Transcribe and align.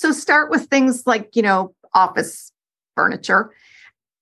So 0.00 0.12
start 0.12 0.50
with 0.50 0.62
things 0.70 1.06
like, 1.06 1.36
you 1.36 1.42
know, 1.42 1.74
office 1.92 2.52
furniture. 2.96 3.52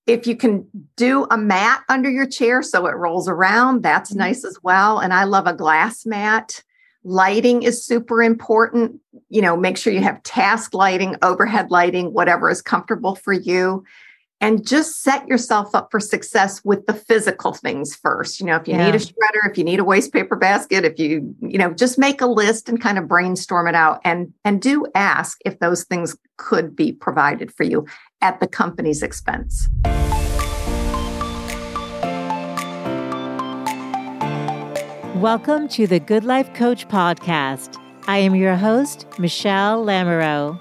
If 0.09 0.27
you 0.27 0.35
can 0.35 0.67
do 0.97 1.25
a 1.31 1.39
mat 1.39 1.85
under 1.89 2.11
your 2.11 2.27
chair 2.27 2.65
so 2.65 2.87
it 2.87 2.97
rolls 2.97 3.29
around, 3.29 3.85
that's 3.85 4.11
mm-hmm. 4.11 4.19
nice 4.19 4.45
as 4.45 4.59
well. 4.65 4.99
And 4.99 5.15
I 5.15 5.23
love 5.23 5.47
a 5.47 5.55
glass 5.55 6.05
mat. 6.05 6.65
Lighting 7.05 7.63
is 7.63 7.85
super 7.85 8.21
important. 8.25 9.01
You 9.29 9.41
know, 9.41 9.57
make 9.57 9.77
sure 9.77 9.93
you 9.93 10.03
have 10.03 10.21
task 10.25 10.75
lighting, 10.75 11.15
overhead 11.23 11.71
lighting, 11.71 12.13
whatever 12.13 12.51
is 12.51 12.61
comfortable 12.61 13.15
for 13.15 13.33
you 13.33 13.85
and 14.41 14.67
just 14.67 15.03
set 15.03 15.27
yourself 15.27 15.75
up 15.75 15.91
for 15.91 15.99
success 15.99 16.65
with 16.65 16.87
the 16.87 16.95
physical 16.95 17.53
things 17.53 17.97
first. 17.97 18.41
You 18.41 18.47
know 18.47 18.57
if 18.57 18.69
you 18.69 18.75
yeah. 18.75 18.87
need 18.87 18.95
a 18.95 18.99
shredder 18.99 19.51
if 19.51 19.59
you 19.59 19.65
need 19.65 19.81
a 19.81 19.85
waste 19.85 20.13
paper 20.13 20.37
basket 20.37 20.85
if 20.85 20.99
you 20.99 21.35
you 21.41 21.59
know 21.59 21.73
just 21.73 21.99
make 21.99 22.21
a 22.21 22.27
list 22.27 22.69
and 22.69 22.81
kind 22.81 22.99
of 22.99 23.09
brainstorm 23.09 23.67
it 23.67 23.75
out 23.75 24.01
and 24.05 24.33
and 24.45 24.63
do 24.63 24.87
ask 24.95 25.39
if 25.45 25.59
those 25.59 25.85
things 25.85 26.17
could 26.37 26.77
be 26.77 26.93
provided 26.93 27.53
for 27.53 27.65
you 27.65 27.87
at 28.21 28.41
the 28.41 28.47
company's 28.47 29.03
expense. 29.03 29.69
Welcome 35.17 35.67
to 35.71 35.89
the 35.89 35.99
good 35.99 36.23
life 36.23 36.55
coach 36.55 36.87
podcast. 36.87 37.77
I 38.07 38.19
am 38.19 38.37
your 38.37 38.55
host 38.55 39.07
michelle 39.19 39.85
lamoureux 39.85 40.61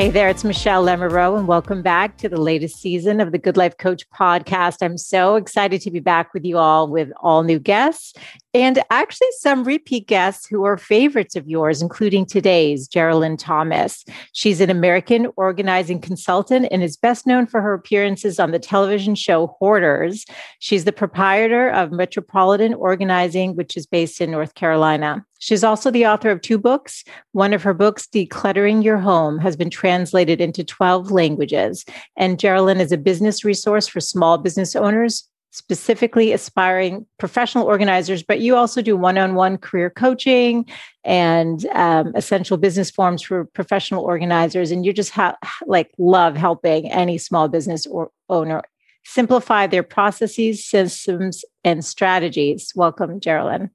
Hey 0.00 0.08
there, 0.08 0.30
it's 0.30 0.44
Michelle 0.44 0.82
Lamoureux, 0.82 1.36
and 1.36 1.46
welcome 1.46 1.82
back 1.82 2.16
to 2.16 2.28
the 2.30 2.40
latest 2.40 2.80
season 2.80 3.20
of 3.20 3.32
the 3.32 3.38
Good 3.38 3.58
Life 3.58 3.76
Coach 3.76 4.08
podcast. 4.08 4.78
I'm 4.80 4.96
so 4.96 5.34
excited 5.36 5.82
to 5.82 5.90
be 5.90 6.00
back 6.00 6.32
with 6.32 6.42
you 6.42 6.56
all 6.56 6.88
with 6.88 7.12
all 7.20 7.42
new 7.42 7.58
guests 7.58 8.14
and 8.52 8.82
actually 8.90 9.28
some 9.38 9.64
repeat 9.64 10.08
guests 10.08 10.46
who 10.46 10.64
are 10.64 10.76
favorites 10.76 11.36
of 11.36 11.46
yours, 11.48 11.80
including 11.80 12.26
today's 12.26 12.88
Geralin 12.88 13.38
Thomas. 13.38 14.04
She's 14.32 14.60
an 14.60 14.70
American 14.70 15.28
organizing 15.36 16.00
consultant 16.00 16.66
and 16.70 16.82
is 16.82 16.96
best 16.96 17.26
known 17.26 17.46
for 17.46 17.60
her 17.60 17.74
appearances 17.74 18.40
on 18.40 18.50
the 18.50 18.58
television 18.58 19.14
show 19.14 19.56
Hoarders. 19.60 20.24
She's 20.58 20.84
the 20.84 20.92
proprietor 20.92 21.70
of 21.70 21.92
Metropolitan 21.92 22.74
Organizing, 22.74 23.54
which 23.54 23.76
is 23.76 23.86
based 23.86 24.20
in 24.20 24.30
North 24.30 24.54
Carolina. 24.54 25.24
She's 25.38 25.64
also 25.64 25.90
the 25.90 26.06
author 26.06 26.30
of 26.30 26.42
two 26.42 26.58
books. 26.58 27.02
One 27.32 27.54
of 27.54 27.62
her 27.62 27.72
books, 27.72 28.06
Decluttering 28.06 28.84
Your 28.84 28.98
Home, 28.98 29.38
has 29.38 29.56
been 29.56 29.70
translated 29.70 30.40
into 30.40 30.62
12 30.62 31.10
languages. 31.10 31.84
And 32.16 32.36
Geralin 32.36 32.78
is 32.78 32.92
a 32.92 32.98
business 32.98 33.42
resource 33.42 33.88
for 33.88 34.00
small 34.00 34.36
business 34.36 34.76
owners 34.76 35.29
specifically 35.50 36.32
aspiring 36.32 37.06
professional 37.18 37.66
organizers, 37.66 38.22
but 38.22 38.40
you 38.40 38.56
also 38.56 38.80
do 38.80 38.96
one 38.96 39.18
on 39.18 39.34
one 39.34 39.58
career 39.58 39.90
coaching 39.90 40.64
and 41.04 41.66
um, 41.66 42.12
essential 42.14 42.56
business 42.56 42.90
forms 42.90 43.22
for 43.22 43.44
professional 43.46 44.04
organizers. 44.04 44.70
And 44.70 44.86
you 44.86 44.92
just 44.92 45.10
have 45.10 45.36
like 45.66 45.90
love 45.98 46.36
helping 46.36 46.90
any 46.90 47.18
small 47.18 47.48
business 47.48 47.86
or 47.86 48.10
owner 48.28 48.62
simplify 49.04 49.66
their 49.66 49.82
processes, 49.82 50.64
systems, 50.64 51.44
and 51.64 51.84
strategies. 51.84 52.72
Welcome, 52.76 53.18
Geralin. 53.20 53.70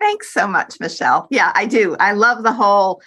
Thanks 0.00 0.32
so 0.32 0.46
much, 0.46 0.78
Michelle. 0.80 1.26
Yeah, 1.30 1.52
I 1.54 1.66
do. 1.66 1.96
I 1.98 2.12
love 2.12 2.42
the 2.42 2.52
whole. 2.52 3.02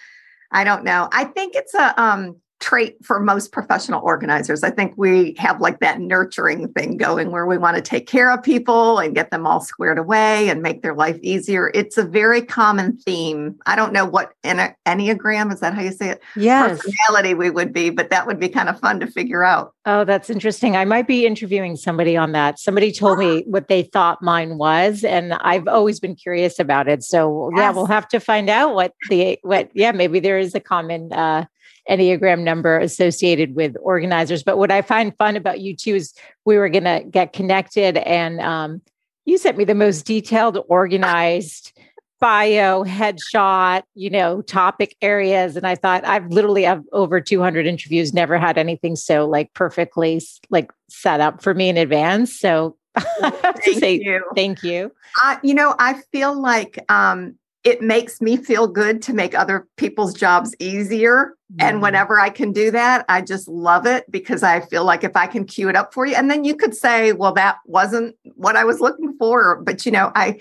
I 0.51 0.63
don't 0.63 0.84
know. 0.84 1.07
I 1.12 1.23
think 1.23 1.56
it's 1.56 1.73
a 1.73 2.00
um 2.01 2.35
trait 2.61 3.03
for 3.03 3.19
most 3.19 3.51
professional 3.51 4.01
organizers. 4.03 4.63
I 4.63 4.69
think 4.69 4.94
we 4.95 5.35
have 5.38 5.59
like 5.59 5.79
that 5.79 5.99
nurturing 5.99 6.72
thing 6.73 6.95
going 6.95 7.31
where 7.31 7.45
we 7.45 7.57
want 7.57 7.75
to 7.75 7.81
take 7.81 8.07
care 8.07 8.31
of 8.31 8.41
people 8.41 8.99
and 8.99 9.16
get 9.16 9.31
them 9.31 9.45
all 9.45 9.59
squared 9.59 9.97
away 9.97 10.49
and 10.49 10.61
make 10.61 10.81
their 10.81 10.95
life 10.95 11.17
easier. 11.22 11.72
It's 11.73 11.97
a 11.97 12.03
very 12.03 12.41
common 12.41 12.97
theme. 12.97 13.57
I 13.66 13.75
don't 13.75 13.91
know 13.91 14.05
what 14.05 14.33
Enneagram 14.44 15.51
is 15.51 15.59
that 15.59 15.73
how 15.73 15.81
you 15.81 15.91
say 15.91 16.09
it? 16.09 16.22
Yes. 16.35 16.81
Personality 16.81 17.33
we 17.33 17.49
would 17.49 17.73
be, 17.73 17.89
but 17.89 18.09
that 18.11 18.27
would 18.27 18.39
be 18.39 18.47
kind 18.47 18.69
of 18.69 18.79
fun 18.79 18.99
to 18.99 19.07
figure 19.07 19.43
out. 19.43 19.73
Oh, 19.85 20.03
that's 20.03 20.29
interesting. 20.29 20.75
I 20.75 20.85
might 20.85 21.07
be 21.07 21.25
interviewing 21.25 21.75
somebody 21.75 22.16
on 22.16 22.33
that. 22.33 22.59
Somebody 22.59 22.91
told 22.91 23.17
me 23.17 23.43
what 23.47 23.67
they 23.67 23.83
thought 23.83 24.22
mine 24.22 24.57
was, 24.59 25.03
and 25.03 25.33
I've 25.33 25.67
always 25.67 25.99
been 25.99 26.16
curious 26.16 26.59
about 26.59 26.88
it. 26.88 27.03
So 27.03 27.49
yes. 27.55 27.59
yeah, 27.59 27.72
we'll 27.72 27.88
have 27.88 28.07
to 28.09 28.19
find 28.19 28.49
out 28.49 28.75
what 28.75 28.93
the 29.09 29.39
what. 29.41 29.72
Yeah, 29.73 29.91
maybe 29.91 30.19
there 30.19 30.38
is 30.38 30.53
a 30.53 30.59
common 30.59 31.11
uh, 31.11 31.45
Enneagram 31.90 32.44
number 32.44 32.80
associated 32.80 33.56
with 33.56 33.75
organizers. 33.81 34.44
But 34.44 34.58
what 34.58 34.72
I 34.72 34.81
find 34.81 35.16
fun 35.18 35.36
about 35.36 35.59
you 35.62 35.75
too 35.75 35.96
is 35.96 36.14
we 36.46 36.58
were 36.58 36.69
going 36.69 36.84
to 36.84 37.03
get 37.09 37.34
connected 37.34 37.97
and 37.97 38.40
um, 38.40 38.81
you 39.25 39.38
sent 39.38 39.58
me 39.58 39.64
the 39.64 39.75
most 39.75 40.06
detailed, 40.06 40.59
organized 40.68 41.78
bio, 42.22 42.84
headshot, 42.84 43.81
you 43.96 44.09
know, 44.09 44.41
topic 44.44 44.96
areas. 45.02 45.58
And 45.58 45.66
I 45.66 45.75
thought 45.75 46.06
I've 46.06 46.28
literally 46.28 46.64
have 46.64 46.84
over 46.94 47.20
200 47.20 47.66
interviews, 47.66 48.14
never 48.14 48.38
had 48.38 48.58
anything 48.58 48.96
so 48.96 49.28
like 49.28 49.53
perfectly 49.53 50.22
like 50.50 50.72
set 50.88 51.20
up 51.20 51.41
for 51.41 51.53
me 51.53 51.68
in 51.68 51.78
advance. 51.78 52.40
So 52.40 52.78
thank 53.20 53.80
say 53.80 54.00
you. 54.02 54.24
thank 54.36 54.64
you. 54.64 54.91
Uh, 55.24 55.38
you 55.41 55.56
know, 55.56 55.75
I 55.80 56.02
feel 56.12 56.40
like 56.40 56.78
um, 56.90 57.38
it 57.63 57.81
makes 57.81 58.22
me 58.22 58.38
feel 58.38 58.67
good 58.67 59.01
to 59.03 59.13
make 59.13 59.38
other 59.38 59.67
people's 59.77 60.13
jobs 60.13 60.55
easier. 60.59 61.35
Mm. 61.53 61.63
And 61.63 61.81
whenever 61.81 62.19
I 62.19 62.29
can 62.29 62.51
do 62.51 62.72
that, 62.72 63.05
I 63.07 63.22
just 63.22 63.47
love 63.47 63.85
it 63.85 64.09
because 64.09 64.41
I 64.41 64.61
feel 64.61 64.83
like 64.83 65.03
if 65.03 65.16
I 65.16 65.27
can 65.27 65.45
cue 65.45 65.69
it 65.69 65.75
up 65.75 65.94
for 65.94 66.05
you, 66.05 66.16
and 66.16 66.29
then 66.29 66.44
you 66.44 66.55
could 66.55 66.75
say, 66.75 67.13
well, 67.13 67.33
that 67.33 67.57
wasn't 67.66 68.16
what 68.35 68.55
I 68.55 68.63
was 68.63 68.79
looking 68.79 69.16
for. 69.17 69.61
But 69.61 69.85
you 69.85 69.91
know, 69.91 70.11
I 70.16 70.39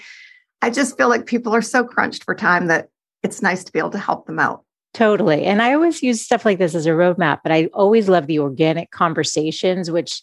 I 0.62 0.70
just 0.70 0.96
feel 0.96 1.08
like 1.08 1.26
people 1.26 1.54
are 1.54 1.62
so 1.62 1.84
crunched 1.84 2.24
for 2.24 2.34
time 2.34 2.66
that 2.66 2.88
it's 3.22 3.42
nice 3.42 3.64
to 3.64 3.72
be 3.72 3.78
able 3.78 3.90
to 3.90 3.98
help 3.98 4.26
them 4.26 4.38
out. 4.38 4.64
Totally. 4.92 5.44
And 5.44 5.62
I 5.62 5.74
always 5.74 6.02
use 6.02 6.22
stuff 6.22 6.44
like 6.44 6.58
this 6.58 6.74
as 6.74 6.86
a 6.86 6.90
roadmap, 6.90 7.40
but 7.42 7.52
I 7.52 7.66
always 7.72 8.08
love 8.08 8.26
the 8.26 8.40
organic 8.40 8.90
conversations, 8.90 9.90
which 9.90 10.22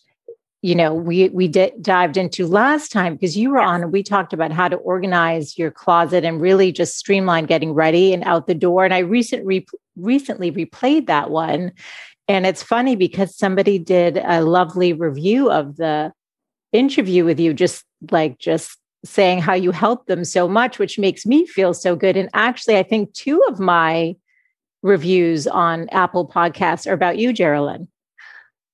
you 0.61 0.73
know 0.73 0.93
we 0.93 1.29
we 1.29 1.47
d- 1.47 1.71
dived 1.81 2.17
into 2.17 2.47
last 2.47 2.91
time 2.91 3.13
because 3.13 3.37
you 3.37 3.51
were 3.51 3.59
on 3.59 3.83
and 3.83 3.91
we 3.91 4.01
talked 4.01 4.33
about 4.33 4.51
how 4.51 4.67
to 4.67 4.75
organize 4.77 5.57
your 5.57 5.69
closet 5.69 6.23
and 6.23 6.41
really 6.41 6.71
just 6.71 6.97
streamline 6.97 7.45
getting 7.45 7.73
ready 7.73 8.13
and 8.13 8.23
out 8.23 8.47
the 8.47 8.55
door. 8.55 8.83
And 8.83 8.93
i 8.93 8.99
recent 8.99 9.45
re- 9.45 9.65
recently 9.95 10.51
replayed 10.51 11.07
that 11.07 11.29
one. 11.29 11.71
And 12.27 12.45
it's 12.45 12.63
funny 12.63 12.95
because 12.95 13.37
somebody 13.37 13.79
did 13.79 14.17
a 14.17 14.41
lovely 14.41 14.93
review 14.93 15.49
of 15.49 15.77
the 15.77 16.11
interview 16.73 17.23
with 17.23 17.39
you 17.39 17.53
just 17.53 17.85
like 18.11 18.37
just 18.39 18.77
saying 19.05 19.39
how 19.39 19.53
you 19.53 19.71
helped 19.71 20.07
them 20.07 20.25
so 20.25 20.47
much 20.49 20.79
which 20.79 20.99
makes 20.99 21.25
me 21.25 21.45
feel 21.45 21.73
so 21.73 21.95
good. 21.95 22.17
And 22.17 22.29
actually 22.33 22.77
i 22.77 22.83
think 22.83 23.13
two 23.13 23.41
of 23.47 23.59
my 23.59 24.15
reviews 24.81 25.45
on 25.47 25.87
apple 25.89 26.27
podcasts 26.27 26.89
are 26.89 26.93
about 26.93 27.17
you 27.17 27.29
Geralin 27.29 27.87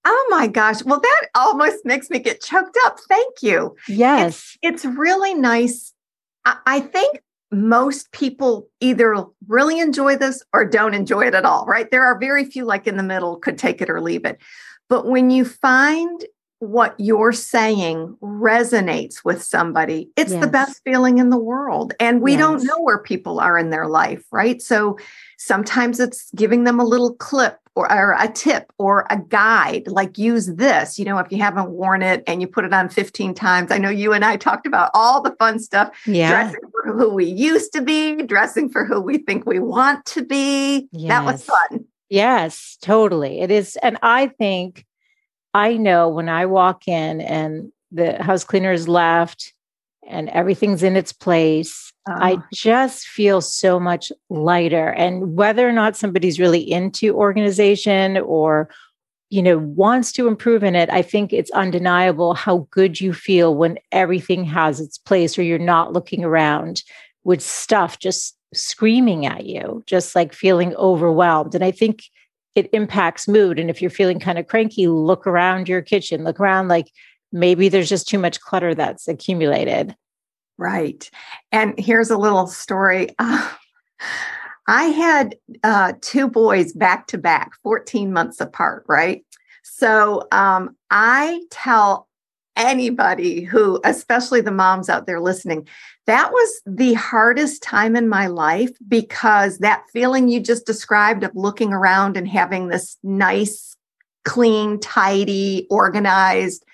Oh 0.06 0.28
my 0.30 0.48
gosh. 0.48 0.84
Well, 0.84 1.00
that 1.00 1.28
almost 1.36 1.86
makes 1.86 2.10
me 2.10 2.20
get 2.20 2.42
choked 2.42 2.78
up. 2.86 3.00
Thank 3.08 3.42
you. 3.42 3.76
Yes. 3.88 4.58
It's, 4.62 4.84
it's 4.84 4.98
really 4.98 5.34
nice. 5.34 5.94
I, 6.46 6.58
I, 6.66 6.80
think 6.82 7.22
most 7.52 8.12
people 8.12 8.68
either 8.82 9.26
really 9.48 9.80
enjoy 9.80 10.18
this 10.18 10.44
or 10.54 10.66
don't 10.66 10.94
enjoy 10.94 11.28
it 11.28 11.36
at 11.36 11.46
all, 11.46 11.66
right? 11.66 11.90
There 11.90 12.06
are 12.06 12.20
very 12.20 12.44
few 12.44 12.66
like 12.66 12.88
in 12.88 12.98
the 12.98 13.04
middle, 13.04 13.38
could 13.38 13.58
take 13.58 13.82
it 13.82 13.90
or 13.90 14.02
leave 14.02 14.26
it. 14.26 14.40
But 14.90 15.08
when 15.08 15.30
you 15.30 15.46
find 15.46 16.26
what 16.60 16.96
you're 16.98 17.34
saying 17.34 18.18
resonates 18.22 19.24
with 19.26 19.44
somebody, 19.44 20.10
it's 20.16 20.32
yes. 20.32 20.42
the 20.42 20.50
best 20.50 20.82
feeling 20.84 21.18
in 21.18 21.30
the 21.30 21.38
world. 21.38 21.94
And 22.00 22.22
we 22.22 22.34
yes. 22.34 22.40
don't 22.40 22.64
know 22.64 22.80
where 22.80 23.00
people 23.00 23.40
are 23.40 23.58
in 23.58 23.70
their 23.70 23.88
life, 23.88 24.24
right? 24.32 24.62
So 24.62 24.98
sometimes 25.38 26.00
it's 26.00 26.32
giving 26.36 26.64
them 26.64 26.80
a 26.80 26.86
little 26.86 27.16
clip 27.16 27.60
or, 27.76 27.92
or, 27.92 28.16
a 28.20 28.28
tip 28.32 28.72
or 28.78 29.08
a 29.10 29.18
guide, 29.18 29.88
like 29.88 30.18
use 30.18 30.48
this, 30.48 31.00
you 31.00 31.06
know, 31.06 31.18
if 31.18 31.32
you 31.32 31.40
haven't 31.40 31.72
worn 31.72 32.02
it 32.02 32.24
and 32.28 32.42
you 32.42 32.48
put 32.48 32.66
it 32.66 32.74
on 32.74 32.90
15 32.90 33.34
times. 33.34 33.72
I 33.72 33.78
know 33.78 33.90
you 33.90 34.14
and 34.14 34.24
I 34.24 34.38
talked 34.38 34.68
about 34.68 34.92
all 34.94 35.22
the 35.22 35.36
fun 35.40 35.60
stuff. 35.60 35.90
Yeah. 36.06 36.30
Dressing 36.30 36.70
for 36.72 36.94
who 36.94 37.10
we 37.10 37.26
used 37.26 37.74
to 37.74 37.82
be, 37.82 38.22
dressing 38.24 38.70
for 38.70 38.86
who 38.86 39.02
we 39.02 39.18
think 39.18 39.46
we 39.46 39.60
want 39.60 40.06
to 40.08 40.24
be. 40.24 40.88
Yes. 40.92 41.10
That 41.10 41.26
was 41.26 41.44
fun. 41.44 41.86
Yes, 42.10 42.78
totally. 42.82 43.42
It 43.42 43.50
is. 43.50 43.78
And 43.82 43.98
I 44.04 44.28
think 44.28 44.86
I 45.54 45.78
know 45.78 46.10
when 46.10 46.30
I 46.30 46.46
walk 46.46 46.88
in 46.88 47.22
and 47.22 47.72
the 47.92 48.22
house 48.22 48.44
cleaners 48.44 48.88
left 48.88 49.54
and 50.08 50.30
everything's 50.30 50.84
in 50.84 50.96
its 50.96 51.14
place, 51.14 51.93
oh. 52.08 52.14
I 52.14 52.38
just 52.54 53.08
feel 53.08 53.42
so 53.42 53.80
much 53.80 54.12
lighter. 54.30 54.90
And 54.90 55.36
whether 55.36 55.68
or 55.68 55.72
not 55.72 55.96
somebody's 55.96 56.40
really 56.40 56.70
into 56.70 57.16
organization 57.16 58.18
or 58.18 58.70
you 59.34 59.42
know, 59.42 59.58
wants 59.58 60.12
to 60.12 60.28
improve 60.28 60.64
in 60.64 60.76
it, 60.76 60.92
I 60.92 61.02
think 61.02 61.34
it's 61.34 61.50
undeniable 61.52 62.36
how 62.36 62.68
good 62.70 63.02
you 63.02 63.14
feel 63.14 63.56
when 63.56 63.80
everything 63.92 64.44
has 64.46 64.80
its 64.80 65.00
place 65.00 65.40
or 65.40 65.42
you're 65.42 65.58
not 65.58 65.92
looking 65.92 66.24
around 66.24 66.84
with 67.24 67.42
stuff 67.42 67.98
just 67.98 68.38
screaming 68.54 69.26
at 69.26 69.48
you, 69.48 69.84
just 69.88 70.16
like 70.16 70.34
feeling 70.34 70.76
overwhelmed. 70.76 71.56
And 71.56 71.64
I 71.64 71.72
think 71.72 72.04
it 72.54 72.70
impacts 72.74 73.28
mood. 73.28 73.58
And 73.58 73.72
if 73.72 73.82
you're 73.82 73.90
feeling 73.90 74.20
kind 74.20 74.38
of 74.38 74.46
cranky, 74.46 74.88
look 74.88 75.26
around 75.26 75.68
your 75.68 75.82
kitchen, 75.82 76.24
look 76.24 76.40
around 76.40 76.68
like 76.68 76.92
maybe 77.32 77.70
there's 77.70 77.90
just 77.90 78.08
too 78.08 78.20
much 78.20 78.40
clutter 78.40 78.76
that's 78.76 79.08
accumulated. 79.08 79.96
Right. 80.64 81.12
And 81.52 81.78
here's 81.78 82.10
a 82.10 82.18
little 82.18 82.48
story. 82.48 83.10
Uh, 83.20 83.50
I 84.68 84.86
had 84.86 85.36
uh, 85.64 85.94
two 86.02 86.30
boys 86.30 86.74
back 86.74 87.08
to 87.08 87.18
back, 87.18 87.52
14 87.64 88.12
months 88.12 88.42
apart, 88.42 88.86
right? 88.88 89.26
So 89.64 90.28
um, 90.32 90.76
I 90.90 91.42
tell 91.52 92.08
anybody 92.56 93.44
who, 93.44 93.80
especially 93.84 94.42
the 94.42 94.52
moms 94.52 94.90
out 94.90 95.06
there 95.06 95.20
listening, 95.22 95.68
that 96.06 96.32
was 96.32 96.62
the 96.66 96.94
hardest 96.94 97.62
time 97.64 97.96
in 97.96 98.10
my 98.10 98.28
life 98.28 98.72
because 98.88 99.60
that 99.60 99.84
feeling 99.92 100.28
you 100.28 100.40
just 100.40 100.66
described 100.66 101.24
of 101.24 101.32
looking 101.34 101.72
around 101.72 102.18
and 102.18 102.28
having 102.28 102.68
this 102.68 102.98
nice, 103.04 103.76
clean, 104.26 104.80
tidy, 104.80 105.68
organized, 105.70 106.66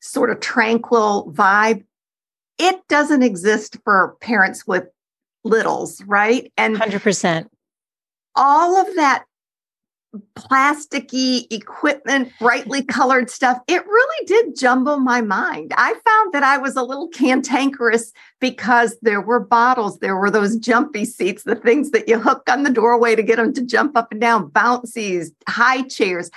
sort 0.00 0.30
of 0.30 0.40
tranquil 0.40 1.32
vibe, 1.34 1.84
it 2.58 2.80
doesn't 2.88 3.22
exist 3.22 3.78
for 3.84 4.16
parents 4.20 4.66
with 4.66 4.88
littles, 5.44 6.02
right? 6.04 6.52
And 6.56 6.76
100%. 6.76 7.48
All 8.34 8.76
of 8.76 8.94
that 8.96 9.24
plasticky 10.34 11.46
equipment, 11.52 12.32
brightly 12.38 12.82
colored 12.82 13.28
stuff, 13.30 13.58
it 13.68 13.84
really 13.86 14.26
did 14.26 14.56
jumble 14.56 14.98
my 14.98 15.20
mind. 15.20 15.72
I 15.76 15.94
found 16.04 16.32
that 16.32 16.42
I 16.42 16.56
was 16.58 16.76
a 16.76 16.82
little 16.82 17.08
cantankerous 17.08 18.12
because 18.40 18.96
there 19.02 19.20
were 19.20 19.40
bottles, 19.40 19.98
there 19.98 20.16
were 20.16 20.30
those 20.30 20.56
jumpy 20.56 21.04
seats, 21.04 21.42
the 21.42 21.56
things 21.56 21.90
that 21.90 22.08
you 22.08 22.18
hook 22.18 22.42
on 22.48 22.62
the 22.62 22.70
doorway 22.70 23.16
to 23.16 23.22
get 23.22 23.36
them 23.36 23.52
to 23.54 23.62
jump 23.62 23.96
up 23.96 24.10
and 24.10 24.20
down, 24.20 24.48
bouncies, 24.48 25.32
high 25.46 25.82
chairs. 25.82 26.30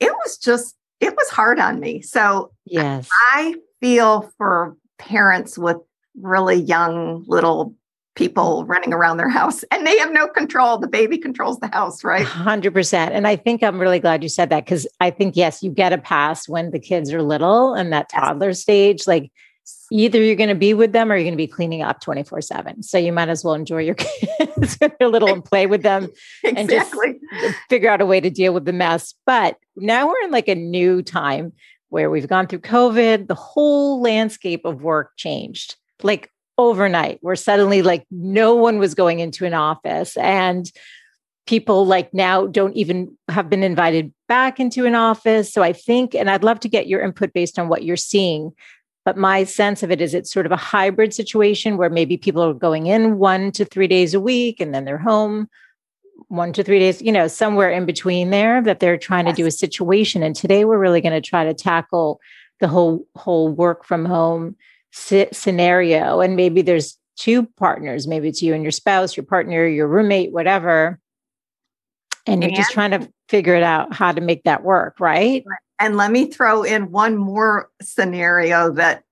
It 0.00 0.12
was 0.24 0.38
just, 0.38 0.76
it 1.00 1.14
was 1.14 1.28
hard 1.28 1.58
on 1.58 1.80
me. 1.80 2.00
So 2.00 2.52
yes, 2.64 3.08
I 3.28 3.56
feel 3.80 4.32
for 4.38 4.76
parents 5.02 5.58
with 5.58 5.76
really 6.20 6.56
young 6.56 7.24
little 7.26 7.74
people 8.14 8.64
mm. 8.64 8.68
running 8.68 8.92
around 8.92 9.16
their 9.16 9.28
house 9.28 9.62
and 9.70 9.86
they 9.86 9.98
have 9.98 10.12
no 10.12 10.28
control. 10.28 10.78
The 10.78 10.88
baby 10.88 11.18
controls 11.18 11.58
the 11.58 11.68
house, 11.68 12.04
right? 12.04 12.26
100%. 12.26 12.94
And 12.94 13.26
I 13.26 13.36
think 13.36 13.62
I'm 13.62 13.78
really 13.78 13.98
glad 13.98 14.22
you 14.22 14.28
said 14.28 14.50
that 14.50 14.64
because 14.64 14.86
I 15.00 15.10
think, 15.10 15.36
yes, 15.36 15.62
you 15.62 15.70
get 15.70 15.92
a 15.92 15.98
pass 15.98 16.48
when 16.48 16.70
the 16.70 16.78
kids 16.78 17.12
are 17.12 17.22
little 17.22 17.74
and 17.74 17.92
that 17.92 18.08
toddler 18.08 18.48
yes. 18.48 18.60
stage. 18.60 19.06
Like 19.06 19.32
either 19.90 20.20
you're 20.20 20.36
going 20.36 20.48
to 20.48 20.54
be 20.54 20.74
with 20.74 20.92
them 20.92 21.10
or 21.10 21.16
you're 21.16 21.24
going 21.24 21.32
to 21.34 21.36
be 21.36 21.46
cleaning 21.46 21.82
up 21.82 22.00
24 22.00 22.40
7. 22.42 22.82
So 22.82 22.98
you 22.98 23.12
might 23.12 23.28
as 23.28 23.44
well 23.44 23.54
enjoy 23.54 23.80
your 23.80 23.94
kids 23.98 24.76
when 24.78 24.92
they're 24.98 25.08
little 25.08 25.32
and 25.32 25.44
play 25.44 25.66
with 25.66 25.82
them 25.82 26.08
exactly. 26.44 27.08
and 27.32 27.40
just 27.40 27.58
figure 27.68 27.90
out 27.90 28.00
a 28.00 28.06
way 28.06 28.20
to 28.20 28.30
deal 28.30 28.52
with 28.52 28.64
the 28.64 28.72
mess. 28.72 29.14
But 29.26 29.56
now 29.76 30.08
we're 30.08 30.22
in 30.24 30.30
like 30.30 30.48
a 30.48 30.54
new 30.54 31.02
time 31.02 31.52
where 31.92 32.08
we've 32.08 32.26
gone 32.26 32.46
through 32.46 32.60
COVID, 32.60 33.28
the 33.28 33.34
whole 33.34 34.00
landscape 34.00 34.64
of 34.64 34.82
work 34.82 35.12
changed. 35.16 35.76
Like 36.02 36.30
overnight 36.58 37.18
where 37.22 37.36
suddenly 37.36 37.82
like 37.82 38.06
no 38.10 38.54
one 38.54 38.78
was 38.78 38.94
going 38.94 39.20
into 39.20 39.44
an 39.46 39.54
office 39.54 40.16
and 40.18 40.70
people 41.46 41.86
like 41.86 42.12
now 42.12 42.46
don't 42.46 42.76
even 42.76 43.16
have 43.28 43.48
been 43.48 43.62
invited 43.62 44.12
back 44.28 44.60
into 44.60 44.84
an 44.84 44.94
office 44.94 45.50
so 45.50 45.62
i 45.62 45.72
think 45.72 46.14
and 46.14 46.28
i'd 46.28 46.44
love 46.44 46.60
to 46.60 46.68
get 46.68 46.86
your 46.86 47.00
input 47.00 47.32
based 47.32 47.58
on 47.58 47.68
what 47.68 47.84
you're 47.84 47.96
seeing 47.96 48.52
but 49.06 49.16
my 49.16 49.44
sense 49.44 49.82
of 49.82 49.90
it 49.90 50.02
is 50.02 50.12
it's 50.12 50.30
sort 50.30 50.44
of 50.44 50.52
a 50.52 50.56
hybrid 50.56 51.14
situation 51.14 51.78
where 51.78 51.90
maybe 51.90 52.18
people 52.18 52.42
are 52.42 52.54
going 52.54 52.86
in 52.86 53.16
one 53.16 53.50
to 53.50 53.64
three 53.64 53.88
days 53.88 54.12
a 54.12 54.20
week 54.20 54.60
and 54.60 54.74
then 54.74 54.84
they're 54.84 54.98
home 54.98 55.48
one 56.28 56.52
to 56.52 56.62
three 56.64 56.78
days 56.78 57.02
you 57.02 57.12
know 57.12 57.28
somewhere 57.28 57.70
in 57.70 57.84
between 57.84 58.30
there 58.30 58.62
that 58.62 58.80
they're 58.80 58.96
trying 58.96 59.26
yes. 59.26 59.36
to 59.36 59.42
do 59.42 59.46
a 59.46 59.50
situation. 59.50 60.22
And 60.22 60.34
today 60.34 60.64
we're 60.64 60.78
really 60.78 61.00
going 61.00 61.20
to 61.20 61.26
try 61.26 61.44
to 61.44 61.54
tackle 61.54 62.20
the 62.60 62.68
whole 62.68 63.06
whole 63.16 63.48
work 63.48 63.84
from 63.84 64.04
home 64.04 64.56
scenario. 64.92 66.20
And 66.20 66.36
maybe 66.36 66.62
there's 66.62 66.98
two 67.16 67.46
partners. 67.56 68.06
Maybe 68.06 68.28
it's 68.28 68.42
you 68.42 68.54
and 68.54 68.62
your 68.62 68.72
spouse 68.72 69.16
your 69.16 69.24
partner 69.24 69.66
your 69.66 69.88
roommate 69.88 70.32
whatever. 70.32 70.98
And 72.26 72.42
you're 72.42 72.52
just 72.52 72.70
trying 72.70 72.92
to 72.92 73.12
figure 73.28 73.56
it 73.56 73.64
out 73.64 73.92
how 73.92 74.12
to 74.12 74.20
make 74.20 74.44
that 74.44 74.62
work 74.62 75.00
right? 75.00 75.44
And 75.80 75.96
let 75.96 76.12
me 76.12 76.26
throw 76.26 76.62
in 76.62 76.92
one 76.92 77.16
more 77.16 77.68
scenario 77.82 78.70
that 78.74 79.02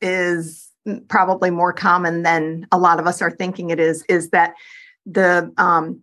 is 0.00 0.68
probably 1.08 1.50
more 1.50 1.72
common 1.72 2.22
than 2.22 2.66
a 2.72 2.78
lot 2.78 2.98
of 2.98 3.06
us 3.06 3.22
are 3.22 3.30
thinking 3.30 3.70
it 3.70 3.78
is 3.78 4.04
is 4.08 4.30
that 4.30 4.54
the 5.06 5.52
um, 5.56 6.02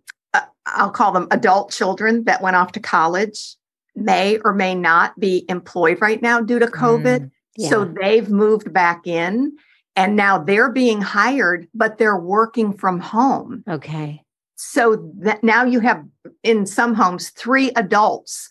i'll 0.66 0.90
call 0.90 1.12
them 1.12 1.28
adult 1.30 1.70
children 1.70 2.24
that 2.24 2.42
went 2.42 2.56
off 2.56 2.72
to 2.72 2.80
college 2.80 3.56
may 3.94 4.38
or 4.38 4.52
may 4.52 4.74
not 4.74 5.18
be 5.18 5.44
employed 5.48 6.00
right 6.00 6.20
now 6.20 6.40
due 6.40 6.58
to 6.58 6.66
covid 6.66 7.20
mm. 7.20 7.30
So 7.58 7.84
they've 7.84 8.28
moved 8.28 8.72
back 8.72 9.06
in 9.06 9.56
and 9.94 10.14
now 10.14 10.38
they're 10.38 10.70
being 10.70 11.00
hired, 11.00 11.66
but 11.74 11.98
they're 11.98 12.18
working 12.18 12.72
from 12.72 13.00
home. 13.00 13.64
Okay. 13.68 14.22
So 14.56 15.10
that 15.18 15.42
now 15.42 15.64
you 15.64 15.80
have 15.80 16.04
in 16.42 16.66
some 16.66 16.94
homes 16.94 17.30
three 17.30 17.70
adults 17.76 18.48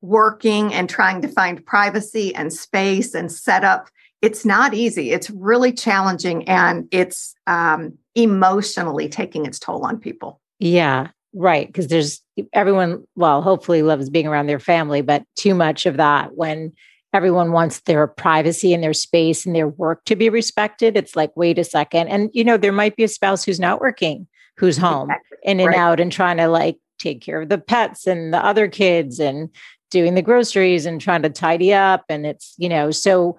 working 0.00 0.72
and 0.72 0.88
trying 0.88 1.22
to 1.22 1.28
find 1.28 1.64
privacy 1.64 2.34
and 2.34 2.52
space 2.52 3.14
and 3.14 3.30
set 3.30 3.64
up. 3.64 3.88
It's 4.22 4.44
not 4.44 4.74
easy. 4.74 5.10
It's 5.10 5.30
really 5.30 5.72
challenging 5.72 6.48
and 6.48 6.88
it's 6.90 7.34
um, 7.46 7.98
emotionally 8.14 9.08
taking 9.08 9.46
its 9.46 9.58
toll 9.58 9.84
on 9.84 9.98
people. 9.98 10.40
Yeah, 10.60 11.08
right. 11.34 11.66
Because 11.66 11.88
there's 11.88 12.22
everyone, 12.52 13.04
well, 13.16 13.42
hopefully 13.42 13.82
loves 13.82 14.08
being 14.08 14.26
around 14.26 14.46
their 14.46 14.60
family, 14.60 15.02
but 15.02 15.24
too 15.36 15.54
much 15.54 15.86
of 15.86 15.96
that 15.96 16.36
when 16.36 16.72
everyone 17.12 17.52
wants 17.52 17.80
their 17.80 18.06
privacy 18.06 18.74
and 18.74 18.82
their 18.82 18.92
space 18.92 19.46
and 19.46 19.54
their 19.54 19.68
work 19.68 20.04
to 20.04 20.16
be 20.16 20.28
respected. 20.28 20.96
It's 20.96 21.14
like, 21.14 21.36
wait 21.36 21.58
a 21.58 21.64
second. 21.64 22.08
And, 22.08 22.28
you 22.32 22.42
know, 22.42 22.56
there 22.56 22.72
might 22.72 22.96
be 22.96 23.04
a 23.04 23.08
spouse 23.08 23.44
who's 23.44 23.60
not 23.60 23.80
working, 23.80 24.26
who's 24.56 24.76
home 24.76 25.10
exactly. 25.10 25.38
in 25.44 25.60
and 25.60 25.68
right. 25.68 25.76
out 25.76 26.00
and 26.00 26.10
trying 26.10 26.38
to 26.38 26.48
like 26.48 26.76
take 26.98 27.20
care 27.20 27.42
of 27.42 27.48
the 27.48 27.58
pets 27.58 28.06
and 28.06 28.34
the 28.34 28.44
other 28.44 28.66
kids 28.66 29.20
and 29.20 29.48
doing 29.90 30.14
the 30.14 30.22
groceries 30.22 30.86
and 30.86 31.00
trying 31.00 31.22
to 31.22 31.30
tidy 31.30 31.72
up. 31.72 32.04
And 32.08 32.26
it's, 32.26 32.54
you 32.58 32.68
know, 32.68 32.90
so 32.90 33.36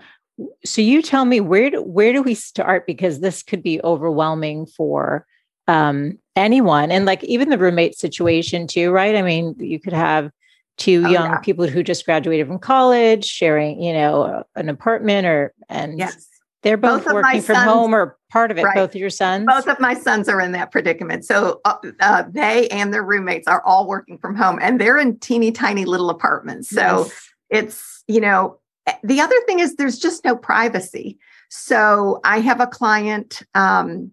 so 0.65 0.81
you 0.81 1.01
tell 1.01 1.25
me 1.25 1.39
where 1.39 1.69
do 1.69 1.81
where 1.81 2.13
do 2.13 2.21
we 2.21 2.33
start? 2.33 2.85
Because 2.85 3.19
this 3.19 3.43
could 3.43 3.63
be 3.63 3.81
overwhelming 3.83 4.65
for 4.65 5.25
um 5.67 6.17
anyone 6.35 6.91
and 6.91 7.05
like 7.05 7.23
even 7.23 7.49
the 7.49 7.57
roommate 7.57 7.97
situation 7.97 8.67
too, 8.67 8.91
right? 8.91 9.15
I 9.15 9.21
mean, 9.21 9.55
you 9.59 9.79
could 9.79 9.93
have 9.93 10.31
two 10.77 11.03
oh, 11.05 11.09
young 11.09 11.31
yeah. 11.31 11.39
people 11.39 11.67
who 11.67 11.83
just 11.83 12.05
graduated 12.05 12.47
from 12.47 12.59
college 12.59 13.25
sharing 13.25 13.81
you 13.81 13.93
know 13.93 14.43
an 14.55 14.69
apartment 14.69 15.25
or 15.25 15.53
and 15.69 15.97
yes 15.97 16.27
they're 16.63 16.77
both, 16.77 17.05
both 17.05 17.13
working 17.13 17.41
from 17.43 17.55
sons, 17.55 17.69
home 17.69 17.93
or 17.93 18.17
part 18.31 18.49
of 18.49 18.57
it 18.57 18.63
right. 18.63 18.75
both 18.75 18.89
of 18.89 18.95
your 18.95 19.09
sons 19.09 19.45
both 19.47 19.67
of 19.67 19.79
my 19.79 19.93
sons 19.93 20.27
are 20.27 20.41
in 20.41 20.51
that 20.51 20.71
predicament 20.71 21.23
so 21.23 21.61
uh, 21.65 21.75
uh, 21.99 22.23
they 22.29 22.67
and 22.69 22.93
their 22.93 23.03
roommates 23.03 23.47
are 23.47 23.63
all 23.63 23.87
working 23.87 24.17
from 24.17 24.35
home 24.35 24.59
and 24.61 24.81
they're 24.81 24.97
in 24.97 25.17
teeny 25.19 25.51
tiny 25.51 25.85
little 25.85 26.09
apartments 26.09 26.69
so 26.69 27.05
yes. 27.05 27.29
it's 27.49 28.03
you 28.07 28.19
know 28.19 28.59
eh, 28.87 28.95
the 29.03 29.21
other 29.21 29.39
thing 29.45 29.59
is 29.59 29.75
there's 29.75 29.99
just 29.99 30.25
no 30.25 30.35
privacy 30.35 31.17
so 31.49 32.19
i 32.23 32.39
have 32.39 32.59
a 32.59 32.67
client 32.67 33.43
um, 33.53 34.11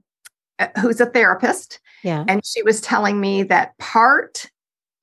eh, 0.58 0.68
who's 0.80 1.00
a 1.00 1.06
therapist 1.06 1.80
yeah. 2.02 2.24
and 2.28 2.44
she 2.44 2.62
was 2.62 2.80
telling 2.80 3.20
me 3.20 3.42
that 3.44 3.76
part 3.78 4.46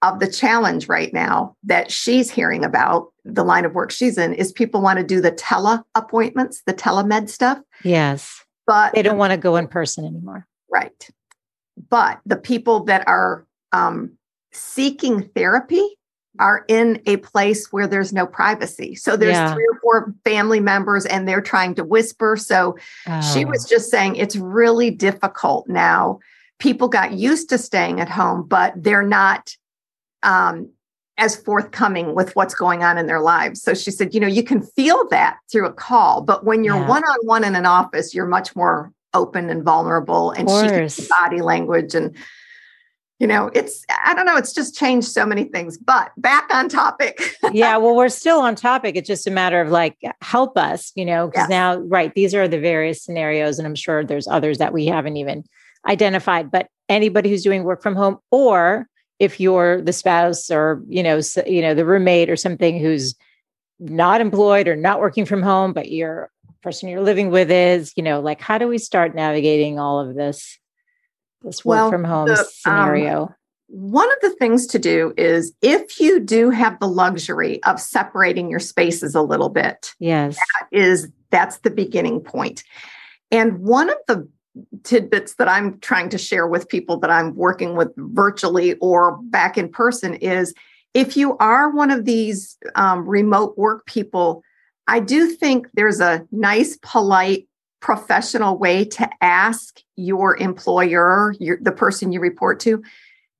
of 0.01 0.19
the 0.19 0.31
challenge 0.31 0.87
right 0.87 1.13
now 1.13 1.55
that 1.63 1.91
she's 1.91 2.31
hearing 2.31 2.63
about 2.63 3.11
the 3.25 3.43
line 3.43 3.65
of 3.65 3.73
work 3.73 3.91
she's 3.91 4.17
in 4.17 4.33
is 4.33 4.51
people 4.51 4.81
want 4.81 4.97
to 4.97 5.03
do 5.03 5.19
the 5.19 5.31
tele 5.31 5.83
appointments, 5.95 6.61
the 6.65 6.73
telemed 6.73 7.29
stuff. 7.29 7.59
Yes. 7.83 8.43
But 8.65 8.93
they 8.93 9.01
don't 9.01 9.17
want 9.17 9.31
to 9.31 9.37
go 9.37 9.55
in 9.57 9.67
person 9.67 10.05
anymore. 10.05 10.47
Right. 10.71 11.09
But 11.89 12.19
the 12.25 12.37
people 12.37 12.85
that 12.85 13.07
are 13.07 13.45
um, 13.71 14.11
seeking 14.51 15.23
therapy 15.35 15.97
are 16.39 16.63
in 16.67 17.01
a 17.05 17.17
place 17.17 17.71
where 17.71 17.87
there's 17.87 18.13
no 18.13 18.25
privacy. 18.25 18.95
So 18.95 19.17
there's 19.17 19.33
yeah. 19.33 19.53
three 19.53 19.67
or 19.71 19.79
four 19.81 20.15
family 20.23 20.59
members 20.59 21.05
and 21.05 21.27
they're 21.27 21.41
trying 21.41 21.75
to 21.75 21.83
whisper. 21.83 22.37
So 22.37 22.77
oh. 23.07 23.33
she 23.33 23.43
was 23.43 23.65
just 23.65 23.91
saying 23.91 24.15
it's 24.15 24.35
really 24.35 24.91
difficult 24.91 25.67
now. 25.67 26.19
People 26.59 26.87
got 26.87 27.13
used 27.13 27.49
to 27.49 27.57
staying 27.57 27.99
at 27.99 28.09
home, 28.09 28.45
but 28.47 28.73
they're 28.75 29.03
not 29.03 29.55
um, 30.23 30.69
as 31.17 31.35
forthcoming 31.35 32.15
with 32.15 32.35
what's 32.35 32.53
going 32.53 32.83
on 32.83 32.97
in 32.97 33.07
their 33.07 33.21
lives. 33.21 33.61
So 33.61 33.73
she 33.73 33.91
said, 33.91 34.13
you 34.13 34.19
know, 34.19 34.27
you 34.27 34.43
can 34.43 34.61
feel 34.61 35.07
that 35.09 35.37
through 35.51 35.67
a 35.67 35.73
call, 35.73 36.21
but 36.21 36.45
when 36.45 36.63
you're 36.63 36.85
one 36.85 37.03
on 37.03 37.17
one 37.25 37.43
in 37.43 37.55
an 37.55 37.65
office, 37.65 38.13
you're 38.13 38.25
much 38.25 38.55
more 38.55 38.91
open 39.13 39.49
and 39.49 39.63
vulnerable. 39.63 40.31
And 40.31 40.49
she 40.91 41.07
body 41.07 41.41
language 41.41 41.95
and 41.95 42.15
you 43.19 43.27
know, 43.27 43.51
it's, 43.53 43.83
I 44.05 44.13
don't 44.13 44.25
know, 44.25 44.37
it's 44.37 44.53
just 44.53 44.75
changed 44.75 45.09
so 45.09 45.25
many 45.25 45.43
things, 45.43 45.77
but 45.77 46.11
back 46.15 46.47
on 46.53 46.69
topic. 46.69 47.35
yeah. 47.51 47.75
Well, 47.75 47.93
we're 47.93 48.07
still 48.07 48.39
on 48.39 48.55
topic. 48.55 48.95
It's 48.95 49.07
just 49.07 49.27
a 49.27 49.31
matter 49.31 49.59
of 49.59 49.69
like, 49.69 49.97
help 50.21 50.57
us, 50.57 50.93
you 50.95 51.03
know, 51.03 51.27
because 51.27 51.41
yes. 51.41 51.49
now, 51.49 51.75
right, 51.79 52.13
these 52.15 52.33
are 52.33 52.47
the 52.47 52.59
various 52.59 53.03
scenarios. 53.03 53.59
And 53.59 53.67
I'm 53.67 53.75
sure 53.75 54.05
there's 54.05 54.27
others 54.27 54.57
that 54.59 54.71
we 54.71 54.85
haven't 54.85 55.17
even 55.17 55.43
identified, 55.87 56.51
but 56.51 56.67
anybody 56.87 57.29
who's 57.29 57.43
doing 57.43 57.63
work 57.63 57.81
from 57.81 57.95
home 57.95 58.17
or 58.31 58.87
if 59.19 59.39
you're 59.39 59.81
the 59.81 59.93
spouse 59.93 60.49
or, 60.49 60.81
you 60.87 61.03
know, 61.03 61.19
you 61.45 61.61
know, 61.61 61.73
the 61.73 61.85
roommate 61.85 62.29
or 62.29 62.35
something 62.35 62.79
who's 62.79 63.15
not 63.79 64.21
employed 64.21 64.67
or 64.67 64.75
not 64.75 64.99
working 64.99 65.25
from 65.25 65.41
home, 65.41 65.73
but 65.73 65.91
your 65.91 66.31
person 66.61 66.89
you're 66.89 67.01
living 67.01 67.29
with 67.29 67.51
is, 67.51 67.93
you 67.95 68.03
know, 68.03 68.19
like 68.19 68.41
how 68.41 68.57
do 68.57 68.67
we 68.67 68.77
start 68.77 69.15
navigating 69.15 69.79
all 69.79 69.99
of 69.99 70.15
this, 70.15 70.57
this 71.41 71.63
work 71.63 71.75
well, 71.75 71.91
from 71.91 72.03
home 72.03 72.27
the, 72.27 72.39
um, 72.39 72.45
scenario? 72.49 73.23
Um, 73.23 73.35
one 73.67 74.11
of 74.11 74.17
the 74.21 74.31
things 74.31 74.65
to 74.67 74.79
do 74.79 75.13
is 75.15 75.53
if 75.61 75.99
you 75.99 76.19
do 76.19 76.49
have 76.49 76.79
the 76.79 76.87
luxury 76.87 77.61
of 77.63 77.79
separating 77.79 78.49
your 78.49 78.59
spaces 78.59 79.13
a 79.15 79.21
little 79.21 79.49
bit. 79.49 79.93
Yes. 79.99 80.35
That 80.35 80.67
is 80.71 81.09
that's 81.29 81.59
the 81.59 81.69
beginning. 81.69 82.25
And 83.31 83.59
one 83.59 83.89
of 83.89 83.97
the 84.07 84.27
tidbits 84.83 85.35
that 85.35 85.47
I'm 85.47 85.79
trying 85.79 86.09
to 86.09 86.17
share 86.17 86.47
with 86.47 86.69
people 86.69 86.97
that 86.99 87.09
I'm 87.09 87.35
working 87.35 87.75
with 87.75 87.89
virtually 87.97 88.75
or 88.75 89.17
back 89.23 89.57
in 89.57 89.69
person 89.69 90.15
is 90.15 90.53
if 90.93 91.15
you 91.15 91.37
are 91.37 91.69
one 91.69 91.91
of 91.91 92.05
these 92.05 92.57
um, 92.75 93.07
remote 93.07 93.57
work 93.57 93.85
people, 93.85 94.43
I 94.87 94.99
do 94.99 95.29
think 95.29 95.67
there's 95.73 95.99
a 95.99 96.25
nice, 96.31 96.77
polite, 96.81 97.47
professional 97.79 98.57
way 98.57 98.85
to 98.85 99.09
ask 99.21 99.81
your 99.95 100.35
employer, 100.37 101.33
your, 101.39 101.59
the 101.61 101.71
person 101.71 102.11
you 102.11 102.19
report 102.19 102.59
to, 102.61 102.83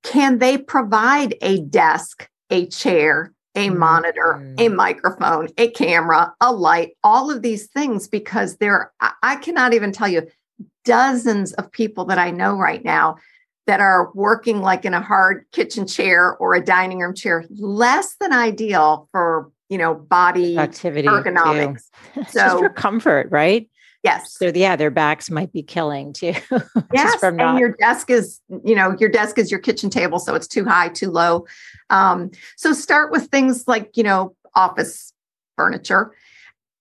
can 0.02 0.38
they 0.38 0.56
provide 0.56 1.34
a 1.42 1.60
desk, 1.60 2.28
a 2.50 2.66
chair, 2.66 3.32
a 3.54 3.68
mm-hmm. 3.68 3.78
monitor, 3.78 4.54
a 4.58 4.68
microphone, 4.68 5.48
a 5.58 5.68
camera, 5.70 6.32
a 6.40 6.52
light, 6.52 6.96
all 7.02 7.30
of 7.30 7.42
these 7.42 7.66
things, 7.66 8.08
because 8.08 8.56
there, 8.56 8.92
I 9.00 9.36
cannot 9.36 9.74
even 9.74 9.92
tell 9.92 10.08
you 10.08 10.26
dozens 10.84 11.52
of 11.54 11.70
people 11.70 12.04
that 12.06 12.18
I 12.18 12.30
know 12.30 12.56
right 12.56 12.84
now 12.84 13.16
that 13.66 13.80
are 13.80 14.10
working 14.14 14.60
like 14.60 14.84
in 14.84 14.94
a 14.94 15.00
hard 15.00 15.44
kitchen 15.52 15.86
chair 15.86 16.36
or 16.36 16.54
a 16.54 16.64
dining 16.64 16.98
room 16.98 17.14
chair, 17.14 17.44
less 17.50 18.16
than 18.20 18.32
ideal 18.32 19.08
for 19.12 19.50
you 19.68 19.78
know 19.78 19.94
body 19.94 20.58
activity 20.58 21.06
ergonomics. 21.08 21.84
so 22.28 22.58
for 22.58 22.68
comfort, 22.70 23.28
right? 23.30 23.68
Yes. 24.02 24.34
So 24.38 24.50
yeah, 24.54 24.76
their 24.76 24.90
backs 24.90 25.30
might 25.30 25.52
be 25.52 25.62
killing 25.62 26.12
too. 26.12 26.32
yes, 26.92 27.22
and 27.22 27.36
not- 27.36 27.58
your 27.60 27.72
desk 27.72 28.10
is 28.10 28.40
you 28.64 28.74
know 28.74 28.96
your 28.98 29.10
desk 29.10 29.38
is 29.38 29.50
your 29.50 29.60
kitchen 29.60 29.90
table, 29.90 30.18
so 30.18 30.34
it's 30.34 30.48
too 30.48 30.64
high, 30.64 30.88
too 30.88 31.10
low. 31.10 31.46
Um, 31.90 32.30
so 32.56 32.72
start 32.72 33.12
with 33.12 33.26
things 33.26 33.68
like 33.68 33.96
you 33.96 34.02
know 34.02 34.34
office 34.54 35.12
furniture 35.56 36.12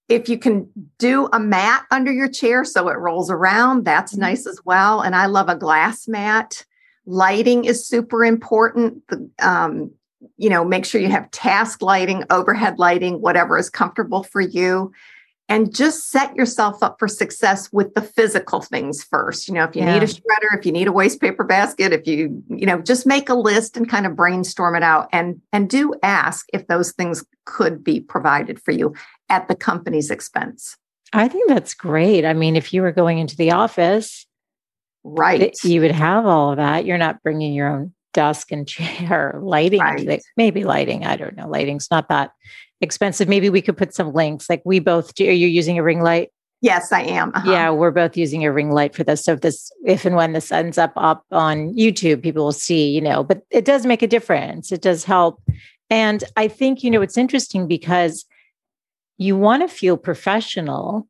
if 0.09 0.27
you 0.27 0.39
can 0.39 0.67
do 0.97 1.29
a 1.31 1.39
mat 1.39 1.85
under 1.91 2.11
your 2.11 2.27
chair 2.27 2.65
so 2.65 2.89
it 2.89 2.97
rolls 2.97 3.29
around, 3.29 3.85
that's 3.85 4.13
mm-hmm. 4.13 4.21
nice 4.21 4.47
as 4.47 4.59
well. 4.65 5.01
And 5.01 5.15
I 5.15 5.27
love 5.27 5.47
a 5.47 5.55
glass 5.55 6.07
mat. 6.07 6.65
Lighting 7.05 7.65
is 7.65 7.87
super 7.87 8.25
important. 8.25 9.07
The, 9.07 9.29
um, 9.39 9.91
you 10.35 10.49
know, 10.49 10.65
make 10.65 10.83
sure 10.83 10.99
you 10.99 11.09
have 11.09 11.31
task 11.31 11.81
lighting, 11.81 12.23
overhead 12.29 12.79
lighting, 12.79 13.21
whatever 13.21 13.57
is 13.57 13.69
comfortable 13.69 14.23
for 14.23 14.41
you. 14.41 14.91
And 15.49 15.73
just 15.75 16.11
set 16.11 16.35
yourself 16.35 16.83
up 16.83 16.97
for 16.99 17.07
success 17.07 17.73
with 17.73 17.95
the 17.95 18.03
physical 18.03 18.61
things 18.61 19.03
first. 19.03 19.47
You 19.47 19.55
know, 19.55 19.63
if 19.63 19.75
you 19.75 19.81
yeah. 19.81 19.95
need 19.95 20.03
a 20.03 20.05
shredder, 20.05 20.57
if 20.57 20.63
you 20.63 20.71
need 20.71 20.87
a 20.87 20.91
waste 20.91 21.19
paper 21.19 21.43
basket, 21.43 21.91
if 21.91 22.05
you, 22.05 22.43
you 22.49 22.67
know, 22.67 22.79
just 22.79 23.07
make 23.07 23.29
a 23.29 23.33
list 23.33 23.75
and 23.75 23.89
kind 23.89 24.05
of 24.05 24.15
brainstorm 24.15 24.75
it 24.75 24.83
out 24.83 25.09
and 25.11 25.41
and 25.51 25.67
do 25.67 25.95
ask 26.03 26.45
if 26.53 26.67
those 26.67 26.91
things 26.91 27.25
could 27.45 27.83
be 27.83 27.99
provided 27.99 28.61
for 28.61 28.71
you 28.71 28.93
at 29.27 29.47
the 29.47 29.55
company's 29.55 30.11
expense. 30.11 30.77
I 31.13 31.27
think 31.27 31.49
that's 31.49 31.73
great. 31.73 32.25
I 32.25 32.33
mean, 32.33 32.55
if 32.55 32.71
you 32.71 32.83
were 32.83 32.91
going 32.91 33.17
into 33.17 33.35
the 33.35 33.51
office, 33.51 34.27
right, 35.03 35.57
you 35.63 35.81
would 35.81 35.91
have 35.91 36.27
all 36.27 36.51
of 36.51 36.57
that. 36.57 36.85
You're 36.85 36.99
not 36.99 37.23
bringing 37.23 37.53
your 37.53 37.69
own 37.69 37.93
desk 38.13 38.51
and 38.51 38.67
chair 38.67 39.39
lighting. 39.41 39.79
Right. 39.79 40.21
Maybe 40.37 40.63
lighting. 40.63 41.05
I 41.05 41.15
don't 41.15 41.35
know. 41.35 41.47
Lighting's 41.47 41.89
not 41.89 42.09
that 42.09 42.31
expensive. 42.81 43.27
Maybe 43.27 43.49
we 43.49 43.61
could 43.61 43.77
put 43.77 43.93
some 43.93 44.13
links. 44.13 44.49
Like 44.49 44.61
we 44.65 44.79
both 44.79 45.13
do. 45.15 45.27
Are 45.27 45.31
you 45.31 45.47
using 45.47 45.77
a 45.77 45.83
ring 45.83 46.01
light? 46.01 46.29
Yes, 46.61 46.91
I 46.91 47.03
am. 47.03 47.31
Uh-huh. 47.33 47.49
Yeah, 47.49 47.69
we're 47.69 47.91
both 47.91 48.17
using 48.17 48.43
a 48.43 48.51
ring 48.51 48.71
light 48.71 48.93
for 48.93 49.03
this. 49.03 49.23
So 49.23 49.33
if 49.33 49.41
this, 49.41 49.71
if 49.85 50.03
and 50.03 50.15
when 50.15 50.33
this 50.33 50.51
ends 50.51 50.77
up 50.77 50.91
up 50.97 51.23
on 51.31 51.73
YouTube, 51.73 52.21
people 52.21 52.43
will 52.43 52.51
see. 52.51 52.89
You 52.89 53.01
know, 53.01 53.23
but 53.23 53.43
it 53.49 53.65
does 53.65 53.85
make 53.85 54.01
a 54.01 54.07
difference. 54.07 54.71
It 54.71 54.81
does 54.81 55.03
help. 55.03 55.41
And 55.89 56.23
I 56.35 56.47
think 56.47 56.83
you 56.83 56.91
know 56.91 57.01
it's 57.01 57.17
interesting 57.17 57.67
because 57.67 58.25
you 59.17 59.37
want 59.37 59.67
to 59.67 59.73
feel 59.73 59.97
professional 59.97 61.07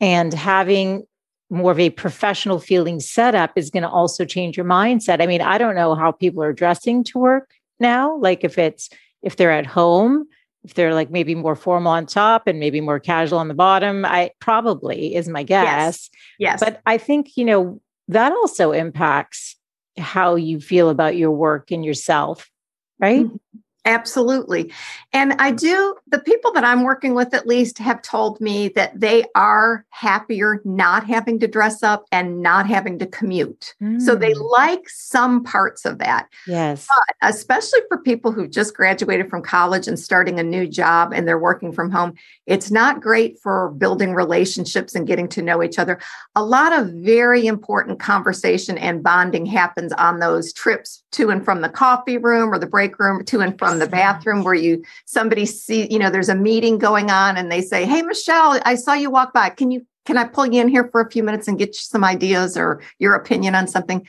and 0.00 0.32
having 0.32 1.04
more 1.48 1.72
of 1.72 1.78
a 1.78 1.90
professional 1.90 2.58
feeling 2.58 2.98
setup 2.98 3.52
is 3.56 3.70
going 3.70 3.84
to 3.84 3.88
also 3.88 4.24
change 4.24 4.56
your 4.56 4.66
mindset. 4.66 5.22
I 5.22 5.26
mean, 5.26 5.40
I 5.40 5.58
don't 5.58 5.76
know 5.76 5.94
how 5.94 6.10
people 6.10 6.42
are 6.42 6.52
dressing 6.52 7.04
to 7.04 7.18
work 7.18 7.50
now. 7.78 8.16
Like 8.18 8.42
if 8.42 8.58
it's 8.58 8.90
if 9.22 9.36
they're 9.36 9.52
at 9.52 9.66
home, 9.66 10.26
if 10.66 10.74
they're 10.74 10.94
like 10.94 11.10
maybe 11.12 11.36
more 11.36 11.54
formal 11.54 11.92
on 11.92 12.06
top 12.06 12.48
and 12.48 12.58
maybe 12.58 12.80
more 12.80 12.98
casual 12.98 13.38
on 13.38 13.46
the 13.46 13.54
bottom, 13.54 14.04
I 14.04 14.32
probably 14.40 15.14
is 15.14 15.28
my 15.28 15.44
guess. 15.44 16.10
Yes. 16.38 16.60
yes. 16.60 16.60
But 16.60 16.80
I 16.84 16.98
think, 16.98 17.36
you 17.36 17.44
know, 17.44 17.80
that 18.08 18.32
also 18.32 18.72
impacts 18.72 19.54
how 19.96 20.34
you 20.34 20.60
feel 20.60 20.90
about 20.90 21.16
your 21.16 21.30
work 21.30 21.70
and 21.70 21.84
yourself, 21.84 22.50
right? 22.98 23.26
Mm-hmm. 23.26 23.58
Absolutely. 23.86 24.72
And 25.12 25.34
I 25.38 25.52
do, 25.52 25.94
the 26.08 26.18
people 26.18 26.52
that 26.52 26.64
I'm 26.64 26.82
working 26.82 27.14
with 27.14 27.32
at 27.32 27.46
least 27.46 27.78
have 27.78 28.02
told 28.02 28.40
me 28.40 28.68
that 28.70 28.98
they 28.98 29.24
are 29.36 29.86
happier 29.90 30.60
not 30.64 31.04
having 31.04 31.38
to 31.38 31.46
dress 31.46 31.84
up 31.84 32.04
and 32.10 32.42
not 32.42 32.66
having 32.66 32.98
to 32.98 33.06
commute. 33.06 33.74
Mm. 33.80 34.02
So 34.02 34.16
they 34.16 34.32
mm. 34.32 34.50
like 34.50 34.88
some 34.88 35.44
parts 35.44 35.84
of 35.84 35.98
that. 35.98 36.28
Yes. 36.48 36.88
But 36.88 37.28
especially 37.28 37.78
for 37.88 37.98
people 37.98 38.32
who 38.32 38.48
just 38.48 38.74
graduated 38.74 39.30
from 39.30 39.40
college 39.40 39.86
and 39.86 39.98
starting 39.98 40.40
a 40.40 40.42
new 40.42 40.66
job 40.66 41.12
and 41.14 41.26
they're 41.26 41.38
working 41.38 41.70
from 41.72 41.92
home, 41.92 42.14
it's 42.46 42.72
not 42.72 43.00
great 43.00 43.38
for 43.38 43.70
building 43.78 44.14
relationships 44.14 44.96
and 44.96 45.06
getting 45.06 45.28
to 45.28 45.42
know 45.42 45.62
each 45.62 45.78
other. 45.78 46.00
A 46.34 46.44
lot 46.44 46.72
of 46.72 46.88
very 46.88 47.46
important 47.46 48.00
conversation 48.00 48.78
and 48.78 49.02
bonding 49.02 49.46
happens 49.46 49.92
on 49.92 50.18
those 50.18 50.52
trips 50.52 51.04
to 51.12 51.30
and 51.30 51.44
from 51.44 51.60
the 51.60 51.68
coffee 51.68 52.18
room 52.18 52.52
or 52.52 52.58
the 52.58 52.66
break 52.66 52.98
room, 52.98 53.24
to 53.24 53.40
and 53.40 53.56
from 53.58 53.75
the 53.78 53.86
bathroom 53.86 54.44
where 54.44 54.54
you 54.54 54.84
somebody 55.04 55.46
see, 55.46 55.90
you 55.90 55.98
know, 55.98 56.10
there's 56.10 56.28
a 56.28 56.34
meeting 56.34 56.78
going 56.78 57.10
on 57.10 57.36
and 57.36 57.50
they 57.50 57.62
say, 57.62 57.84
Hey, 57.84 58.02
Michelle, 58.02 58.60
I 58.64 58.74
saw 58.74 58.94
you 58.94 59.10
walk 59.10 59.32
by. 59.32 59.50
Can 59.50 59.70
you 59.70 59.86
can 60.04 60.16
I 60.16 60.24
pull 60.24 60.46
you 60.46 60.60
in 60.60 60.68
here 60.68 60.88
for 60.90 61.00
a 61.00 61.10
few 61.10 61.22
minutes 61.22 61.48
and 61.48 61.58
get 61.58 61.68
you 61.68 61.74
some 61.74 62.04
ideas 62.04 62.56
or 62.56 62.80
your 62.98 63.14
opinion 63.14 63.54
on 63.54 63.66
something? 63.66 64.06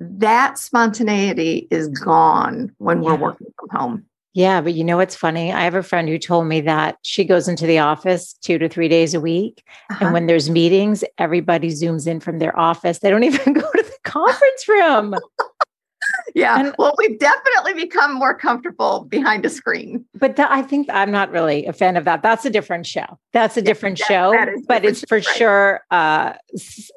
That 0.00 0.58
spontaneity 0.58 1.68
is 1.70 1.88
gone 1.88 2.74
when 2.78 3.02
yeah. 3.02 3.10
we're 3.10 3.16
working 3.16 3.48
from 3.58 3.68
home. 3.78 4.06
Yeah, 4.36 4.60
but 4.60 4.74
you 4.74 4.84
know 4.84 4.98
what's 4.98 5.16
funny? 5.16 5.50
I 5.50 5.62
have 5.62 5.74
a 5.74 5.82
friend 5.82 6.10
who 6.10 6.18
told 6.18 6.46
me 6.46 6.60
that 6.60 6.98
she 7.00 7.24
goes 7.24 7.48
into 7.48 7.66
the 7.66 7.78
office 7.78 8.34
two 8.42 8.58
to 8.58 8.68
three 8.68 8.86
days 8.86 9.14
a 9.14 9.20
week. 9.20 9.64
Uh-huh. 9.88 10.04
And 10.04 10.12
when 10.12 10.26
there's 10.26 10.50
meetings, 10.50 11.02
everybody 11.16 11.68
zooms 11.68 12.06
in 12.06 12.20
from 12.20 12.38
their 12.38 12.58
office. 12.58 12.98
They 12.98 13.08
don't 13.08 13.24
even 13.24 13.52
go 13.54 13.62
to 13.62 13.82
the 13.82 13.96
conference 14.04 14.68
room 14.68 15.14
yeah. 16.36 16.60
And, 16.60 16.74
well, 16.78 16.94
we've 16.98 17.18
definitely 17.18 17.74
become 17.74 18.14
more 18.14 18.36
comfortable 18.36 19.06
behind 19.08 19.46
a 19.46 19.50
screen. 19.50 20.04
But 20.14 20.36
th- 20.36 20.48
I 20.50 20.62
think 20.62 20.88
I'm 20.90 21.10
not 21.10 21.30
really 21.30 21.66
a 21.66 21.72
fan 21.72 21.96
of 21.96 22.04
that. 22.04 22.22
That's 22.22 22.44
a 22.44 22.50
different 22.50 22.86
show. 22.86 23.18
That's 23.32 23.56
a 23.56 23.62
different 23.62 23.98
that, 23.98 24.06
show. 24.06 24.32
That 24.32 24.50
but 24.68 24.84
it's 24.84 25.02
for 25.08 25.16
right. 25.16 25.24
sure, 25.24 25.80
uh, 25.90 26.34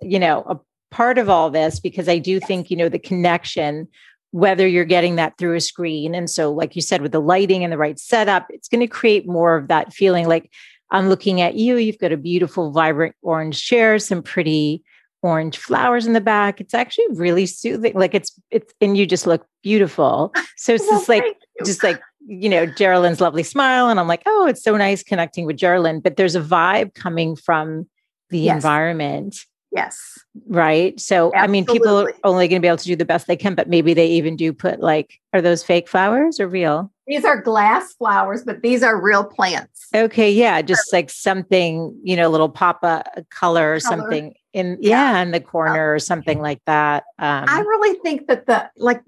you 0.01 0.19
know, 0.19 0.43
a 0.47 0.59
part 0.91 1.17
of 1.17 1.29
all 1.29 1.49
this 1.49 1.79
because 1.79 2.09
I 2.09 2.17
do 2.17 2.33
yes. 2.33 2.47
think, 2.47 2.69
you 2.69 2.77
know, 2.77 2.89
the 2.89 2.99
connection, 2.99 3.87
whether 4.31 4.67
you're 4.67 4.85
getting 4.85 5.15
that 5.15 5.37
through 5.37 5.55
a 5.55 5.61
screen. 5.61 6.13
And 6.13 6.29
so, 6.29 6.51
like 6.51 6.75
you 6.75 6.81
said, 6.81 7.01
with 7.01 7.13
the 7.13 7.21
lighting 7.21 7.63
and 7.63 7.71
the 7.71 7.77
right 7.77 7.97
setup, 7.97 8.45
it's 8.49 8.67
going 8.67 8.81
to 8.81 8.87
create 8.87 9.27
more 9.27 9.55
of 9.55 9.69
that 9.69 9.93
feeling 9.93 10.27
like 10.27 10.51
I'm 10.91 11.07
looking 11.07 11.39
at 11.39 11.55
you. 11.55 11.77
You've 11.77 11.99
got 11.99 12.11
a 12.11 12.17
beautiful, 12.17 12.71
vibrant 12.71 13.15
orange 13.21 13.63
chair, 13.63 13.99
some 13.99 14.21
pretty 14.21 14.83
orange 15.21 15.57
flowers 15.57 16.07
in 16.07 16.13
the 16.13 16.21
back. 16.21 16.61
It's 16.61 16.73
actually 16.73 17.05
really 17.13 17.45
soothing. 17.45 17.93
Like 17.93 18.13
it's 18.13 18.39
it's 18.51 18.73
and 18.81 18.97
you 18.97 19.05
just 19.05 19.27
look 19.27 19.45
beautiful. 19.63 20.33
So 20.57 20.73
it's 20.73 20.83
well, 20.89 20.99
just 20.99 21.09
like 21.09 21.23
just 21.65 21.83
like 21.83 22.01
you 22.25 22.49
know 22.49 22.65
Geralin's 22.65 23.21
lovely 23.21 23.43
smile, 23.43 23.89
and 23.89 23.99
I'm 23.99 24.07
like, 24.07 24.23
oh, 24.25 24.47
it's 24.47 24.63
so 24.63 24.75
nice 24.77 25.03
connecting 25.03 25.45
with 25.45 25.57
Geralin. 25.57 26.01
But 26.01 26.17
there's 26.17 26.35
a 26.35 26.41
vibe 26.41 26.93
coming 26.93 27.35
from 27.35 27.87
the 28.29 28.39
yes. 28.39 28.55
environment. 28.55 29.35
Yes. 29.71 30.17
Right. 30.47 30.99
So 30.99 31.27
Absolutely. 31.27 31.39
I 31.39 31.47
mean, 31.47 31.65
people 31.65 31.99
are 31.99 32.13
only 32.23 32.47
going 32.47 32.59
to 32.59 32.63
be 32.63 32.67
able 32.67 32.77
to 32.77 32.85
do 32.85 32.95
the 32.95 33.05
best 33.05 33.27
they 33.27 33.35
can, 33.35 33.53
but 33.53 33.69
maybe 33.69 33.93
they 33.93 34.07
even 34.07 34.35
do 34.35 34.51
put 34.51 34.79
like, 34.79 35.19
are 35.31 35.41
those 35.41 35.63
fake 35.63 35.87
flowers 35.87 36.39
or 36.39 36.47
real? 36.47 36.91
These 37.05 37.23
are 37.23 37.39
glass 37.39 37.93
flowers, 37.93 38.43
but 38.43 38.61
these 38.61 38.81
are 38.81 38.99
real 38.99 39.23
plants. 39.23 39.87
Okay. 39.93 40.31
Yeah. 40.31 40.61
Just 40.63 40.91
like 40.91 41.09
something, 41.09 41.95
you 42.03 42.15
know, 42.15 42.29
little 42.29 42.49
pop 42.49 42.83
a 42.83 43.03
color 43.29 43.73
or 43.73 43.79
color. 43.79 43.79
something 43.79 44.33
in 44.53 44.77
yeah. 44.81 45.13
yeah. 45.13 45.21
in 45.21 45.31
the 45.31 45.39
corner 45.39 45.93
or 45.93 45.99
something 45.99 46.41
like 46.41 46.61
that 46.65 47.03
um, 47.19 47.45
i 47.47 47.59
really 47.59 47.99
think 47.99 48.27
that 48.27 48.45
the 48.45 48.69
like 48.77 49.01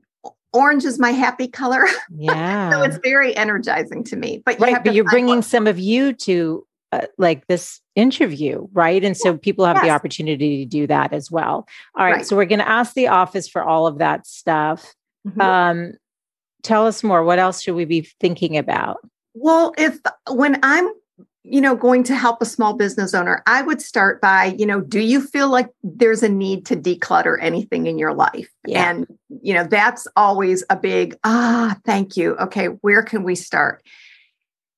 orange 0.54 0.84
is 0.84 1.00
my 1.00 1.12
happy 1.12 1.48
color. 1.48 1.86
Yeah. 2.14 2.72
so 2.72 2.84
it's 2.84 2.98
very 2.98 3.36
energizing 3.36 4.04
to 4.06 4.16
me. 4.16 4.44
But 4.46 4.60
you 4.60 4.66
right, 4.66 4.84
but 4.84 4.94
you're 4.94 5.06
bringing 5.06 5.42
some 5.42 5.66
of 5.66 5.80
you 5.80 6.14
to 6.14 6.68
uh, 6.92 7.08
like 7.18 7.48
this 7.48 7.80
interview, 7.96 8.68
right? 8.74 9.04
And 9.04 9.16
so 9.16 9.38
people 9.38 9.66
have 9.66 9.78
yes. 9.78 9.86
the 9.86 9.90
opportunity 9.92 10.64
to 10.64 10.70
do 10.70 10.88
that 10.88 11.14
as 11.14 11.32
well. 11.32 11.68
All 11.96 12.06
right, 12.06 12.18
right. 12.18 12.26
so 12.26 12.36
we're 12.36 12.46
going 12.46 12.60
to 12.60 12.68
ask 12.68 12.94
the 12.94 13.08
office 13.08 13.48
for 13.48 13.64
all 13.64 13.88
of 13.88 14.00
that 14.00 14.28
stuff. 14.28 14.94
Mm-hmm. 15.26 15.42
Um, 15.42 15.94
tell 16.64 16.86
us 16.86 17.04
more. 17.04 17.24
What 17.24 17.40
else 17.40 17.62
should 17.62 17.76
we 17.76 17.86
be 17.86 18.02
thinking 18.20 18.58
about? 18.58 18.98
Well, 19.34 19.74
if 19.78 19.98
when 20.30 20.60
I'm 20.64 20.90
you 21.44 21.60
know 21.60 21.76
going 21.76 22.04
to 22.04 22.16
help 22.16 22.42
a 22.42 22.46
small 22.46 22.76
business 22.76 23.14
owner 23.14 23.42
i 23.48 23.62
would 23.62 23.82
start 23.82 24.22
by 24.22 24.46
you 24.58 24.66
know 24.66 24.80
do 24.80 25.00
you 25.00 25.20
feel 25.20 25.50
like 25.50 25.70
there's 25.84 26.24
a 26.24 26.30
need 26.30 26.66
to 26.66 26.76
declutter 26.76 27.38
anything 27.42 27.88
in 27.88 27.98
your 27.98 28.14
life? 28.14 28.50
Yeah. 28.66 28.90
and 28.90 29.08
you 29.42 29.54
know 29.54 29.64
that's 29.64 30.08
always 30.16 30.64
a 30.70 30.76
big 30.76 31.18
ah 31.24 31.78
thank 31.86 32.18
you. 32.18 32.36
Okay 32.38 32.66
where 32.68 33.04
can 33.04 33.24
we 33.24 33.36
start? 33.36 33.84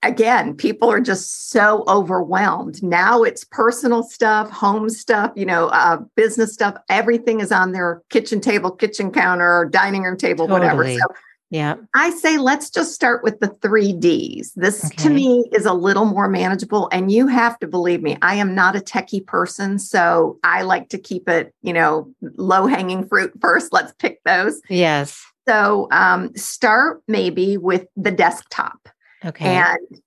Again 0.02 0.56
people 0.56 0.92
are 0.92 1.02
just 1.02 1.50
so 1.50 1.84
overwhelmed. 1.88 2.84
Now 2.84 3.24
it's 3.24 3.44
personal 3.46 4.04
stuff 4.04 4.50
home 4.50 4.90
stuff 4.90 5.32
you 5.36 5.46
know 5.46 5.68
uh, 5.68 5.98
business 6.16 6.54
stuff. 6.54 6.76
Everything 6.90 7.40
is 7.40 7.52
on 7.52 7.72
their 7.72 8.02
kitchen 8.10 8.40
table 8.40 8.72
kitchen 8.72 9.12
counter 9.12 9.68
dining 9.72 10.04
room 10.04 10.18
table 10.18 10.48
totally. 10.48 10.68
whatever. 10.68 11.00
So 11.00 11.06
yeah. 11.54 11.76
I 11.94 12.10
say 12.10 12.40
let's 12.40 12.72
just 12.72 12.96
start 12.96 13.24
with 13.24 13.40
the 13.40 13.50
three 13.62 13.94
Ds. 13.94 14.54
This 14.54 14.86
okay. 14.86 14.96
to 15.04 15.10
me 15.12 15.46
is 15.52 15.68
a 15.68 15.74
little 15.74 16.06
more 16.06 16.28
manageable. 16.28 16.90
And 16.92 17.12
you 17.12 17.28
have 17.28 17.60
to 17.60 17.68
believe 17.68 18.02
me, 18.02 18.18
I 18.24 18.34
am 18.34 18.56
not 18.56 18.76
a 18.76 18.80
techie 18.80 19.24
person. 19.24 19.78
So 19.78 20.40
I 20.44 20.64
like 20.64 20.90
to 20.90 20.98
keep 20.98 21.30
it, 21.30 21.54
you 21.62 21.72
know, 21.72 22.12
low 22.38 22.66
hanging 22.66 23.08
fruit 23.08 23.34
first. 23.40 23.72
Let's 23.72 23.94
pick 24.00 24.18
those. 24.26 24.62
Yes. 24.68 25.24
So 25.48 25.90
um, 25.92 26.36
start 26.36 27.04
maybe 27.08 27.58
with 27.58 27.86
the 27.96 28.10
desktop. 28.10 28.90
Okay. 29.24 29.58
And 29.58 30.02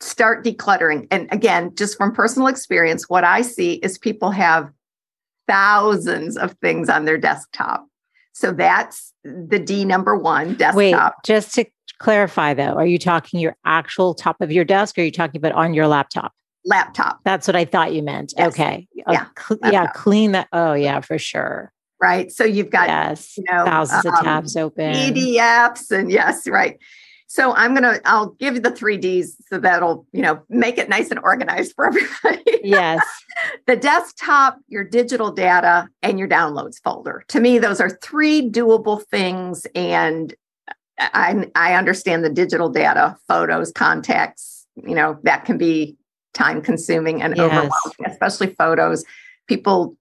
start 0.00 0.44
decluttering. 0.44 1.06
And 1.10 1.32
again, 1.32 1.74
just 1.76 1.96
from 1.96 2.12
personal 2.12 2.46
experience, 2.46 3.08
what 3.08 3.24
I 3.24 3.40
see 3.40 3.76
is 3.76 3.96
people 3.96 4.32
have 4.32 4.70
thousands 5.48 6.36
of 6.36 6.52
things 6.60 6.90
on 6.90 7.06
their 7.06 7.16
desktop. 7.16 7.86
So 8.32 8.52
that's 8.52 9.12
the 9.24 9.58
D 9.58 9.84
number 9.84 10.16
one 10.16 10.54
desktop. 10.54 10.76
Wait, 10.76 10.94
just 11.24 11.54
to 11.54 11.64
clarify 11.98 12.54
though, 12.54 12.74
are 12.74 12.86
you 12.86 12.98
talking 12.98 13.40
your 13.40 13.56
actual 13.64 14.14
top 14.14 14.40
of 14.40 14.50
your 14.50 14.64
desk 14.64 14.98
or 14.98 15.02
are 15.02 15.04
you 15.04 15.12
talking 15.12 15.38
about 15.38 15.52
on 15.52 15.74
your 15.74 15.86
laptop? 15.86 16.32
Laptop. 16.64 17.20
That's 17.24 17.46
what 17.46 17.56
I 17.56 17.64
thought 17.64 17.92
you 17.92 18.02
meant. 18.02 18.34
Yes. 18.36 18.48
Okay. 18.48 18.86
Yeah. 18.94 19.26
Cl- 19.38 19.60
yeah. 19.72 19.86
Clean 19.94 20.32
that. 20.32 20.48
Oh, 20.52 20.74
yeah, 20.74 21.00
for 21.00 21.18
sure. 21.18 21.72
Right. 22.02 22.32
So 22.32 22.44
you've 22.44 22.70
got 22.70 22.88
yes, 22.88 23.36
you 23.36 23.44
know, 23.50 23.64
thousands 23.64 24.06
um, 24.06 24.14
of 24.14 24.20
tabs 24.20 24.56
open. 24.56 24.94
PDFs 24.94 25.90
and 25.90 26.10
yes, 26.10 26.48
right. 26.48 26.78
So 27.30 27.54
I'm 27.54 27.74
gonna 27.74 28.00
I'll 28.06 28.30
give 28.40 28.54
you 28.54 28.60
the 28.60 28.72
three 28.72 28.96
Ds 28.96 29.36
so 29.48 29.60
that'll 29.60 30.04
you 30.10 30.20
know 30.20 30.42
make 30.48 30.78
it 30.78 30.88
nice 30.88 31.12
and 31.12 31.20
organized 31.20 31.74
for 31.76 31.86
everybody. 32.24 32.42
Yes. 32.64 33.06
the 33.68 33.76
desktop, 33.76 34.58
your 34.66 34.82
digital 34.82 35.30
data, 35.30 35.88
and 36.02 36.18
your 36.18 36.26
downloads 36.26 36.82
folder. 36.82 37.22
To 37.28 37.38
me, 37.38 37.60
those 37.60 37.80
are 37.80 37.90
three 38.02 38.50
doable 38.50 39.00
things. 39.12 39.64
And 39.76 40.34
I 40.98 41.46
I 41.54 41.74
understand 41.74 42.24
the 42.24 42.30
digital 42.30 42.68
data, 42.68 43.16
photos, 43.28 43.70
contacts, 43.70 44.66
you 44.74 44.96
know, 44.96 45.16
that 45.22 45.44
can 45.44 45.56
be 45.56 45.96
time 46.34 46.60
consuming 46.60 47.22
and 47.22 47.36
yes. 47.36 47.44
overwhelming, 47.44 48.06
especially 48.06 48.48
photos. 48.56 49.04
People 49.46 49.96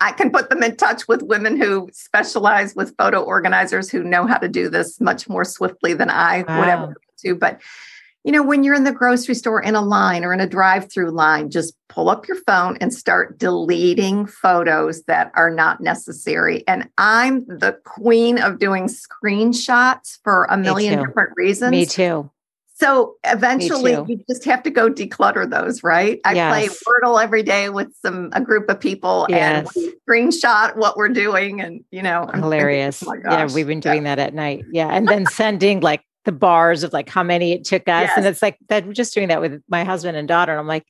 I 0.00 0.12
can 0.12 0.30
put 0.30 0.50
them 0.50 0.62
in 0.62 0.76
touch 0.76 1.08
with 1.08 1.22
women 1.22 1.60
who 1.60 1.88
specialize 1.92 2.74
with 2.74 2.96
photo 2.96 3.22
organizers 3.22 3.90
who 3.90 4.04
know 4.04 4.26
how 4.26 4.38
to 4.38 4.48
do 4.48 4.68
this 4.68 5.00
much 5.00 5.28
more 5.28 5.44
swiftly 5.44 5.94
than 5.94 6.10
I 6.10 6.44
wow. 6.46 6.58
would 6.58 6.68
ever 6.68 6.96
do. 7.22 7.34
But 7.34 7.60
you 8.24 8.32
know, 8.32 8.42
when 8.42 8.62
you're 8.62 8.74
in 8.74 8.84
the 8.84 8.92
grocery 8.92 9.34
store 9.34 9.62
in 9.62 9.74
a 9.74 9.80
line 9.80 10.24
or 10.24 10.34
in 10.34 10.40
a 10.40 10.46
drive-through 10.46 11.12
line, 11.12 11.50
just 11.50 11.74
pull 11.88 12.10
up 12.10 12.28
your 12.28 12.36
phone 12.46 12.76
and 12.80 12.92
start 12.92 13.38
deleting 13.38 14.26
photos 14.26 15.04
that 15.04 15.30
are 15.34 15.50
not 15.50 15.80
necessary. 15.80 16.66
And 16.66 16.90
I'm 16.98 17.46
the 17.46 17.78
queen 17.84 18.38
of 18.38 18.58
doing 18.58 18.88
screenshots 18.88 20.18
for 20.24 20.44
a 20.50 20.58
million 20.58 20.98
different 20.98 21.30
reasons. 21.36 21.70
Me 21.70 21.86
too. 21.86 22.30
So 22.80 23.16
eventually 23.24 23.92
you 24.06 24.22
just 24.28 24.44
have 24.44 24.62
to 24.62 24.70
go 24.70 24.88
declutter 24.88 25.50
those, 25.50 25.82
right? 25.82 26.20
I 26.24 26.34
yes. 26.34 26.52
play 26.52 26.68
Wordle 26.86 27.20
every 27.20 27.42
day 27.42 27.70
with 27.70 27.88
some 28.02 28.30
a 28.32 28.40
group 28.40 28.70
of 28.70 28.78
people 28.78 29.26
yes. 29.28 29.76
and 29.76 29.92
screenshot 30.08 30.76
what 30.76 30.96
we're 30.96 31.08
doing 31.08 31.60
and 31.60 31.82
you 31.90 32.02
know 32.02 32.30
hilarious. 32.32 33.00
Thinking, 33.00 33.22
oh 33.26 33.32
yeah, 33.32 33.48
we've 33.52 33.66
been 33.66 33.80
doing 33.80 34.04
yeah. 34.04 34.14
that 34.14 34.28
at 34.28 34.34
night. 34.34 34.64
Yeah. 34.70 34.88
And 34.88 35.08
then 35.08 35.26
sending 35.30 35.80
like 35.80 36.02
the 36.24 36.30
bars 36.30 36.84
of 36.84 36.92
like 36.92 37.08
how 37.08 37.24
many 37.24 37.52
it 37.52 37.64
took 37.64 37.88
us. 37.88 38.08
Yes. 38.08 38.12
And 38.16 38.26
it's 38.26 38.42
like 38.42 38.58
that 38.68 38.86
we're 38.86 38.92
just 38.92 39.12
doing 39.12 39.28
that 39.28 39.40
with 39.40 39.60
my 39.68 39.82
husband 39.82 40.16
and 40.16 40.28
daughter. 40.28 40.52
And 40.52 40.60
I'm 40.60 40.68
like, 40.68 40.86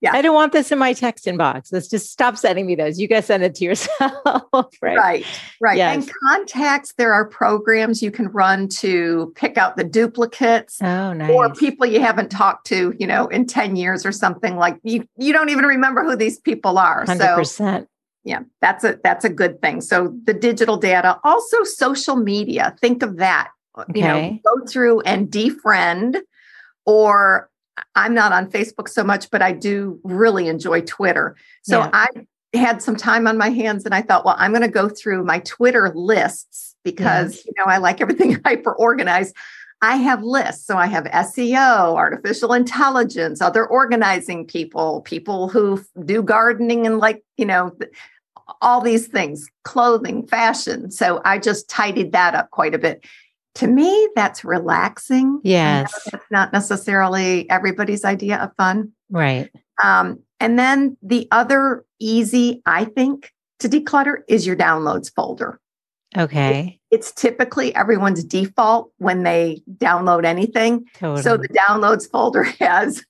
yeah. 0.00 0.12
I 0.14 0.22
don't 0.22 0.34
want 0.34 0.52
this 0.52 0.70
in 0.70 0.78
my 0.78 0.92
text 0.92 1.24
inbox. 1.26 1.72
Let's 1.72 1.88
just 1.88 2.12
stop 2.12 2.36
sending 2.36 2.66
me 2.66 2.76
those. 2.76 3.00
You 3.00 3.08
guys 3.08 3.26
send 3.26 3.42
it 3.42 3.54
to 3.56 3.64
yourself. 3.64 4.12
right. 4.82 4.96
Right. 4.96 5.26
Right. 5.60 5.76
Yes. 5.76 5.96
And 5.96 6.12
contacts, 6.28 6.94
there 6.96 7.12
are 7.12 7.26
programs 7.26 8.02
you 8.02 8.10
can 8.10 8.28
run 8.28 8.68
to 8.68 9.32
pick 9.34 9.58
out 9.58 9.76
the 9.76 9.84
duplicates 9.84 10.80
oh, 10.80 11.12
nice. 11.12 11.30
or 11.30 11.52
people 11.52 11.86
you 11.86 12.00
haven't 12.00 12.30
talked 12.30 12.66
to, 12.68 12.94
you 12.98 13.06
know, 13.06 13.26
in 13.26 13.46
10 13.46 13.74
years 13.74 14.06
or 14.06 14.12
something 14.12 14.56
like 14.56 14.78
you, 14.84 15.06
you 15.16 15.32
don't 15.32 15.48
even 15.48 15.64
remember 15.64 16.04
who 16.04 16.14
these 16.14 16.38
people 16.38 16.78
are. 16.78 17.04
100%. 17.04 17.46
So 17.46 17.86
yeah, 18.24 18.40
that's 18.60 18.84
a 18.84 18.98
that's 19.02 19.24
a 19.24 19.30
good 19.30 19.62
thing. 19.62 19.80
So 19.80 20.14
the 20.24 20.34
digital 20.34 20.76
data, 20.76 21.18
also 21.24 21.64
social 21.64 22.16
media. 22.16 22.76
Think 22.80 23.02
of 23.02 23.16
that. 23.16 23.50
Okay. 23.76 24.00
You 24.00 24.06
know, 24.06 24.38
go 24.44 24.66
through 24.66 25.00
and 25.00 25.28
defriend 25.28 26.18
or 26.84 27.48
I'm 27.94 28.14
not 28.14 28.32
on 28.32 28.50
Facebook 28.50 28.88
so 28.88 29.04
much, 29.04 29.30
but 29.30 29.42
I 29.42 29.52
do 29.52 30.00
really 30.04 30.48
enjoy 30.48 30.82
Twitter. 30.82 31.36
So 31.62 31.78
yeah. 31.78 31.90
I 31.92 32.08
had 32.54 32.82
some 32.82 32.96
time 32.96 33.26
on 33.26 33.36
my 33.36 33.50
hands 33.50 33.84
and 33.84 33.94
I 33.94 34.02
thought, 34.02 34.24
well, 34.24 34.36
I'm 34.38 34.52
going 34.52 34.62
to 34.62 34.68
go 34.68 34.88
through 34.88 35.24
my 35.24 35.40
Twitter 35.40 35.92
lists 35.94 36.74
because, 36.84 37.36
yes. 37.36 37.46
you 37.46 37.52
know, 37.58 37.64
I 37.64 37.78
like 37.78 38.00
everything 38.00 38.40
hyper 38.44 38.74
organized. 38.74 39.36
I 39.80 39.96
have 39.96 40.22
lists. 40.22 40.66
So 40.66 40.76
I 40.76 40.86
have 40.86 41.04
SEO, 41.04 41.94
artificial 41.94 42.52
intelligence, 42.52 43.40
other 43.40 43.66
organizing 43.66 44.44
people, 44.44 45.02
people 45.02 45.48
who 45.48 45.84
do 46.04 46.22
gardening 46.22 46.86
and 46.86 46.98
like, 46.98 47.22
you 47.36 47.44
know, 47.44 47.76
all 48.60 48.80
these 48.80 49.06
things, 49.06 49.46
clothing, 49.62 50.26
fashion. 50.26 50.90
So 50.90 51.20
I 51.24 51.38
just 51.38 51.68
tidied 51.68 52.12
that 52.12 52.34
up 52.34 52.50
quite 52.50 52.74
a 52.74 52.78
bit 52.78 53.04
to 53.58 53.66
me, 53.66 54.08
that's 54.14 54.44
relaxing. 54.44 55.40
Yes. 55.42 55.92
That's 56.12 56.24
not 56.30 56.52
necessarily 56.52 57.50
everybody's 57.50 58.04
idea 58.04 58.38
of 58.38 58.54
fun. 58.56 58.92
Right. 59.10 59.50
Um, 59.82 60.20
and 60.38 60.56
then 60.58 60.96
the 61.02 61.26
other 61.32 61.84
easy, 61.98 62.62
I 62.66 62.84
think, 62.84 63.32
to 63.58 63.68
declutter 63.68 64.18
is 64.28 64.46
your 64.46 64.54
downloads 64.54 65.12
folder. 65.12 65.58
Okay. 66.16 66.78
It, 66.90 66.94
it's 66.94 67.12
typically 67.12 67.74
everyone's 67.74 68.22
default 68.22 68.92
when 68.98 69.24
they 69.24 69.60
download 69.76 70.24
anything. 70.24 70.86
Totally. 70.94 71.22
So 71.22 71.36
the 71.36 71.48
downloads 71.48 72.08
folder 72.08 72.44
has 72.60 73.04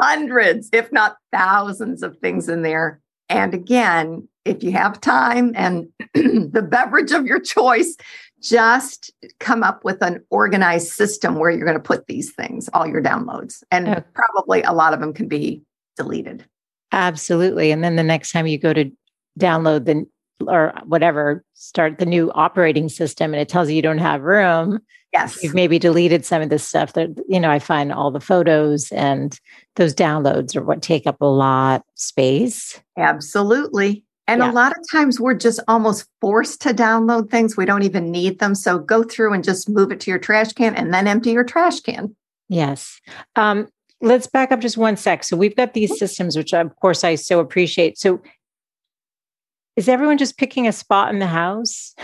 hundreds, 0.00 0.68
if 0.72 0.90
not 0.90 1.16
thousands, 1.32 2.02
of 2.02 2.18
things 2.18 2.48
in 2.48 2.62
there. 2.62 3.00
And 3.28 3.54
again, 3.54 4.28
if 4.44 4.62
you 4.62 4.72
have 4.72 5.00
time 5.00 5.52
and 5.54 5.88
the 6.14 6.66
beverage 6.68 7.12
of 7.12 7.26
your 7.26 7.40
choice, 7.40 7.96
just 8.42 9.12
come 9.40 9.62
up 9.62 9.84
with 9.84 10.02
an 10.02 10.22
organized 10.30 10.88
system 10.88 11.36
where 11.36 11.50
you're 11.50 11.66
going 11.66 11.76
to 11.76 11.82
put 11.82 12.06
these 12.06 12.32
things, 12.32 12.68
all 12.72 12.86
your 12.86 13.02
downloads. 13.02 13.62
And 13.70 13.88
okay. 13.88 14.02
probably 14.14 14.62
a 14.62 14.72
lot 14.72 14.92
of 14.92 15.00
them 15.00 15.12
can 15.12 15.28
be 15.28 15.62
deleted. 15.96 16.44
Absolutely. 16.92 17.72
And 17.72 17.82
then 17.82 17.96
the 17.96 18.02
next 18.02 18.32
time 18.32 18.46
you 18.46 18.58
go 18.58 18.72
to 18.72 18.90
download 19.38 19.84
the 19.84 20.06
or 20.46 20.74
whatever, 20.84 21.42
start 21.54 21.98
the 21.98 22.06
new 22.06 22.30
operating 22.32 22.88
system 22.88 23.32
and 23.32 23.40
it 23.40 23.48
tells 23.48 23.68
you 23.68 23.76
you 23.76 23.82
don't 23.82 23.98
have 23.98 24.22
room. 24.22 24.78
Yes. 25.12 25.42
You've 25.42 25.54
maybe 25.54 25.78
deleted 25.78 26.26
some 26.26 26.42
of 26.42 26.50
this 26.50 26.66
stuff 26.66 26.92
that, 26.92 27.08
you 27.26 27.40
know, 27.40 27.50
I 27.50 27.58
find 27.58 27.90
all 27.90 28.10
the 28.10 28.20
photos 28.20 28.92
and 28.92 29.38
those 29.76 29.94
downloads 29.94 30.54
are 30.54 30.62
what 30.62 30.82
take 30.82 31.06
up 31.06 31.20
a 31.22 31.26
lot 31.26 31.84
space. 31.94 32.78
Absolutely. 32.98 34.04
And 34.28 34.40
yeah. 34.40 34.50
a 34.50 34.52
lot 34.52 34.72
of 34.72 34.78
times 34.90 35.20
we're 35.20 35.34
just 35.34 35.60
almost 35.68 36.08
forced 36.20 36.60
to 36.62 36.74
download 36.74 37.30
things. 37.30 37.56
We 37.56 37.64
don't 37.64 37.84
even 37.84 38.10
need 38.10 38.38
them. 38.40 38.54
So 38.54 38.78
go 38.78 39.02
through 39.02 39.32
and 39.32 39.44
just 39.44 39.68
move 39.68 39.92
it 39.92 40.00
to 40.00 40.10
your 40.10 40.18
trash 40.18 40.52
can 40.52 40.74
and 40.74 40.92
then 40.92 41.06
empty 41.06 41.30
your 41.30 41.44
trash 41.44 41.80
can. 41.80 42.14
Yes. 42.48 43.00
Um, 43.36 43.68
let's 44.00 44.26
back 44.26 44.50
up 44.50 44.60
just 44.60 44.76
one 44.76 44.96
sec. 44.96 45.24
So 45.24 45.36
we've 45.36 45.56
got 45.56 45.74
these 45.74 45.90
mm-hmm. 45.90 45.98
systems, 45.98 46.36
which 46.36 46.52
of 46.52 46.74
course 46.76 47.04
I 47.04 47.14
so 47.14 47.40
appreciate. 47.40 47.98
So 47.98 48.20
is 49.76 49.88
everyone 49.88 50.18
just 50.18 50.38
picking 50.38 50.66
a 50.66 50.72
spot 50.72 51.12
in 51.12 51.18
the 51.18 51.26
house? 51.26 51.94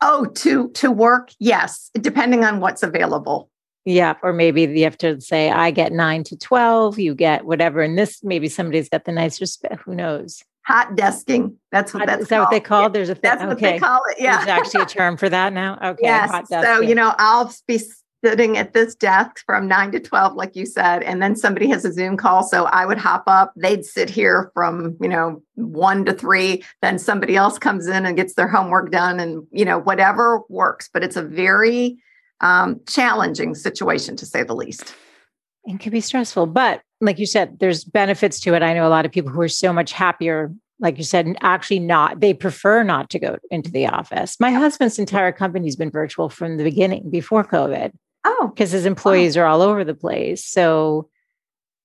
Oh, 0.00 0.26
to 0.26 0.68
to 0.70 0.92
work, 0.92 1.32
yes, 1.40 1.90
depending 1.94 2.44
on 2.44 2.60
what's 2.60 2.84
available. 2.84 3.50
Yeah, 3.84 4.14
or 4.22 4.32
maybe 4.32 4.62
you 4.62 4.84
have 4.84 4.98
to 4.98 5.20
say, 5.20 5.50
I 5.50 5.72
get 5.72 5.92
nine 5.92 6.22
to 6.24 6.36
twelve, 6.36 6.98
you 6.98 7.14
get 7.14 7.46
whatever. 7.46 7.80
And 7.80 7.98
this 7.98 8.22
maybe 8.22 8.48
somebody's 8.48 8.88
got 8.88 9.06
the 9.06 9.12
nicer 9.12 9.46
spot. 9.46 9.80
Who 9.84 9.96
knows? 9.96 10.44
Hot 10.68 10.96
desking. 10.96 11.54
That's 11.72 11.94
what 11.94 12.06
that's 12.06 12.22
Is 12.22 12.28
that 12.28 12.36
called. 12.36 12.44
what 12.44 12.50
they 12.50 12.60
call? 12.60 12.86
it? 12.86 12.92
There's 12.92 13.08
a 13.08 13.14
thing. 13.14 13.22
That's 13.22 13.42
okay. 13.42 13.48
what 13.48 13.60
they 13.60 13.78
call 13.78 14.00
it. 14.10 14.20
Yeah. 14.20 14.36
There's 14.36 14.48
actually 14.48 14.82
a 14.82 14.86
term 14.86 15.16
for 15.16 15.28
that 15.30 15.52
now. 15.52 15.78
Okay. 15.88 16.02
yes. 16.02 16.48
So, 16.48 16.80
you 16.80 16.94
know, 16.94 17.14
I'll 17.18 17.54
be 17.66 17.80
sitting 18.22 18.58
at 18.58 18.74
this 18.74 18.94
desk 18.94 19.42
from 19.46 19.66
nine 19.66 19.90
to 19.92 20.00
12, 20.00 20.34
like 20.34 20.54
you 20.54 20.66
said, 20.66 21.02
and 21.02 21.22
then 21.22 21.34
somebody 21.34 21.68
has 21.68 21.84
a 21.84 21.92
Zoom 21.92 22.16
call. 22.18 22.42
So 22.42 22.64
I 22.66 22.84
would 22.84 22.98
hop 22.98 23.22
up, 23.26 23.52
they'd 23.56 23.84
sit 23.84 24.10
here 24.10 24.50
from, 24.52 24.96
you 25.00 25.08
know, 25.08 25.42
one 25.54 26.04
to 26.04 26.12
three, 26.12 26.62
then 26.82 26.98
somebody 26.98 27.36
else 27.36 27.58
comes 27.58 27.86
in 27.86 28.04
and 28.04 28.16
gets 28.16 28.34
their 28.34 28.48
homework 28.48 28.90
done 28.90 29.20
and, 29.20 29.46
you 29.50 29.64
know, 29.64 29.78
whatever 29.78 30.42
works. 30.50 30.90
But 30.92 31.04
it's 31.04 31.16
a 31.16 31.22
very 31.22 31.96
um, 32.40 32.80
challenging 32.86 33.54
situation 33.54 34.16
to 34.16 34.26
say 34.26 34.42
the 34.42 34.54
least. 34.54 34.94
It 35.68 35.80
can 35.80 35.92
be 35.92 36.00
stressful, 36.00 36.46
but 36.46 36.80
like 37.00 37.18
you 37.18 37.26
said, 37.26 37.58
there's 37.60 37.84
benefits 37.84 38.40
to 38.40 38.54
it. 38.54 38.62
I 38.62 38.72
know 38.74 38.86
a 38.86 38.88
lot 38.88 39.04
of 39.06 39.12
people 39.12 39.30
who 39.30 39.40
are 39.40 39.48
so 39.48 39.72
much 39.72 39.92
happier, 39.92 40.52
like 40.80 40.96
you 40.98 41.04
said, 41.04 41.36
actually 41.42 41.78
not, 41.80 42.20
they 42.20 42.32
prefer 42.34 42.82
not 42.82 43.10
to 43.10 43.18
go 43.18 43.36
into 43.50 43.70
the 43.70 43.86
office. 43.86 44.36
My 44.40 44.50
husband's 44.50 44.98
entire 44.98 45.30
company's 45.30 45.76
been 45.76 45.90
virtual 45.90 46.28
from 46.28 46.56
the 46.56 46.64
beginning 46.64 47.10
before 47.10 47.44
COVID 47.44 47.92
Oh, 48.24 48.50
because 48.52 48.72
his 48.72 48.84
employees 48.84 49.36
are 49.36 49.46
all 49.46 49.62
over 49.62 49.84
the 49.84 49.94
place. 49.94 50.44
So 50.44 51.08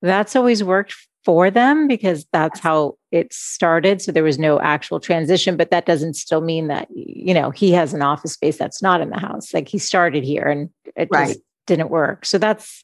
that's 0.01 0.35
always 0.35 0.63
worked 0.63 0.95
for 1.23 1.51
them 1.51 1.87
because 1.87 2.25
that's 2.33 2.59
how 2.59 2.97
it 3.11 3.31
started. 3.31 4.01
So 4.01 4.11
there 4.11 4.23
was 4.23 4.39
no 4.39 4.59
actual 4.59 4.99
transition, 4.99 5.55
but 5.55 5.71
that 5.71 5.85
doesn't 5.85 6.15
still 6.15 6.41
mean 6.41 6.67
that, 6.67 6.87
you 6.93 7.33
know, 7.33 7.51
he 7.51 7.71
has 7.73 7.93
an 7.93 8.01
office 8.01 8.33
space 8.33 8.57
that's 8.57 8.81
not 8.81 8.99
in 8.99 9.09
the 9.09 9.19
house. 9.19 9.53
Like 9.53 9.67
he 9.69 9.77
started 9.77 10.23
here 10.23 10.43
and 10.45 10.69
it 10.95 11.07
Right. 11.11 11.27
just 11.27 11.39
didn't 11.67 11.89
work. 11.89 12.25
So 12.25 12.37
that's 12.37 12.83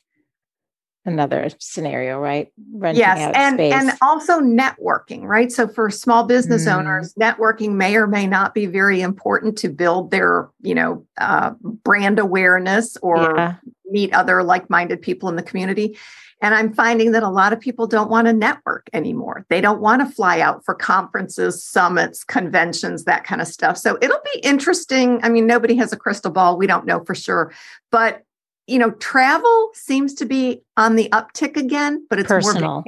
another 1.06 1.50
scenario, 1.60 2.20
right? 2.20 2.52
Renting 2.74 3.00
yes 3.00 3.18
out 3.20 3.36
and 3.36 3.56
space. 3.56 3.74
and 3.74 3.92
also 4.02 4.40
networking 4.42 5.24
right 5.24 5.52
so 5.52 5.68
for 5.68 5.90
small 5.90 6.24
business 6.24 6.66
Mm. 6.66 6.78
owners 6.78 7.14
networking 7.16 7.74
may 7.74 7.96
or 7.96 8.06
may 8.08 8.28
not 8.28 8.54
be 8.54 8.66
very 8.66 9.02
important 9.02 9.58
to 9.60 9.70
build 9.70 10.12
their 10.12 10.50
you 10.62 10.76
know 10.76 11.06
uh, 11.20 11.52
brand 11.62 12.20
awareness 12.20 12.98
or 13.02 13.36
yeah. 13.38 13.56
meet 13.90 14.14
other 14.14 14.44
like-minded 14.44 15.02
people 15.02 15.30
in 15.30 15.36
the 15.36 15.44
community 15.44 15.98
and 16.42 16.54
i'm 16.54 16.74
finding 16.74 17.12
that 17.12 17.24
a 17.24 17.30
lot 17.30 17.54
of 17.54 17.60
people 17.60 17.88
don't 17.88 18.10
want 18.10 18.28
to 18.28 18.34
network 18.34 18.90
anymore 18.94 19.46
they 19.50 19.62
don't 19.62 19.82
want 19.82 20.06
to 20.06 20.14
fly 20.14 20.40
out 20.42 20.64
for 20.66 20.76
conferences 20.76 21.64
summits 21.64 22.24
conventions 22.24 23.06
that 23.06 23.24
kind 23.24 23.42
of 23.42 23.48
stuff 23.48 23.78
so 23.78 23.98
it'll 24.02 24.22
be 24.34 24.40
interesting 24.42 25.20
i 25.24 25.30
mean 25.30 25.48
nobody 25.48 25.76
has 25.76 25.92
a 25.94 25.98
crystal 25.98 26.32
ball 26.32 26.58
we 26.58 26.68
don't 26.68 26.86
know 26.86 27.04
for 27.06 27.16
sure 27.16 27.52
but 27.92 28.24
you 28.70 28.80
know 28.80 28.92
travel 28.92 29.70
seems 29.74 30.14
to 30.14 30.26
be 30.26 30.62
on 30.78 30.96
the 30.96 31.10
uptick 31.12 31.58
again 31.58 32.06
but 32.10 32.20
it's 32.20 32.28
Personal. 32.28 32.84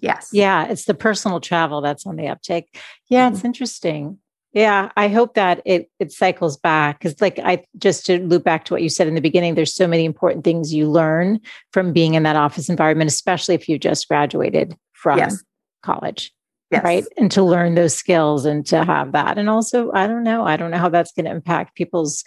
yes 0.00 0.30
Yeah, 0.32 0.66
it's 0.66 0.84
the 0.84 0.94
personal 0.94 1.40
travel 1.40 1.80
that's 1.80 2.06
on 2.06 2.16
the 2.16 2.24
uptick. 2.24 2.64
Yeah, 3.08 3.28
it's 3.28 3.38
mm-hmm. 3.38 3.46
interesting. 3.46 4.18
Yeah, 4.52 4.90
I 4.96 5.08
hope 5.08 5.34
that 5.34 5.60
it 5.66 5.90
it 5.98 6.12
cycles 6.12 6.56
back 6.56 6.98
because, 6.98 7.20
like, 7.20 7.38
I 7.38 7.62
just 7.76 8.06
to 8.06 8.18
loop 8.20 8.42
back 8.42 8.64
to 8.64 8.72
what 8.72 8.80
you 8.80 8.88
said 8.88 9.06
in 9.06 9.14
the 9.14 9.20
beginning. 9.20 9.54
There's 9.54 9.74
so 9.74 9.86
many 9.86 10.06
important 10.06 10.44
things 10.44 10.72
you 10.72 10.90
learn 10.90 11.40
from 11.72 11.92
being 11.92 12.14
in 12.14 12.22
that 12.22 12.36
office 12.36 12.70
environment, 12.70 13.10
especially 13.10 13.54
if 13.54 13.68
you 13.68 13.78
just 13.78 14.08
graduated 14.08 14.74
from 14.94 15.18
Yes. 15.18 15.44
college, 15.82 16.32
yes 16.70 16.82
right? 16.82 17.04
And 17.18 17.30
to 17.32 17.42
learn 17.42 17.74
those 17.74 17.94
skills 17.94 18.46
and 18.46 18.64
to 18.68 18.82
have 18.82 19.12
that, 19.12 19.36
and 19.36 19.50
also, 19.50 19.92
I 19.92 20.06
don't 20.06 20.24
know, 20.24 20.44
I 20.44 20.56
don't 20.56 20.70
know 20.70 20.78
how 20.78 20.88
that's 20.88 21.12
going 21.12 21.26
to 21.26 21.32
impact 21.32 21.76
people's, 21.76 22.24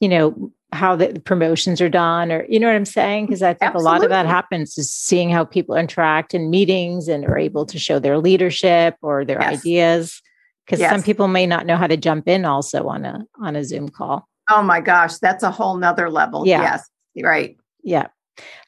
you 0.00 0.10
know, 0.10 0.52
how 0.74 0.96
the 0.96 1.20
promotions 1.24 1.80
are 1.80 1.88
done, 1.88 2.30
or 2.32 2.44
you 2.48 2.58
know 2.60 2.66
what 2.66 2.76
I'm 2.76 2.84
saying? 2.84 3.26
Because 3.26 3.42
I 3.42 3.54
think 3.54 3.74
a 3.74 3.78
lot 3.78 4.02
of 4.04 4.10
that 4.10 4.26
happens 4.26 4.76
is 4.76 4.92
seeing 4.92 5.30
how 5.30 5.44
people 5.44 5.74
interact 5.76 6.34
in 6.34 6.50
meetings 6.50 7.08
and 7.08 7.24
are 7.24 7.38
able 7.38 7.64
to 7.66 7.78
show 7.78 7.98
their 7.98 8.18
leadership 8.18 8.96
or 9.00 9.24
their 9.24 9.40
Yes. 9.40 9.60
ideas. 9.60 10.22
Because 10.66 10.80
some 10.88 11.02
people 11.02 11.28
may 11.28 11.46
not 11.46 11.66
know 11.66 11.76
how 11.76 11.86
to 11.86 11.96
jump 11.96 12.26
in 12.28 12.44
also 12.44 12.88
on 12.88 13.04
a 13.04 13.24
on 13.40 13.54
a 13.56 13.64
Zoom 13.64 13.88
call. 13.88 14.28
oh 14.50 14.62
my 14.62 14.80
gosh 14.80 15.16
that's 15.18 15.42
a 15.42 15.50
whole 15.50 15.76
nother 15.78 16.10
level 16.10 16.46
Yeah. 16.46 16.60
yes 16.62 16.90
right 17.22 17.56
Yeah. 17.82 18.08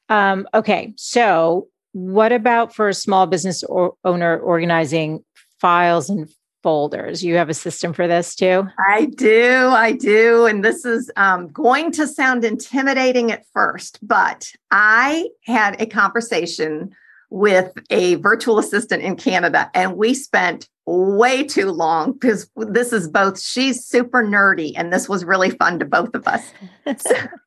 Um, 0.09 0.47
okay. 0.55 0.95
So, 0.97 1.69
what 1.93 2.31
about 2.33 2.75
for 2.75 2.89
a 2.89 2.95
small 2.95 3.27
business 3.27 3.65
or 3.65 3.95
owner 4.05 4.39
organizing 4.39 5.25
files 5.61 6.09
and 6.11 6.29
folders? 6.63 7.25
You 7.25 7.37
have 7.37 7.49
a 7.49 7.55
system 7.55 7.93
for 7.93 8.07
this 8.07 8.35
too? 8.35 8.67
I 8.89 9.07
do, 9.07 9.69
I 9.69 9.93
do. 9.93 10.47
And 10.47 10.65
this 10.65 10.85
is 10.85 11.11
um, 11.17 11.49
going 11.49 11.93
to 11.93 12.07
sound 12.07 12.45
intimidating 12.45 13.31
at 13.33 13.45
first, 13.53 13.99
but 14.03 14.51
I 14.71 15.29
had 15.45 15.81
a 15.81 15.87
conversation 15.87 16.95
with 17.31 17.73
a 17.91 18.15
virtual 18.17 18.59
assistant 18.59 19.03
in 19.03 19.17
Canada, 19.17 19.71
and 19.75 19.97
we 19.97 20.15
spent 20.15 20.69
way 20.87 21.43
too 21.43 21.73
long 21.73 22.13
because 22.13 22.49
this 22.57 22.93
is 22.93 23.09
both, 23.09 23.41
she's 23.41 23.85
super 23.85 24.23
nerdy, 24.23 24.73
and 24.77 24.93
this 24.93 25.09
was 25.09 25.25
really 25.25 25.51
fun 25.51 25.81
to 25.81 25.85
both 25.85 26.15
of 26.15 26.27
us. 26.29 26.53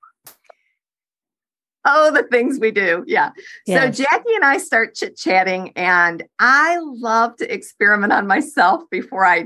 Oh, 1.86 2.12
the 2.12 2.24
things 2.24 2.60
we 2.60 2.72
do. 2.72 3.04
Yeah. 3.08 3.32
Yes. 3.66 3.98
So 3.98 4.04
Jackie 4.04 4.36
and 4.36 4.44
I 4.44 4.58
start 4.58 4.96
chit 4.96 5.18
chatting, 5.18 5.72
and 5.76 6.24
I 6.40 6.78
love 6.80 7.36
to 7.38 7.52
experiment 7.52 8.14
on 8.14 8.28
myself 8.28 8.84
before 8.92 9.26
I 9.26 9.46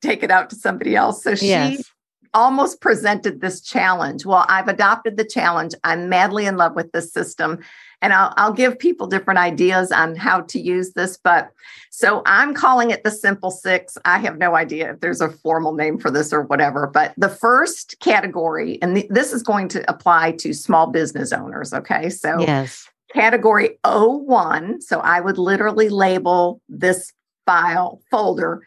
take 0.00 0.22
it 0.22 0.30
out 0.30 0.50
to 0.50 0.56
somebody 0.56 0.96
else. 0.96 1.22
So 1.22 1.34
she 1.34 1.48
yes. 1.48 1.91
Almost 2.34 2.80
presented 2.80 3.40
this 3.40 3.60
challenge. 3.60 4.24
Well, 4.24 4.46
I've 4.48 4.68
adopted 4.68 5.16
the 5.16 5.24
challenge. 5.24 5.74
I'm 5.84 6.08
madly 6.08 6.46
in 6.46 6.56
love 6.56 6.74
with 6.74 6.92
this 6.92 7.12
system. 7.12 7.58
And 8.00 8.12
I'll, 8.12 8.34
I'll 8.36 8.52
give 8.52 8.78
people 8.78 9.06
different 9.06 9.38
ideas 9.38 9.92
on 9.92 10.16
how 10.16 10.40
to 10.40 10.58
use 10.60 10.92
this. 10.94 11.16
But 11.16 11.50
so 11.90 12.22
I'm 12.26 12.52
calling 12.52 12.90
it 12.90 13.04
the 13.04 13.10
simple 13.10 13.50
six. 13.50 13.96
I 14.04 14.18
have 14.18 14.38
no 14.38 14.56
idea 14.56 14.92
if 14.92 15.00
there's 15.00 15.20
a 15.20 15.30
formal 15.30 15.74
name 15.74 15.98
for 15.98 16.10
this 16.10 16.32
or 16.32 16.42
whatever. 16.42 16.86
But 16.92 17.14
the 17.16 17.28
first 17.28 17.96
category, 18.00 18.80
and 18.82 18.96
th- 18.96 19.08
this 19.08 19.32
is 19.32 19.42
going 19.42 19.68
to 19.68 19.88
apply 19.88 20.32
to 20.38 20.52
small 20.52 20.88
business 20.88 21.32
owners. 21.32 21.72
Okay. 21.72 22.10
So 22.10 22.40
Yes. 22.40 22.88
category 23.14 23.78
01. 23.84 24.80
So 24.80 24.98
I 25.00 25.20
would 25.20 25.38
literally 25.38 25.88
label 25.88 26.60
this 26.68 27.12
file 27.46 28.00
folder 28.10 28.66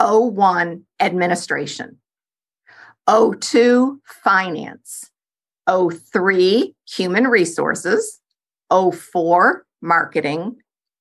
01 0.00 0.84
administration, 1.00 1.98
02 3.10 4.00
finance, 4.22 5.10
03 5.68 6.74
human 6.88 7.26
resources, 7.26 8.20
04 8.70 9.64
marketing, 9.82 10.56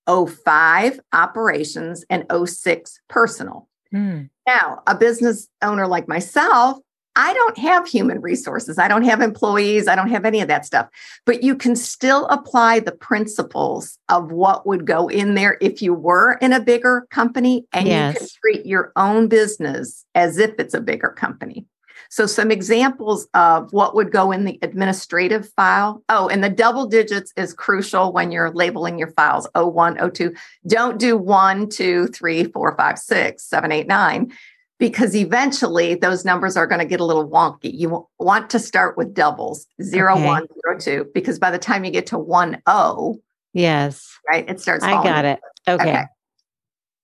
05 0.07 0.99
operations, 1.13 2.05
and 2.09 2.25
06 2.45 2.99
personal. 3.09 3.67
Hmm. 3.91 4.23
Now, 4.47 4.81
a 4.87 4.95
business 4.95 5.47
owner 5.61 5.87
like 5.87 6.07
myself, 6.07 6.79
I 7.15 7.33
don't 7.33 7.57
have 7.57 7.87
human 7.87 8.21
resources. 8.21 8.79
I 8.79 8.87
don't 8.87 9.03
have 9.03 9.19
employees. 9.19 9.87
I 9.87 9.95
don't 9.95 10.09
have 10.09 10.25
any 10.25 10.41
of 10.41 10.47
that 10.47 10.65
stuff. 10.65 10.87
But 11.25 11.43
you 11.43 11.55
can 11.55 11.75
still 11.75 12.27
apply 12.27 12.79
the 12.79 12.93
principles 12.93 13.97
of 14.07 14.31
what 14.31 14.65
would 14.65 14.85
go 14.85 15.09
in 15.09 15.33
there 15.33 15.57
if 15.59 15.81
you 15.81 15.93
were 15.93 16.33
in 16.41 16.53
a 16.53 16.61
bigger 16.61 17.07
company 17.11 17.65
and 17.73 17.87
you 17.87 18.19
can 18.19 18.27
treat 18.41 18.65
your 18.65 18.93
own 18.95 19.27
business 19.27 20.05
as 20.15 20.37
if 20.37 20.51
it's 20.59 20.73
a 20.73 20.81
bigger 20.81 21.09
company. 21.09 21.65
So, 22.09 22.25
some 22.25 22.49
examples 22.49 23.27
of 23.35 23.71
what 23.71 23.95
would 23.95 24.11
go 24.11 24.31
in 24.31 24.43
the 24.45 24.57
administrative 24.63 25.47
file. 25.49 26.03
Oh, 26.09 26.27
and 26.27 26.43
the 26.43 26.49
double 26.49 26.87
digits 26.87 27.31
is 27.37 27.53
crucial 27.53 28.11
when 28.11 28.31
you're 28.31 28.51
labeling 28.51 28.97
your 28.97 29.11
files 29.11 29.47
01, 29.55 30.11
02. 30.11 30.33
Don't 30.67 30.99
do 30.99 31.15
one, 31.15 31.69
two, 31.69 32.07
three, 32.07 32.45
four, 32.45 32.75
five, 32.75 32.97
six, 32.97 33.43
seven, 33.45 33.71
eight, 33.71 33.87
nine, 33.87 34.31
because 34.79 35.15
eventually 35.15 35.93
those 35.93 36.25
numbers 36.25 36.57
are 36.57 36.65
going 36.65 36.79
to 36.79 36.85
get 36.85 36.99
a 36.99 37.05
little 37.05 37.29
wonky. 37.29 37.71
You 37.71 38.07
want 38.17 38.49
to 38.49 38.59
start 38.59 38.97
with 38.97 39.13
doubles 39.13 39.67
zero, 39.81 40.13
Okay. 40.15 40.25
one, 40.25 40.47
zero, 40.63 40.79
two, 40.79 41.11
because 41.13 41.37
by 41.37 41.51
the 41.51 41.59
time 41.59 41.85
you 41.85 41.91
get 41.91 42.07
to 42.07 42.17
one, 42.17 42.61
oh, 42.65 43.19
Yes. 43.53 44.17
right, 44.27 44.49
it 44.49 44.59
starts. 44.59 44.83
I 44.83 44.93
got 45.03 45.25
it. 45.25 45.39
Okay. 45.67 45.83
Okay. 45.89 46.03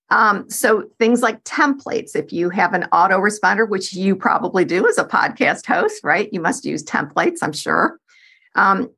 Um, 0.10 0.50
so 0.50 0.90
things 1.00 1.22
like 1.22 1.44
templates, 1.44 2.16
if 2.16 2.32
you 2.32 2.50
have 2.52 2.74
an 2.74 2.86
autoresponder, 2.94 3.68
which 3.68 3.94
you 3.94 4.16
probably 4.16 4.64
do 4.64 4.88
as 4.88 4.98
a 4.98 5.04
podcast 5.06 5.66
host, 5.66 6.04
right? 6.04 6.30
You 6.32 6.42
must 6.42 6.66
use 6.66 6.84
templates, 6.84 7.40
I'm 7.42 7.54
sure. 7.54 8.00
Um, 8.56 8.90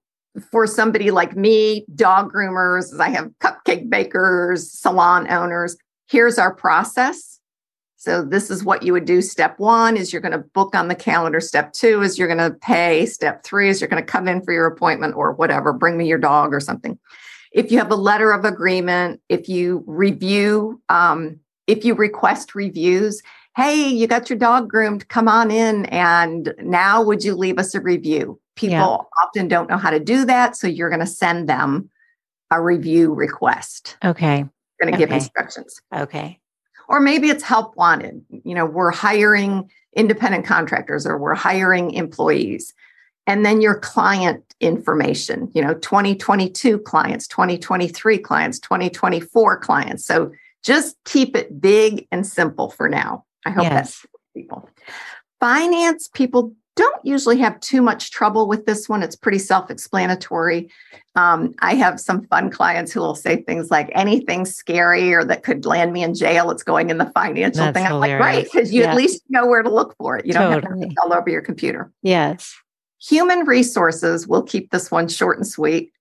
for 0.51 0.67
somebody 0.67 1.11
like 1.11 1.35
me, 1.35 1.85
dog 1.95 2.31
groomers, 2.31 2.97
I 2.99 3.09
have 3.09 3.31
cupcake 3.39 3.89
bakers, 3.89 4.71
salon 4.71 5.31
owners. 5.31 5.77
Here's 6.09 6.37
our 6.37 6.53
process. 6.53 7.39
So 7.95 8.23
this 8.23 8.51
is 8.51 8.63
what 8.63 8.83
you 8.83 8.93
would 8.93 9.05
do. 9.05 9.21
Step 9.23 9.57
one 9.57 9.97
is 9.97 10.13
you're 10.13 10.21
going 10.21 10.31
to 10.33 10.37
book 10.37 10.75
on 10.75 10.87
the 10.87 10.95
calendar. 10.95 11.39
Step 11.39 11.73
two 11.73 12.03
is 12.03 12.19
you're 12.19 12.27
going 12.27 12.51
to 12.51 12.55
pay. 12.59 13.07
Step 13.07 13.43
three 13.43 13.69
is 13.69 13.81
you're 13.81 13.89
going 13.89 14.03
to 14.03 14.11
come 14.11 14.27
in 14.27 14.43
for 14.43 14.53
your 14.53 14.67
appointment 14.67 15.15
or 15.15 15.33
whatever. 15.33 15.73
Bring 15.73 15.97
me 15.97 16.07
your 16.07 16.19
dog 16.19 16.53
or 16.53 16.59
something 16.59 16.99
if 17.57 17.71
you 17.71 17.79
have 17.79 17.91
a 17.91 17.95
letter 17.95 18.31
of 18.31 18.45
agreement, 18.45 19.19
if 19.29 19.49
you 19.49 19.83
review, 19.87 20.79
um, 20.89 21.39
if 21.65 21.83
you 21.83 21.95
request 21.95 22.53
reviews, 22.53 23.23
hey, 23.55 23.87
you 23.87 24.05
got 24.05 24.29
your 24.29 24.37
dog 24.37 24.69
groomed, 24.69 25.07
come 25.07 25.27
on 25.27 25.49
in. 25.49 25.85
And 25.85 26.53
now 26.61 27.01
would 27.01 27.23
you 27.23 27.33
leave 27.33 27.57
us 27.57 27.73
a 27.73 27.81
review? 27.81 28.39
People 28.55 28.75
Yeah. 28.77 29.23
often 29.25 29.47
don't 29.47 29.67
know 29.67 29.77
how 29.77 29.89
to 29.89 29.99
do 29.99 30.23
that. 30.25 30.55
So 30.55 30.67
you're 30.67 30.89
going 30.91 30.99
to 30.99 31.07
send 31.07 31.49
them 31.49 31.89
a 32.51 32.61
review 32.61 33.11
request. 33.11 33.97
Okay. 34.05 34.45
Going 34.79 34.93
to 34.93 34.97
give 34.97 35.11
instructions. 35.11 35.81
Okay. 35.93 36.39
or 36.89 37.01
maybe 37.01 37.27
it's 37.27 37.43
help 37.43 37.75
wanted. 37.75 38.23
You 38.29 38.55
know, 38.55 38.65
we're 38.65 38.91
hiring 38.91 39.69
independent 39.93 40.45
contractors 40.45 41.05
or 41.05 41.17
we're 41.17 41.35
hiring 41.35 41.91
employees. 41.91 42.73
And 43.27 43.45
then 43.45 43.61
your 43.61 43.77
client 43.79 44.43
information, 44.59 45.51
you 45.53 45.61
know, 45.61 45.75
2022 45.75 46.79
clients, 46.79 47.27
2023 47.27 48.17
clients, 48.17 48.59
2024 48.59 49.59
clients. 49.59 50.05
So 50.05 50.31
just 50.63 50.97
keep 51.05 51.35
it 51.35 51.61
big 51.61 52.07
and 52.11 52.25
simple 52.25 52.69
for 52.69 52.89
now. 52.89 53.25
I 53.45 53.51
hope 53.51 53.63
yes. 53.63 53.73
that's 53.73 54.05
people. 54.33 54.69
Finance 55.39 56.07
people 56.07 56.53
don't 56.75 57.05
usually 57.05 57.37
have 57.39 57.59
too 57.59 57.81
much 57.81 58.11
trouble 58.11 58.47
with 58.47 58.65
this 58.65 58.87
one. 58.87 59.03
It's 59.03 59.15
pretty 59.15 59.39
self 59.39 59.69
explanatory. 59.69 60.69
Um, 61.15 61.53
I 61.59 61.73
have 61.73 61.99
some 61.99 62.25
fun 62.27 62.51
clients 62.51 62.91
who 62.91 63.01
will 63.01 63.15
say 63.15 63.41
things 63.41 63.71
like 63.71 63.89
anything 63.93 64.45
scary 64.45 65.13
or 65.13 65.25
that 65.25 65.43
could 65.43 65.65
land 65.65 65.91
me 65.91 66.03
in 66.03 66.13
jail, 66.13 66.51
it's 66.51 66.63
going 66.63 66.91
in 66.91 66.99
the 66.99 67.07
financial 67.07 67.65
That's 67.65 67.75
thing. 67.75 67.85
I'm 67.85 67.93
hilarious. 67.93 68.21
like, 68.21 68.35
right, 68.35 68.43
because 68.43 68.71
you 68.71 68.81
yeah. 68.81 68.91
at 68.91 68.95
least 68.95 69.23
know 69.29 69.47
where 69.47 69.63
to 69.63 69.69
look 69.69 69.95
for 69.97 70.17
it. 70.17 70.25
You 70.25 70.33
don't 70.33 70.51
have 70.51 70.61
to 70.61 70.95
all 71.03 71.13
over 71.13 71.29
your 71.29 71.41
computer. 71.41 71.91
Yes. 72.03 72.55
Human 72.99 73.45
resources 73.45 74.27
will 74.27 74.43
keep 74.43 74.71
this 74.71 74.89
one 74.89 75.07
short 75.07 75.37
and 75.37 75.47
sweet. 75.47 75.91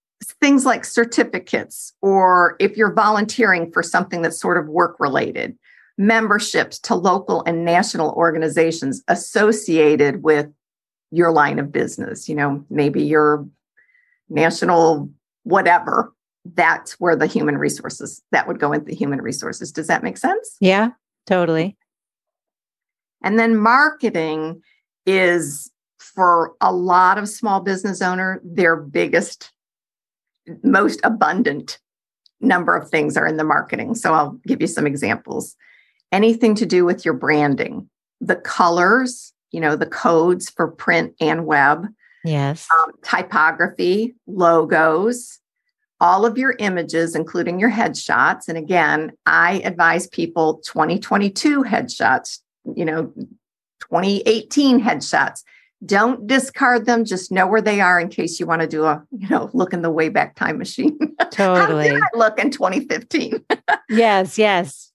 Things 0.40 0.64
like 0.64 0.84
certificates, 0.84 1.92
or 2.00 2.56
if 2.58 2.76
you're 2.76 2.94
volunteering 2.94 3.70
for 3.70 3.82
something 3.82 4.22
that's 4.22 4.40
sort 4.40 4.56
of 4.56 4.66
work 4.66 4.98
related, 4.98 5.58
memberships 5.98 6.78
to 6.80 6.94
local 6.94 7.42
and 7.44 7.64
national 7.64 8.12
organizations 8.12 9.02
associated 9.08 10.22
with 10.22 10.46
your 11.10 11.32
line 11.32 11.58
of 11.58 11.70
business. 11.70 12.28
You 12.28 12.34
know, 12.34 12.64
maybe 12.70 13.02
your 13.02 13.46
national 14.28 15.10
whatever. 15.44 16.12
That's 16.54 16.92
where 16.94 17.16
the 17.16 17.26
human 17.26 17.58
resources 17.58 18.22
that 18.30 18.46
would 18.46 18.60
go 18.60 18.72
into 18.72 18.86
the 18.86 18.94
human 18.94 19.20
resources. 19.20 19.72
Does 19.72 19.88
that 19.88 20.02
make 20.02 20.16
sense? 20.16 20.56
Yeah, 20.60 20.90
totally. 21.26 21.76
And 23.22 23.38
then 23.38 23.56
marketing 23.56 24.62
is 25.06 25.70
for 26.16 26.54
a 26.60 26.72
lot 26.72 27.18
of 27.18 27.28
small 27.28 27.60
business 27.60 28.02
owner 28.02 28.40
their 28.42 28.74
biggest 28.74 29.52
most 30.62 31.00
abundant 31.04 31.78
number 32.40 32.76
of 32.76 32.88
things 32.90 33.16
are 33.16 33.26
in 33.26 33.36
the 33.36 33.44
marketing. 33.44 33.94
So 33.94 34.12
I'll 34.12 34.38
give 34.46 34.60
you 34.60 34.66
some 34.66 34.86
examples. 34.86 35.56
Anything 36.12 36.54
to 36.56 36.66
do 36.66 36.84
with 36.84 37.04
your 37.04 37.14
branding, 37.14 37.88
the 38.20 38.36
colors, 38.36 39.32
you 39.50 39.60
know, 39.60 39.76
the 39.76 39.86
codes 39.86 40.50
for 40.50 40.68
print 40.68 41.14
and 41.20 41.46
web. 41.46 41.86
Yes. 42.24 42.66
Um, 42.78 42.92
typography, 43.02 44.14
logos, 44.26 45.38
all 46.00 46.26
of 46.26 46.36
your 46.36 46.54
images, 46.58 47.14
including 47.14 47.58
your 47.58 47.70
headshots. 47.70 48.48
And 48.48 48.58
again, 48.58 49.12
I 49.24 49.60
advise 49.64 50.06
people 50.06 50.60
2022 50.66 51.64
headshots, 51.64 52.40
you 52.74 52.84
know, 52.84 53.12
2018 53.80 54.80
headshots. 54.80 55.42
Don't 55.84 56.26
discard 56.26 56.86
them. 56.86 57.04
Just 57.04 57.30
know 57.30 57.46
where 57.46 57.60
they 57.60 57.80
are 57.80 58.00
in 58.00 58.08
case 58.08 58.40
you 58.40 58.46
want 58.46 58.62
to 58.62 58.68
do 58.68 58.84
a, 58.84 59.04
you 59.10 59.28
know, 59.28 59.50
look 59.52 59.72
in 59.72 59.82
the 59.82 59.90
way 59.90 60.08
back 60.08 60.34
Time 60.34 60.58
machine. 60.58 60.98
Totally. 61.30 61.90
I 61.90 62.00
look 62.14 62.38
in 62.38 62.50
2015? 62.50 63.44
yes, 63.90 64.38
yes. 64.38 64.92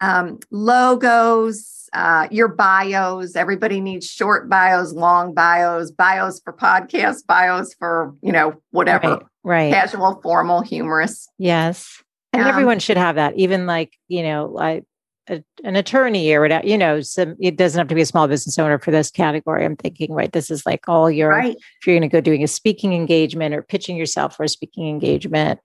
Um, 0.00 0.40
logos, 0.50 1.88
uh, 1.92 2.28
your 2.30 2.48
bios. 2.48 3.36
Everybody 3.36 3.80
needs 3.80 4.10
short 4.10 4.48
bios, 4.50 4.92
long 4.92 5.32
bios, 5.32 5.90
bios 5.90 6.40
for 6.40 6.52
podcasts, 6.52 7.24
bios 7.24 7.74
for, 7.74 8.14
you 8.20 8.32
know, 8.32 8.60
whatever. 8.70 9.08
Right. 9.08 9.22
right. 9.44 9.72
Casual, 9.72 10.20
formal, 10.22 10.60
humorous. 10.60 11.28
Yes. 11.38 12.02
And 12.32 12.42
um, 12.42 12.48
everyone 12.48 12.80
should 12.80 12.98
have 12.98 13.14
that. 13.14 13.36
Even 13.36 13.66
like, 13.66 13.96
you 14.08 14.22
know, 14.22 14.46
like 14.46 14.84
a, 15.28 15.42
an 15.64 15.76
attorney 15.76 16.32
or 16.32 16.40
whatever, 16.40 16.66
you 16.66 16.78
know, 16.78 17.00
some, 17.00 17.36
it 17.40 17.56
doesn't 17.56 17.78
have 17.78 17.88
to 17.88 17.94
be 17.94 18.00
a 18.00 18.06
small 18.06 18.28
business 18.28 18.58
owner 18.58 18.78
for 18.78 18.90
this 18.90 19.10
category. 19.10 19.64
I'm 19.64 19.76
thinking, 19.76 20.12
right, 20.12 20.32
this 20.32 20.50
is 20.50 20.64
like 20.66 20.88
all 20.88 21.10
your, 21.10 21.30
right. 21.30 21.56
if 21.56 21.86
you're 21.86 21.98
going 21.98 22.08
to 22.08 22.12
go 22.12 22.20
doing 22.20 22.42
a 22.42 22.48
speaking 22.48 22.92
engagement 22.92 23.54
or 23.54 23.62
pitching 23.62 23.96
yourself 23.96 24.36
for 24.36 24.44
a 24.44 24.48
speaking 24.48 24.88
engagement. 24.88 25.60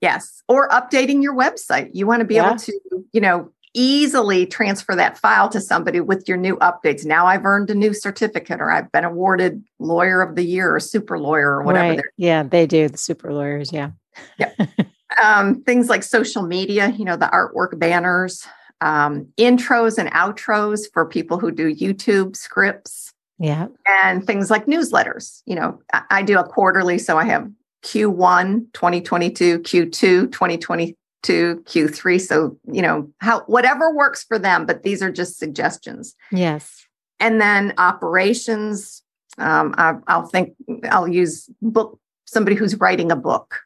Yes. 0.00 0.42
Or 0.48 0.68
updating 0.70 1.22
your 1.22 1.34
website. 1.34 1.90
You 1.92 2.06
want 2.06 2.20
to 2.20 2.26
be 2.26 2.36
yeah. 2.36 2.48
able 2.48 2.58
to, 2.58 2.80
you 3.12 3.20
know, 3.20 3.52
easily 3.74 4.46
transfer 4.46 4.96
that 4.96 5.18
file 5.18 5.48
to 5.48 5.60
somebody 5.60 6.00
with 6.00 6.26
your 6.26 6.36
new 6.36 6.56
updates. 6.56 7.04
Now 7.04 7.26
I've 7.26 7.44
earned 7.44 7.70
a 7.70 7.74
new 7.74 7.94
certificate 7.94 8.60
or 8.60 8.70
I've 8.70 8.90
been 8.90 9.04
awarded 9.04 9.62
lawyer 9.78 10.22
of 10.22 10.34
the 10.34 10.42
year 10.42 10.74
or 10.74 10.80
super 10.80 11.18
lawyer 11.18 11.56
or 11.56 11.62
whatever. 11.62 11.96
Right. 11.96 12.04
Yeah, 12.16 12.42
they 12.42 12.66
do. 12.66 12.88
The 12.88 12.98
super 12.98 13.32
lawyers. 13.32 13.72
Yeah. 13.72 13.90
Yeah. 14.38 14.52
um, 15.22 15.62
things 15.62 15.88
like 15.88 16.02
social 16.02 16.42
media, 16.42 16.90
you 16.90 17.04
know, 17.04 17.16
the 17.16 17.26
artwork 17.26 17.78
banners, 17.78 18.46
um, 18.80 19.26
intros 19.38 19.98
and 19.98 20.10
outros 20.12 20.90
for 20.92 21.06
people 21.06 21.38
who 21.38 21.50
do 21.50 21.74
YouTube 21.74 22.36
scripts. 22.36 23.12
Yeah. 23.38 23.68
And 24.02 24.26
things 24.26 24.50
like 24.50 24.66
newsletters. 24.66 25.42
You 25.46 25.54
know, 25.56 25.80
I, 25.92 26.02
I 26.10 26.22
do 26.22 26.38
a 26.38 26.44
quarterly. 26.44 26.98
So 26.98 27.16
I 27.16 27.24
have 27.24 27.50
Q1 27.84 28.72
2022, 28.74 29.60
Q2 29.60 29.92
2020 30.32 30.96
to 31.22 31.62
Q3. 31.66 32.20
So, 32.20 32.58
you 32.70 32.82
know, 32.82 33.10
how 33.18 33.40
whatever 33.42 33.94
works 33.94 34.24
for 34.24 34.38
them, 34.38 34.66
but 34.66 34.82
these 34.82 35.02
are 35.02 35.12
just 35.12 35.38
suggestions. 35.38 36.14
Yes. 36.30 36.86
And 37.18 37.40
then 37.40 37.74
operations, 37.78 39.02
um, 39.38 39.74
I, 39.76 39.94
I'll 40.06 40.26
think 40.26 40.54
I'll 40.90 41.08
use 41.08 41.48
book 41.60 41.98
somebody 42.26 42.56
who's 42.56 42.78
writing 42.78 43.10
a 43.10 43.16
book, 43.16 43.60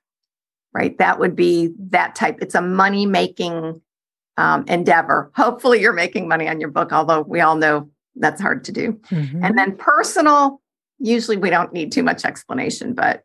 right? 0.72 0.96
That 0.98 1.18
would 1.18 1.36
be 1.36 1.72
that 1.90 2.14
type. 2.14 2.38
It's 2.40 2.54
a 2.54 2.62
money 2.62 3.06
making 3.06 3.80
um, 4.36 4.64
endeavor. 4.68 5.30
Hopefully, 5.34 5.80
you're 5.80 5.92
making 5.92 6.28
money 6.28 6.48
on 6.48 6.60
your 6.60 6.70
book, 6.70 6.92
although 6.92 7.22
we 7.22 7.40
all 7.40 7.56
know 7.56 7.90
that's 8.16 8.40
hard 8.40 8.64
to 8.64 8.72
do. 8.72 8.92
Mm-hmm. 9.10 9.44
And 9.44 9.58
then 9.58 9.76
personal, 9.76 10.60
usually 10.98 11.36
we 11.36 11.50
don't 11.50 11.72
need 11.72 11.92
too 11.92 12.02
much 12.02 12.24
explanation, 12.24 12.94
but 12.94 13.24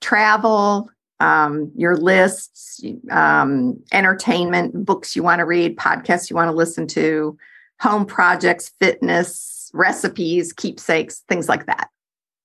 travel, 0.00 0.90
um, 1.20 1.72
your 1.76 1.96
lists, 1.96 2.80
um, 3.10 3.80
entertainment, 3.92 4.84
books 4.84 5.16
you 5.16 5.22
want 5.22 5.40
to 5.40 5.44
read, 5.44 5.76
podcasts 5.76 6.30
you 6.30 6.36
want 6.36 6.48
to 6.48 6.56
listen 6.56 6.86
to, 6.88 7.36
home 7.80 8.06
projects, 8.06 8.70
fitness, 8.80 9.70
recipes, 9.74 10.52
keepsakes, 10.52 11.24
things 11.28 11.48
like 11.48 11.66
that. 11.66 11.90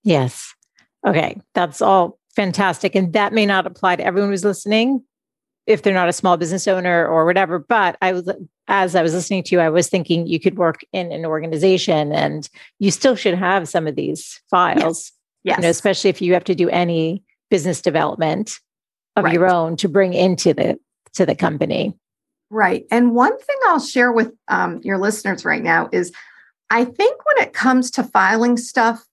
Yes. 0.04 0.54
Okay. 1.06 1.40
That's 1.54 1.82
all 1.82 2.20
fantastic. 2.36 2.96
And 2.96 3.14
that 3.14 3.34
may 3.34 3.46
not 3.46 3.68
apply 3.68 3.96
to 3.98 4.06
everyone 4.06 4.32
who's 4.32 4.46
listening 4.46 5.04
if 5.66 5.82
they're 5.82 5.94
not 5.94 6.10
a 6.10 6.14
small 6.14 6.38
business 6.38 6.68
owner 6.68 7.08
or 7.08 7.26
whatever. 7.26 7.60
But 7.60 7.98
I 8.02 8.14
was, 8.14 8.30
as 8.68 8.96
I 8.96 9.02
was 9.02 9.14
listening 9.14 9.44
to 9.44 9.56
you, 9.56 9.62
I 9.62 9.70
was 9.70 9.90
thinking 9.90 10.28
you 10.28 10.40
could 10.40 10.58
work 10.58 10.82
in 10.92 11.12
an 11.12 11.26
organization 11.26 12.12
and 12.12 12.50
you 12.80 12.92
still 12.92 13.16
should 13.16 13.36
have 13.36 13.70
some 13.70 13.88
of 13.88 13.96
these 13.96 14.42
files. 14.50 15.12
Yes. 15.44 15.58
You 15.58 15.64
know, 15.64 15.70
especially 15.70 16.10
if 16.10 16.22
you 16.22 16.34
have 16.34 16.46
to 16.46 16.56
do 16.56 16.70
any 16.70 17.24
business 17.50 17.82
development 17.82 18.60
of 19.16 19.26
right. 19.26 19.34
your 19.34 19.50
own 19.50 19.76
to 19.78 19.88
bring 19.90 20.14
into 20.14 20.54
the 20.54 20.80
to 21.14 21.26
the 21.26 21.36
company. 21.36 21.96
Right. 22.50 22.86
And 22.92 23.14
one 23.14 23.38
thing 23.38 23.56
I'll 23.68 23.80
share 23.80 24.12
with 24.12 24.32
um, 24.48 24.80
your 24.84 24.98
listeners 24.98 25.46
right 25.46 25.62
now 25.62 25.90
is 25.92 26.12
I 26.70 26.86
think 26.86 27.22
when 27.26 27.46
it 27.46 27.54
comes 27.54 27.92
to 27.92 28.04
filing 28.04 28.58
stuff 28.58 29.06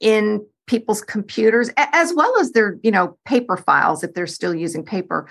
in 0.00 0.44
people's 0.66 1.02
computers, 1.02 1.70
as 1.76 2.12
well 2.14 2.38
as 2.38 2.52
their, 2.52 2.78
you 2.82 2.90
know, 2.90 3.16
paper 3.24 3.56
files, 3.56 4.04
if 4.04 4.14
they're 4.14 4.26
still 4.26 4.54
using 4.54 4.84
paper, 4.84 5.28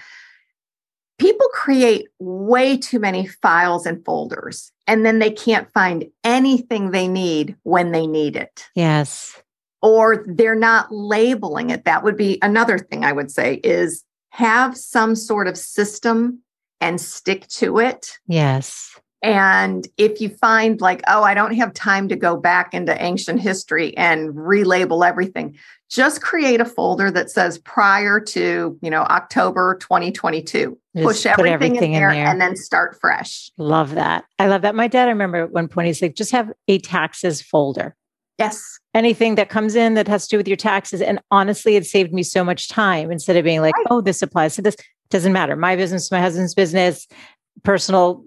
people 1.17 1.47
create 1.53 2.07
way 2.19 2.77
too 2.77 2.99
many 2.99 3.27
files 3.27 3.85
and 3.85 4.03
folders, 4.05 4.71
and 4.85 5.05
then 5.05 5.19
they 5.19 5.31
can't 5.31 5.71
find 5.73 6.05
anything 6.23 6.91
they 6.91 7.07
need 7.07 7.55
when 7.63 7.91
they 7.91 8.07
need 8.07 8.35
it. 8.35 8.67
Yes. 8.75 9.41
Or 9.81 10.25
they're 10.27 10.55
not 10.55 10.91
labeling 10.91 11.69
it. 11.69 11.85
That 11.85 12.03
would 12.03 12.17
be 12.17 12.39
another 12.41 12.77
thing 12.77 13.05
I 13.05 13.11
would 13.11 13.31
say 13.31 13.55
is 13.63 14.03
have 14.29 14.77
some 14.77 15.15
sort 15.15 15.47
of 15.47 15.57
system 15.57 16.41
and 16.79 17.01
stick 17.01 17.47
to 17.47 17.79
it. 17.79 18.17
Yes. 18.27 18.99
And 19.23 19.87
if 19.97 20.21
you 20.21 20.29
find 20.29 20.79
like, 20.79 21.01
oh, 21.07 21.23
I 21.23 21.33
don't 21.33 21.55
have 21.55 21.73
time 21.73 22.07
to 22.09 22.15
go 22.15 22.37
back 22.37 22.73
into 22.73 23.01
ancient 23.01 23.41
history 23.41 23.97
and 23.97 24.33
relabel 24.33 25.07
everything, 25.07 25.57
just 25.89 26.21
create 26.21 26.61
a 26.61 26.65
folder 26.65 27.09
that 27.11 27.31
says 27.31 27.57
prior 27.57 28.19
to, 28.19 28.77
you 28.81 28.89
know, 28.89 29.01
October 29.03 29.75
2022. 29.81 30.77
Just 30.97 31.05
Push 31.05 31.25
everything, 31.27 31.53
everything 31.53 31.93
in, 31.93 31.99
there 31.99 32.09
in, 32.09 32.15
there 32.15 32.27
and 32.27 32.41
then 32.41 32.55
start 32.55 32.99
fresh. 32.99 33.51
Love 33.57 33.93
that. 33.95 34.25
I 34.39 34.47
love 34.47 34.63
that. 34.63 34.73
My 34.73 34.87
dad, 34.87 35.07
I 35.07 35.11
remember 35.11 35.43
at 35.43 35.51
one 35.51 35.67
point, 35.67 35.87
he's 35.87 36.01
like, 36.01 36.15
just 36.15 36.31
have 36.31 36.51
a 36.67 36.79
taxes 36.79 37.41
folder. 37.41 37.95
Yes. 38.39 38.79
Anything 38.93 39.35
that 39.35 39.49
comes 39.49 39.75
in 39.75 39.93
that 39.93 40.07
has 40.07 40.27
to 40.27 40.31
do 40.31 40.37
with 40.37 40.47
your 40.47 40.57
taxes. 40.57 41.01
And 41.01 41.19
honestly, 41.29 41.75
it 41.75 41.85
saved 41.85 42.13
me 42.13 42.23
so 42.23 42.43
much 42.43 42.67
time 42.67 43.11
instead 43.11 43.35
of 43.35 43.43
being 43.43 43.61
like, 43.61 43.75
right. 43.75 43.87
oh, 43.91 44.01
this 44.01 44.21
applies 44.21 44.55
to 44.55 44.61
this. 44.61 44.75
Doesn't 45.09 45.33
matter. 45.33 45.55
My 45.55 45.75
business, 45.75 46.11
my 46.11 46.19
husband's 46.19 46.53
business, 46.53 47.07
personal, 47.63 48.23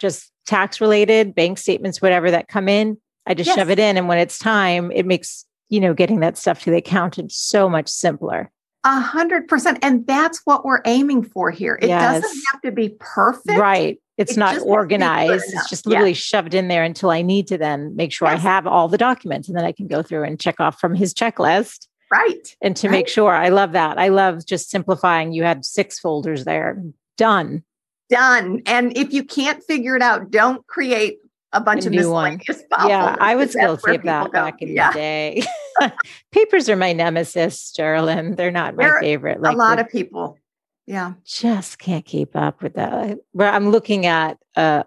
just 0.00 0.30
tax 0.46 0.80
related, 0.80 1.34
bank 1.34 1.58
statements, 1.58 2.02
whatever 2.02 2.30
that 2.30 2.48
come 2.48 2.68
in. 2.68 2.98
I 3.26 3.34
just 3.34 3.48
yes. 3.48 3.56
shove 3.56 3.70
it 3.70 3.78
in. 3.78 3.96
And 3.96 4.08
when 4.08 4.18
it's 4.18 4.38
time, 4.38 4.90
it 4.92 5.06
makes, 5.06 5.44
you 5.68 5.80
know, 5.80 5.94
getting 5.94 6.20
that 6.20 6.36
stuff 6.38 6.62
to 6.64 6.70
the 6.70 6.78
accountant 6.78 7.32
so 7.32 7.68
much 7.68 7.88
simpler. 7.88 8.50
A 8.88 9.00
hundred 9.00 9.48
percent. 9.48 9.78
And 9.82 10.06
that's 10.06 10.40
what 10.46 10.64
we're 10.64 10.80
aiming 10.86 11.22
for 11.22 11.50
here. 11.50 11.78
It 11.82 11.88
Yes. 11.88 12.22
doesn't 12.22 12.42
have 12.52 12.62
to 12.62 12.72
be 12.72 12.96
perfect. 12.98 13.58
Right. 13.58 14.00
It's 14.16 14.32
It 14.32 14.38
not 14.38 14.54
just 14.54 14.54
has 14.54 14.62
to 14.62 14.64
be 14.64 14.70
good 14.70 14.74
organized. 14.76 15.44
It's 15.52 15.68
just 15.68 15.84
Yeah. 15.84 15.90
literally 15.90 16.14
shoved 16.14 16.54
in 16.54 16.68
there 16.68 16.82
until 16.84 17.10
I 17.10 17.20
need 17.20 17.46
to 17.48 17.58
then 17.58 17.94
make 17.96 18.12
sure 18.12 18.26
I 18.28 18.36
have 18.36 18.66
all 18.66 18.88
the 18.88 18.96
documents 18.96 19.46
and 19.46 19.56
then 19.58 19.66
I 19.66 19.72
can 19.72 19.88
go 19.88 20.02
through 20.02 20.24
and 20.24 20.40
check 20.40 20.58
off 20.58 20.80
from 20.80 20.94
his 20.94 21.12
checklist 21.12 21.86
Right. 22.10 22.56
and 22.62 22.74
to 22.78 22.88
Right. 22.88 22.92
make 22.92 23.08
sure. 23.08 23.32
I 23.34 23.50
love 23.50 23.72
that. 23.72 23.98
I 23.98 24.08
love 24.08 24.46
just 24.46 24.70
simplifying. 24.70 25.32
You 25.32 25.42
had 25.44 25.66
six 25.66 25.98
folders 26.00 26.46
there. 26.46 26.82
Done. 27.18 27.64
Done. 28.08 28.62
And 28.64 28.96
if 28.96 29.12
you 29.12 29.22
can't 29.22 29.62
figure 29.64 29.96
it 29.96 30.02
out, 30.02 30.30
don't 30.30 30.66
create 30.66 31.18
a 31.52 31.60
bunch 31.60 31.84
A 31.84 31.88
of 31.88 31.94
miscellaneous 31.94 32.62
file 32.70 32.88
yeah, 32.88 33.16
I 33.20 33.34
was 33.34 33.46
'cause 33.48 33.54
that's 33.54 33.64
guilty 33.66 33.82
where 33.84 33.94
of 33.94 34.02
that 34.04 34.24
go. 34.26 34.30
back 34.32 34.62
in 34.62 34.68
yeah. 34.68 34.92
the 34.92 34.98
day. 34.98 35.42
Papers 36.32 36.68
are 36.68 36.76
my 36.76 36.92
nemesis, 36.92 37.72
Geralin. 37.78 38.36
They're 38.36 38.50
not 38.50 38.74
my 38.76 38.84
They're 38.84 39.00
favorite. 39.00 39.38
a 39.42 39.52
lot 39.52 39.78
of 39.78 39.88
people. 39.88 40.38
Yeah. 40.86 41.12
just 41.26 41.78
can't 41.78 42.04
keep 42.04 42.34
up 42.34 42.62
with 42.62 42.74
that. 42.74 43.18
Where 43.32 43.50
I'm 43.50 43.70
looking 43.70 44.06
at 44.06 44.38
a 44.56 44.84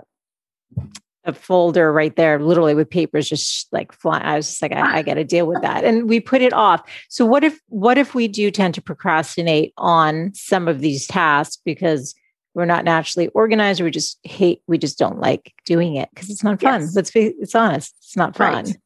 a 1.23 1.33
folder 1.33 1.93
right 1.93 2.15
there, 2.15 2.39
literally 2.39 2.73
with 2.73 2.89
papers 2.89 3.29
just 3.29 3.71
like 3.71 3.91
flying. 3.93 4.23
I 4.23 4.35
was 4.35 4.47
just 4.47 4.61
like, 4.63 4.71
I, 4.71 4.97
I 4.97 5.01
got 5.03 5.13
to 5.15 5.23
deal 5.23 5.45
with 5.45 5.61
that, 5.61 5.83
and 5.83 6.09
we 6.09 6.19
put 6.19 6.41
it 6.41 6.51
off. 6.53 6.81
So 7.09 7.25
what 7.27 7.43
if 7.43 7.59
what 7.67 7.97
if 7.99 8.15
we 8.15 8.27
do 8.27 8.49
tend 8.49 8.73
to 8.75 8.81
procrastinate 8.81 9.71
on 9.77 10.31
some 10.33 10.67
of 10.67 10.79
these 10.81 11.05
tasks 11.05 11.59
because 11.63 12.15
we're 12.53 12.65
not 12.65 12.85
naturally 12.85 13.29
organized, 13.29 13.79
or 13.79 13.85
we 13.85 13.91
just 13.91 14.19
hate, 14.23 14.61
we 14.67 14.77
just 14.77 14.97
don't 14.97 15.19
like 15.19 15.53
doing 15.65 15.95
it 15.95 16.09
because 16.13 16.29
it's 16.29 16.43
not 16.43 16.61
fun. 16.61 16.81
Yes. 16.81 16.95
Let's 16.95 17.11
be, 17.11 17.33
it's 17.39 17.55
honest, 17.55 17.95
it's 17.99 18.17
not 18.17 18.35
fun. 18.35 18.65
Right. 18.65 18.77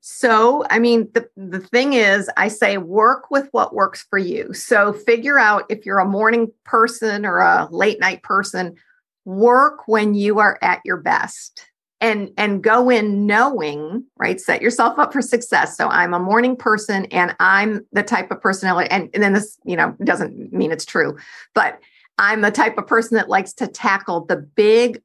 So, 0.00 0.64
I 0.70 0.78
mean, 0.78 1.08
the, 1.12 1.28
the 1.36 1.60
thing 1.60 1.92
is, 1.92 2.30
I 2.36 2.48
say 2.48 2.78
work 2.78 3.30
with 3.30 3.48
what 3.50 3.74
works 3.74 4.06
for 4.08 4.18
you. 4.18 4.52
So, 4.54 4.92
figure 4.92 5.38
out 5.38 5.64
if 5.68 5.84
you're 5.84 5.98
a 5.98 6.06
morning 6.06 6.52
person 6.64 7.26
or 7.26 7.40
a 7.40 7.68
late 7.70 8.00
night 8.00 8.22
person, 8.22 8.76
work 9.24 9.86
when 9.86 10.14
you 10.14 10.38
are 10.38 10.58
at 10.62 10.80
your 10.84 10.96
best 10.96 11.68
and 12.00 12.30
and 12.36 12.62
go 12.62 12.88
in 12.88 13.26
knowing 13.26 14.04
right 14.16 14.40
set 14.40 14.62
yourself 14.62 14.98
up 14.98 15.12
for 15.12 15.20
success 15.20 15.76
so 15.76 15.88
i'm 15.88 16.14
a 16.14 16.18
morning 16.18 16.56
person 16.56 17.04
and 17.06 17.34
i'm 17.40 17.84
the 17.92 18.02
type 18.02 18.30
of 18.30 18.40
personality 18.40 18.88
and, 18.90 19.10
and 19.14 19.22
then 19.22 19.32
this 19.32 19.58
you 19.64 19.76
know 19.76 19.94
doesn't 20.04 20.52
mean 20.52 20.70
it's 20.70 20.84
true 20.84 21.16
but 21.54 21.80
i'm 22.18 22.40
the 22.40 22.50
type 22.50 22.76
of 22.78 22.86
person 22.86 23.16
that 23.16 23.28
likes 23.28 23.52
to 23.52 23.66
tackle 23.66 24.24
the 24.26 24.36
big 24.36 25.00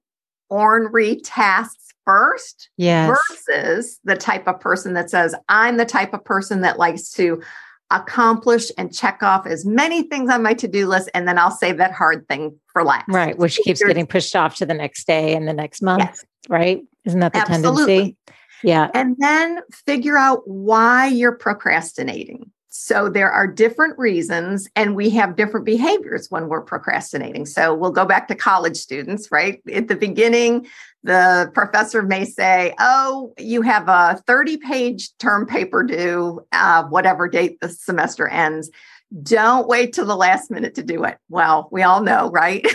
ornery 0.49 1.15
tasks 1.21 1.93
first 2.05 2.69
Yes. 2.77 3.17
versus 3.29 3.99
the 4.03 4.15
type 4.17 4.47
of 4.47 4.59
person 4.59 4.93
that 4.93 5.09
says, 5.09 5.33
I'm 5.47 5.77
the 5.77 5.85
type 5.85 6.13
of 6.13 6.23
person 6.25 6.61
that 6.61 6.77
likes 6.77 7.09
to 7.11 7.41
accomplish 7.91 8.71
and 8.77 8.93
check 8.93 9.23
off 9.23 9.45
as 9.47 9.65
many 9.65 10.03
things 10.03 10.29
on 10.29 10.43
my 10.43 10.53
to 10.55 10.67
do 10.67 10.85
list, 10.87 11.09
and 11.13 11.27
then 11.27 11.37
I'll 11.37 11.49
save 11.51 11.77
that 11.77 11.93
hard 11.93 12.27
thing 12.27 12.59
for 12.67 12.83
last. 12.83 13.05
Right, 13.07 13.37
which 13.37 13.57
keeps 13.57 13.81
getting 13.81 14.05
pushed 14.05 14.35
off 14.35 14.55
to 14.57 14.65
the 14.65 14.73
next 14.73 15.07
day 15.07 15.33
and 15.35 15.47
the 15.47 15.53
next 15.53 15.81
month, 15.81 16.01
Yes, 16.03 16.25
right? 16.49 16.81
Isn't 17.05 17.19
that 17.21 17.33
the 17.33 17.39
absolutely. 17.39 17.85
tendency? 17.85 18.17
Yeah. 18.63 18.89
And 18.93 19.15
then 19.19 19.59
figure 19.85 20.17
out 20.17 20.41
why 20.47 21.07
you're 21.07 21.35
procrastinating. 21.37 22.51
So 22.75 23.07
there 23.07 23.31
are 23.31 23.45
different 23.45 23.99
reasons, 23.99 24.67
and 24.75 24.95
we 24.95 25.11
have 25.11 25.35
different 25.35 25.63
behaviors 25.63 26.31
when 26.31 26.49
we're 26.49 26.63
procrastinating. 26.63 27.45
So 27.45 27.71
we'll 27.75 27.91
go 27.91 28.03
back 28.03 28.27
to 28.29 28.35
college 28.35 28.77
students, 28.77 29.31
right? 29.31 29.61
At 29.71 29.89
the 29.89 29.95
beginning, 29.95 30.65
the 31.03 31.51
professor 31.53 32.01
may 32.01 32.25
say, 32.25 32.73
Oh, 32.79 33.31
you 33.37 33.61
have 33.61 33.87
a 33.89 34.23
30 34.25 34.57
page 34.57 35.15
term 35.19 35.45
paper 35.45 35.83
due, 35.83 36.43
uh, 36.51 36.85
whatever 36.85 37.27
date 37.27 37.61
the 37.61 37.69
semester 37.69 38.27
ends. 38.27 38.71
Don't 39.21 39.67
wait 39.67 39.93
till 39.93 40.07
the 40.07 40.15
last 40.15 40.49
minute 40.49 40.73
to 40.73 40.83
do 40.83 41.03
it. 41.03 41.19
Well, 41.29 41.69
we 41.71 41.83
all 41.83 42.01
know, 42.01 42.31
right? 42.31 42.65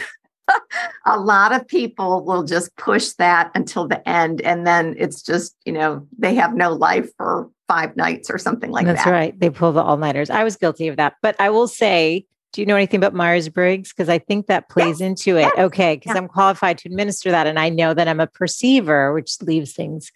a 1.07 1.19
lot 1.19 1.53
of 1.53 1.67
people 1.67 2.25
will 2.25 2.45
just 2.45 2.77
push 2.77 3.09
that 3.15 3.51
until 3.57 3.89
the 3.89 4.09
end 4.09 4.41
and 4.43 4.65
then 4.65 4.95
it's 4.97 5.21
just 5.21 5.55
you 5.67 5.73
know 5.73 6.07
they 6.19 6.35
have 6.37 6.55
no 6.55 6.73
life 6.73 7.11
for 7.19 7.51
five 7.69 7.97
nights 7.97 8.31
or 8.31 8.39
something 8.39 8.71
like 8.71 8.87
That's 8.87 8.99
that 9.01 9.05
That's 9.05 9.13
right. 9.13 9.39
They 9.41 9.51
pull 9.51 9.73
the 9.73 9.83
all 9.83 9.97
nighters. 9.99 10.31
I 10.31 10.43
was 10.43 10.57
guilty 10.57 10.89
of 10.89 10.97
that. 10.97 11.15
But 11.23 11.37
I 11.39 11.51
will 11.51 11.69
say, 11.69 12.25
do 12.55 12.63
you 12.63 12.67
know 12.67 12.77
anything 12.77 12.99
about 12.99 13.13
Myers 13.15 13.49
Briggs? 13.51 13.93
Because 13.93 14.09
I 14.09 14.19
think 14.19 14.47
that 14.47 14.69
plays 14.71 15.01
into 15.03 15.37
it. 15.37 15.43
yes, 15.43 15.59
Okay. 15.59 15.97
Because 15.97 16.15
yeah. 16.15 16.19
I'm 16.21 16.29
qualified 16.29 16.79
to 16.79 16.89
administer 16.89 17.31
that. 17.31 17.47
And 17.47 17.59
I 17.59 17.69
know 17.69 17.93
that 17.95 18.09
I'm 18.09 18.21
a 18.21 18.27
perceiver, 18.27 19.13
which 19.13 19.41
leaves 19.43 19.75
things 19.75 20.11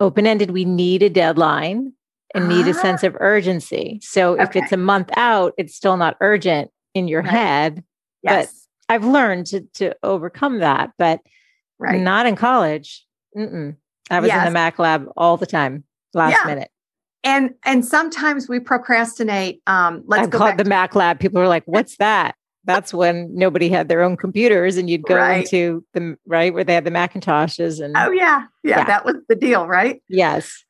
open 0.00 0.26
ended. 0.26 0.50
We 0.50 0.64
need 0.64 1.02
a 1.02 1.10
deadline 1.10 1.92
and 2.34 2.48
need 2.48 2.66
a 2.66 2.70
Ah. 2.70 2.80
sense 2.82 3.02
of 3.02 3.14
urgency. 3.20 4.00
So 4.02 4.34
if 4.40 4.56
it's 4.56 4.72
a 4.72 4.76
month 4.76 5.10
out, 5.16 5.52
it's 5.58 5.74
still 5.76 5.96
not 5.98 6.16
urgent 6.20 6.70
in 6.94 7.08
your 7.08 7.22
Right. 7.22 7.30
head. 7.30 7.84
yes 8.22 8.66
I've 8.88 9.04
learned 9.04 9.46
to, 9.46 9.60
to 9.74 9.94
overcome 10.04 10.60
that, 10.60 10.92
but 10.96 11.20
right 11.78 12.00
not 12.00 12.26
in 12.26 12.36
college. 12.36 13.04
Mm-mm. 13.36 13.76
I 14.10 14.20
was 14.20 14.30
in 14.30 14.44
the 14.44 14.50
Mac 14.52 14.78
lab 14.78 15.06
all 15.16 15.36
the 15.36 15.44
time, 15.46 15.82
last 16.14 16.38
Yeah. 16.40 16.46
minute. 16.54 16.70
And 17.26 17.50
and 17.64 17.84
sometimes 17.84 18.48
we 18.48 18.58
procrastinate 18.60 19.60
um 19.66 20.02
let's 20.06 20.28
I 20.28 20.30
go 20.30 20.38
called 20.38 20.50
back 20.52 20.58
the 20.58 20.64
Mac 20.64 20.94
lab. 20.94 21.20
People 21.20 21.38
are 21.40 21.48
like, 21.48 21.64
"What's 21.66 21.98
that?" 21.98 22.34
That's 22.64 22.92
when 22.94 23.28
nobody 23.34 23.68
had 23.68 23.88
their 23.88 24.02
own 24.02 24.16
computers, 24.16 24.76
and 24.76 24.88
you'd 24.88 25.02
go 25.02 25.14
Right. 25.16 25.42
into 25.44 25.84
the 25.92 26.16
right 26.26 26.52
where 26.54 26.64
they 26.64 26.74
had 26.74 26.84
the 26.84 26.90
Macintoshes. 26.90 27.84
And 27.84 27.94
oh 27.96 28.10
yeah, 28.10 28.44
yeah 28.64 28.78
Yeah. 28.78 28.84
that 28.84 29.04
was 29.04 29.16
the 29.28 29.36
deal 29.36 29.66
right 29.66 30.02
yes, 30.08 30.64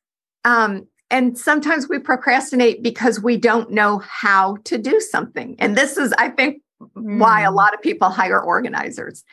um 0.45 0.89
and 1.09 1.39
sometimes 1.39 1.89
we 1.89 2.01
procrastinate 2.01 2.83
because 2.83 3.23
we 3.23 3.37
don't 3.37 3.71
know 3.71 3.99
how 3.99 4.57
to 4.65 4.77
do 4.77 4.99
something 4.99 5.55
and 5.61 5.77
this 5.77 5.97
is 5.97 6.13
i 6.19 6.29
think 6.29 6.61
why 6.95 7.43
a 7.43 7.51
Mm. 7.51 7.55
lot 7.55 7.75
of 7.75 7.81
people 7.81 8.11
hire 8.11 8.41
organizers. 8.41 9.25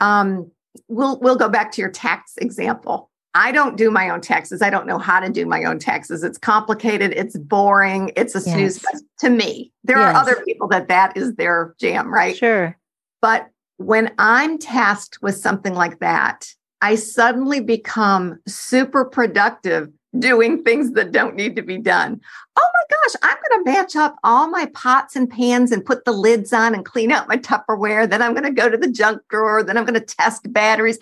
Um, 0.00 0.50
we'll 0.88 1.18
we'll 1.20 1.36
go 1.36 1.48
back 1.48 1.72
to 1.72 1.82
your 1.82 1.90
tax 1.90 2.34
example. 2.38 3.10
I 3.38 3.52
don't 3.52 3.76
do 3.76 3.88
my 3.88 4.10
own 4.10 4.20
taxes. 4.20 4.62
I 4.62 4.68
don't 4.68 4.84
know 4.84 4.98
how 4.98 5.20
to 5.20 5.28
do 5.30 5.46
my 5.46 5.62
own 5.62 5.78
taxes. 5.78 6.24
It's 6.24 6.38
complicated. 6.38 7.12
It's 7.12 7.36
boring. 7.38 8.10
It's 8.16 8.34
a 8.34 8.40
snooze 8.40 8.76
Yes. 8.76 8.90
fest 8.90 9.04
to 9.20 9.30
me. 9.30 9.72
There 9.84 9.96
Yes. 9.96 10.12
are 10.16 10.20
other 10.20 10.42
people 10.44 10.66
that 10.68 10.88
that 10.88 11.16
is 11.16 11.36
their 11.36 11.74
jam, 11.78 12.12
right? 12.12 12.36
sure. 12.36 12.76
But 13.22 13.46
when 13.76 14.10
I'm 14.18 14.58
tasked 14.58 15.18
with 15.22 15.36
something 15.36 15.74
like 15.74 16.00
that, 16.00 16.48
I 16.82 16.96
suddenly 16.96 17.60
become 17.60 18.40
super 18.48 19.04
productive 19.04 19.88
doing 20.18 20.64
things 20.64 20.92
that 20.92 21.12
don't 21.12 21.36
need 21.36 21.54
to 21.56 21.62
be 21.62 21.78
done. 21.78 22.20
Oh 22.56 22.68
my 22.74 22.96
gosh, 22.96 23.14
I'm 23.22 23.36
going 23.48 23.64
to 23.64 23.70
match 23.72 23.94
up 23.94 24.16
all 24.24 24.48
my 24.48 24.66
pots 24.74 25.14
and 25.14 25.30
pans 25.30 25.70
and 25.70 25.84
put 25.84 26.04
the 26.04 26.12
lids 26.12 26.52
on 26.52 26.74
and 26.74 26.84
clean 26.84 27.12
out 27.12 27.28
my 27.28 27.36
Tupperware. 27.36 28.08
Then 28.10 28.20
I'm 28.20 28.32
going 28.32 28.52
to 28.52 28.62
go 28.62 28.68
to 28.68 28.76
the 28.76 28.90
junk 28.90 29.22
drawer. 29.30 29.62
Then 29.62 29.76
I'm 29.76 29.84
going 29.84 30.00
to 30.00 30.14
test 30.16 30.52
batteries. 30.52 30.98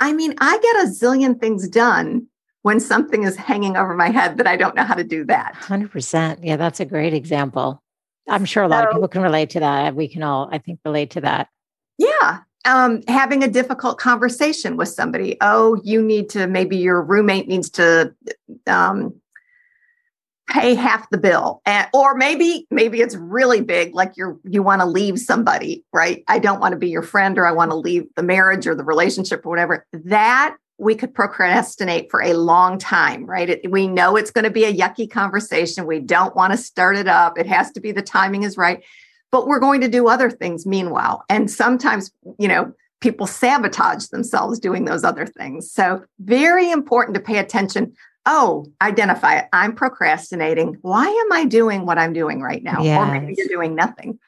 I 0.00 0.12
mean, 0.12 0.34
I 0.38 0.58
get 0.58 0.84
a 0.84 0.88
zillion 0.88 1.40
things 1.40 1.68
done 1.68 2.26
when 2.62 2.80
something 2.80 3.24
is 3.24 3.36
hanging 3.36 3.76
over 3.76 3.94
my 3.94 4.10
head 4.10 4.38
that 4.38 4.46
I 4.46 4.56
don't 4.56 4.74
know 4.74 4.84
how 4.84 4.94
to 4.94 5.04
do 5.04 5.24
that. 5.26 5.54
Hundred 5.54 5.90
percent. 5.90 6.42
Yeah, 6.42 6.56
that's 6.56 6.80
a 6.80 6.84
great 6.84 7.14
example. 7.14 7.82
I'm 8.28 8.46
sure 8.46 8.62
a 8.62 8.68
lot 8.68 8.86
of 8.86 8.92
people 8.92 9.08
can 9.08 9.22
relate 9.22 9.50
to 9.50 9.60
that. 9.60 9.94
We 9.94 10.08
can 10.08 10.22
all, 10.22 10.48
I 10.50 10.58
think, 10.58 10.80
relate 10.84 11.10
to 11.10 11.20
that. 11.20 11.48
Yeah. 11.98 12.40
Um, 12.64 13.02
having 13.06 13.44
a 13.44 13.48
difficult 13.48 13.98
conversation 13.98 14.78
with 14.78 14.88
somebody. 14.88 15.36
Oh, 15.42 15.78
you 15.84 16.00
need 16.00 16.30
to, 16.30 16.46
maybe 16.46 16.78
your 16.78 17.02
roommate 17.02 17.48
needs 17.48 17.68
to 17.70 18.14
um, 18.66 19.14
pay 20.48 20.74
half 20.74 21.08
the 21.10 21.18
bill. 21.18 21.60
And, 21.64 21.88
or 21.92 22.14
maybe, 22.14 22.66
maybe 22.70 23.00
it's 23.00 23.16
really 23.16 23.60
big, 23.60 23.94
like 23.94 24.12
you're, 24.16 24.38
you 24.44 24.62
want 24.62 24.82
to 24.82 24.86
leave 24.86 25.18
somebody, 25.18 25.84
right? 25.92 26.22
I 26.28 26.38
don't 26.38 26.60
want 26.60 26.72
to 26.72 26.78
be 26.78 26.88
your 26.88 27.02
friend 27.02 27.38
or 27.38 27.46
I 27.46 27.52
want 27.52 27.70
to 27.70 27.76
leave 27.76 28.04
the 28.16 28.22
marriage 28.22 28.66
or 28.66 28.74
the 28.74 28.84
relationship 28.84 29.44
or 29.46 29.50
whatever. 29.50 29.86
That 29.92 30.56
we 30.78 30.94
could 30.94 31.14
procrastinate 31.14 32.10
for 32.10 32.20
a 32.22 32.34
long 32.34 32.78
time, 32.78 33.24
right? 33.26 33.48
It, 33.48 33.70
we 33.70 33.86
know 33.86 34.16
it's 34.16 34.30
going 34.30 34.44
to 34.44 34.50
be 34.50 34.64
a 34.64 34.74
yucky 34.74 35.10
conversation. 35.10 35.86
We 35.86 36.00
don't 36.00 36.34
want 36.34 36.52
to 36.52 36.56
start 36.56 36.96
it 36.96 37.08
up. 37.08 37.38
It 37.38 37.46
has 37.46 37.70
to 37.72 37.80
be 37.80 37.92
the 37.92 38.02
timing 38.02 38.42
is 38.42 38.56
right 38.56 38.82
but 39.34 39.48
we're 39.48 39.58
going 39.58 39.80
to 39.80 39.88
do 39.88 40.06
other 40.06 40.30
things 40.30 40.64
meanwhile. 40.64 41.24
And 41.28 41.50
sometimes, 41.50 42.12
you 42.38 42.46
know, 42.46 42.72
people 43.00 43.26
sabotage 43.26 44.06
themselves 44.06 44.60
doing 44.60 44.84
those 44.84 45.02
other 45.02 45.26
things. 45.26 45.68
So, 45.68 46.04
very 46.20 46.70
important 46.70 47.16
to 47.16 47.20
pay 47.20 47.38
attention. 47.38 47.96
Oh, 48.26 48.66
identify 48.80 49.38
it. 49.38 49.46
I'm 49.52 49.74
procrastinating. 49.74 50.78
Why 50.82 51.06
am 51.06 51.32
I 51.32 51.44
doing 51.44 51.84
what 51.84 51.98
I'm 51.98 52.12
doing 52.12 52.40
right 52.40 52.62
now? 52.62 52.78
Or 52.78 53.12
maybe 53.12 53.34
you're 53.36 53.48
doing 53.48 53.74
nothing. 53.74 54.18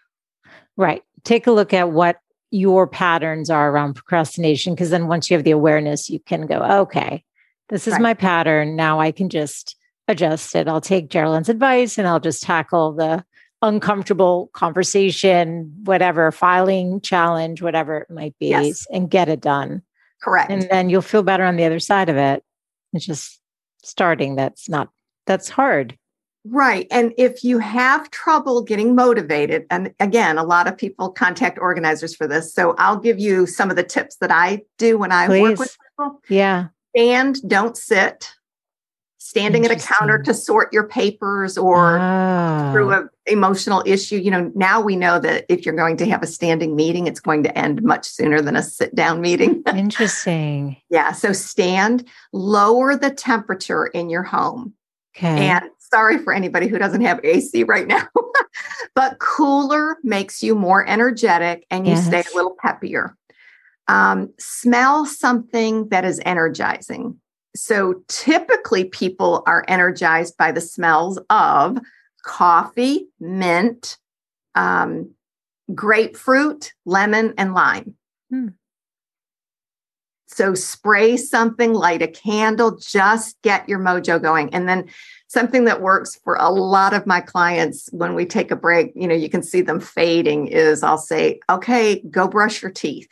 Right. 0.76 1.03
Take 1.24 1.47
a 1.47 1.53
look 1.53 1.72
at 1.72 1.90
what 1.92 2.18
your 2.51 2.86
patterns 2.86 3.51
are 3.51 3.70
around 3.70 3.94
procrastination, 3.94 4.74
because 4.74 4.90
then 4.90 5.09
once 5.09 5.30
you 5.30 5.36
have 5.36 5.44
the 5.44 5.51
awareness, 5.51 6.09
you 6.11 6.20
can 6.20 6.47
go, 6.47 6.62
okay, 6.82 7.24
this 7.68 7.86
is 7.86 7.94
Right. 7.94 8.03
my 8.03 8.14
pattern. 8.14 8.76
Now 8.76 9.01
I 9.01 9.11
can 9.12 9.28
just 9.28 9.76
adjust 10.09 10.55
it. 10.55 10.68
I'll 10.68 10.80
take 10.80 11.09
Geralin's 11.09 11.49
advice 11.49 11.99
and 11.99 12.07
I'll 12.07 12.20
just 12.20 12.42
tackle 12.42 12.92
the 12.92 13.24
uncomfortable 13.62 14.51
conversation, 14.53 15.74
whatever 15.84 16.30
filing 16.30 17.01
challenge, 17.01 17.62
whatever 17.62 17.99
it 17.99 18.11
might 18.11 18.38
be, 18.38 18.49
Yes. 18.49 18.86
and 18.92 19.11
get 19.11 19.28
it 19.28 19.40
done. 19.40 19.82
Correct. 20.22 20.51
And 20.51 20.62
then 20.70 20.90
you'll 20.90 21.03
feel 21.03 21.22
better 21.22 21.44
on 21.44 21.57
the 21.57 21.64
other 21.64 21.80
side 21.80 22.09
of 22.09 22.16
it. 22.16 22.44
It's 22.92 23.07
just 23.07 23.40
starting 23.87 24.37
that's 24.37 24.68
not, 24.68 24.89
that's 25.26 25.49
hard. 25.49 25.97
Right. 26.49 26.87
And 26.93 27.12
if 27.18 27.43
you 27.43 27.59
have 27.59 28.11
trouble 28.11 28.62
getting 28.62 28.95
motivated, 28.95 29.66
and 29.68 29.93
again, 29.99 30.39
a 30.39 30.45
lot 30.45 30.68
of 30.68 30.76
people 30.76 31.11
contact 31.11 31.59
organizers 31.59 32.14
for 32.14 32.28
this. 32.28 32.55
So 32.55 32.74
I'll 32.78 32.99
give 32.99 33.18
you 33.18 33.47
some 33.47 33.68
of 33.68 33.76
the 33.76 33.82
tips 33.82 34.16
that 34.16 34.30
I 34.30 34.62
do 34.78 34.97
when 34.97 35.11
I 35.11 35.26
Please. 35.26 35.43
work 35.43 35.59
with 35.59 35.76
people. 35.99 36.20
Yeah. 36.28 36.68
Stand, 36.97 37.39
don't 37.49 37.76
sit. 37.76 38.32
Standing 39.28 39.64
at 39.64 39.72
a 39.72 39.76
counter 39.76 40.22
to 40.22 40.32
sort 40.32 40.72
your 40.72 40.86
papers 40.86 41.58
or 41.58 41.98
through 42.72 42.92
an 42.92 43.08
emotional 43.26 43.82
issue. 43.84 44.16
You 44.16 44.30
know, 44.30 44.52
now 44.54 44.80
we 44.80 44.94
know 44.94 45.18
that 45.18 45.46
if 45.48 45.66
you're 45.66 45.74
going 45.74 45.96
to 45.96 46.06
have 46.06 46.22
a 46.22 46.28
standing 46.28 46.76
meeting, 46.76 47.08
it's 47.08 47.18
going 47.18 47.42
to 47.42 47.58
end 47.58 47.82
much 47.82 48.06
sooner 48.06 48.40
than 48.40 48.54
a 48.54 48.62
sit 48.62 48.94
down 48.94 49.20
meeting. 49.20 49.64
Interesting. 49.74 50.76
yeah. 50.90 51.10
So 51.10 51.32
stand, 51.32 52.08
lower 52.32 52.94
the 52.96 53.10
temperature 53.10 53.86
in 53.86 54.10
your 54.10 54.22
home. 54.22 54.74
Okay. 55.16 55.48
And 55.48 55.64
sorry 55.78 56.18
for 56.18 56.32
anybody 56.32 56.68
who 56.68 56.78
doesn't 56.78 57.00
have 57.00 57.18
AC 57.24 57.64
right 57.64 57.86
now, 57.88 58.06
but 58.94 59.18
cooler 59.18 59.96
makes 60.04 60.40
you 60.42 60.54
more 60.54 60.86
energetic 60.86 61.66
and 61.70 61.84
you 61.86 61.94
Yes. 61.94 62.06
stay 62.06 62.20
a 62.20 62.36
little 62.36 62.54
peppier. 62.64 63.14
Um, 63.88 64.32
smell 64.38 65.04
something 65.04 65.88
that 65.88 66.04
is 66.04 66.20
energizing. 66.24 67.20
So 67.57 68.02
typically, 68.09 68.84
people 68.84 69.42
are 69.46 69.64
energized 69.66 70.36
by 70.36 70.52
the 70.52 70.61
smells 70.61 71.18
of 71.30 71.78
coffee, 72.22 73.09
mint, 73.18 73.98
um, 74.54 75.11
grapefruit, 75.74 76.72
lemon, 76.84 77.34
and 77.38 77.54
lime. 77.54 77.94
Hmm. 78.30 78.48
So 80.28 80.54
spray 80.54 81.16
something, 81.16 81.72
light 81.72 82.02
a 82.02 82.09
candle, 82.09 82.76
just 82.76 83.40
get 83.42 83.68
your 83.68 83.78
mojo 83.78 84.20
going. 84.20 84.52
And 84.52 84.68
then 84.68 84.88
something 85.28 85.64
that 85.64 85.80
works 85.80 86.16
for 86.24 86.34
a 86.34 86.50
lot 86.50 86.92
of 86.92 87.07
my 87.07 87.20
clients 87.20 87.88
when 87.92 88.14
we 88.14 88.26
take 88.26 88.50
a 88.50 88.57
break, 88.57 88.92
you 88.94 89.07
know, 89.07 89.14
you 89.14 89.30
can 89.30 89.42
see 89.42 89.61
them 89.61 89.80
fading 89.80 90.48
is 90.48 90.82
I'll 90.82 90.98
say, 90.98 91.40
okay, 91.48 92.02
go 92.11 92.28
brush 92.28 92.61
your 92.61 92.72
teeth. 92.72 93.09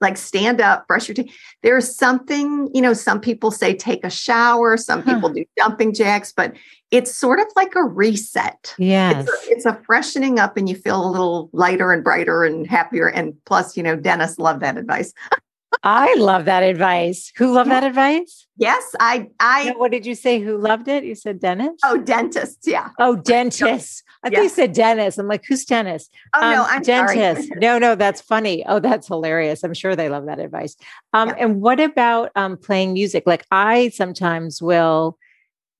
Like 0.00 0.16
stand 0.16 0.60
up, 0.60 0.86
brush 0.86 1.08
your 1.08 1.14
teeth. 1.14 1.34
There's 1.62 1.94
something, 1.96 2.70
you 2.72 2.80
know, 2.80 2.92
some 2.92 3.20
people 3.20 3.50
say 3.50 3.74
take 3.74 4.04
a 4.04 4.10
shower, 4.10 4.76
some 4.76 5.02
Huh. 5.02 5.14
people 5.14 5.30
do 5.30 5.44
jumping 5.58 5.92
jacks, 5.94 6.32
but 6.32 6.54
it's 6.90 7.14
sort 7.14 7.40
of 7.40 7.46
like 7.56 7.74
a 7.74 7.82
reset. 7.82 8.74
yes. 8.78 9.26
It's 9.28 9.30
a, 9.30 9.50
it's 9.52 9.66
a 9.66 9.82
freshening 9.84 10.38
up 10.38 10.56
and 10.56 10.68
you 10.68 10.74
feel 10.76 11.04
a 11.04 11.10
little 11.10 11.50
lighter 11.52 11.92
and 11.92 12.02
brighter 12.04 12.44
and 12.44 12.66
happier. 12.66 13.08
And 13.08 13.34
plus, 13.44 13.76
you 13.76 13.82
know, 13.82 13.96
dentists 13.96 14.38
love 14.38 14.60
that 14.60 14.78
advice. 14.78 15.12
I 15.82 16.14
love 16.14 16.46
that 16.46 16.62
advice. 16.62 17.30
Who 17.36 17.52
loved 17.52 17.70
that 17.70 17.84
advice? 17.84 18.46
Yes, 18.56 18.94
I, 18.98 19.28
I, 19.38 19.70
No, 19.70 19.78
what 19.78 19.90
did 19.92 20.06
you 20.06 20.14
say? 20.14 20.40
Who 20.40 20.56
loved 20.56 20.88
it? 20.88 21.04
You 21.04 21.14
said 21.14 21.40
Dennis? 21.40 21.78
oh, 21.84 21.98
dentists. 21.98 22.66
Yeah. 22.66 22.88
Oh, 22.98 23.16
dentist. 23.16 24.02
I 24.24 24.30
think 24.30 24.42
you 24.42 24.48
said 24.48 24.72
Dennis. 24.72 25.18
I'm 25.18 25.28
like, 25.28 25.44
who's 25.44 25.64
Dennis? 25.64 26.08
Oh, 26.34 26.40
no, 26.40 26.62
Um, 26.62 26.66
I'm 26.70 26.82
dentist. 26.82 27.48
sorry. 27.48 27.60
No, 27.60 27.78
no, 27.78 27.94
that's 27.94 28.20
funny. 28.20 28.64
Oh, 28.66 28.80
that's 28.80 29.06
hilarious. 29.06 29.62
I'm 29.62 29.74
sure 29.74 29.94
they 29.94 30.08
love 30.08 30.26
that 30.26 30.40
advice. 30.40 30.76
Um, 31.12 31.28
Yeah. 31.28 31.34
And 31.38 31.60
what 31.60 31.78
about 31.80 32.30
um, 32.34 32.56
playing 32.56 32.94
music? 32.94 33.24
Like 33.26 33.44
I 33.50 33.90
sometimes 33.90 34.60
will 34.60 35.18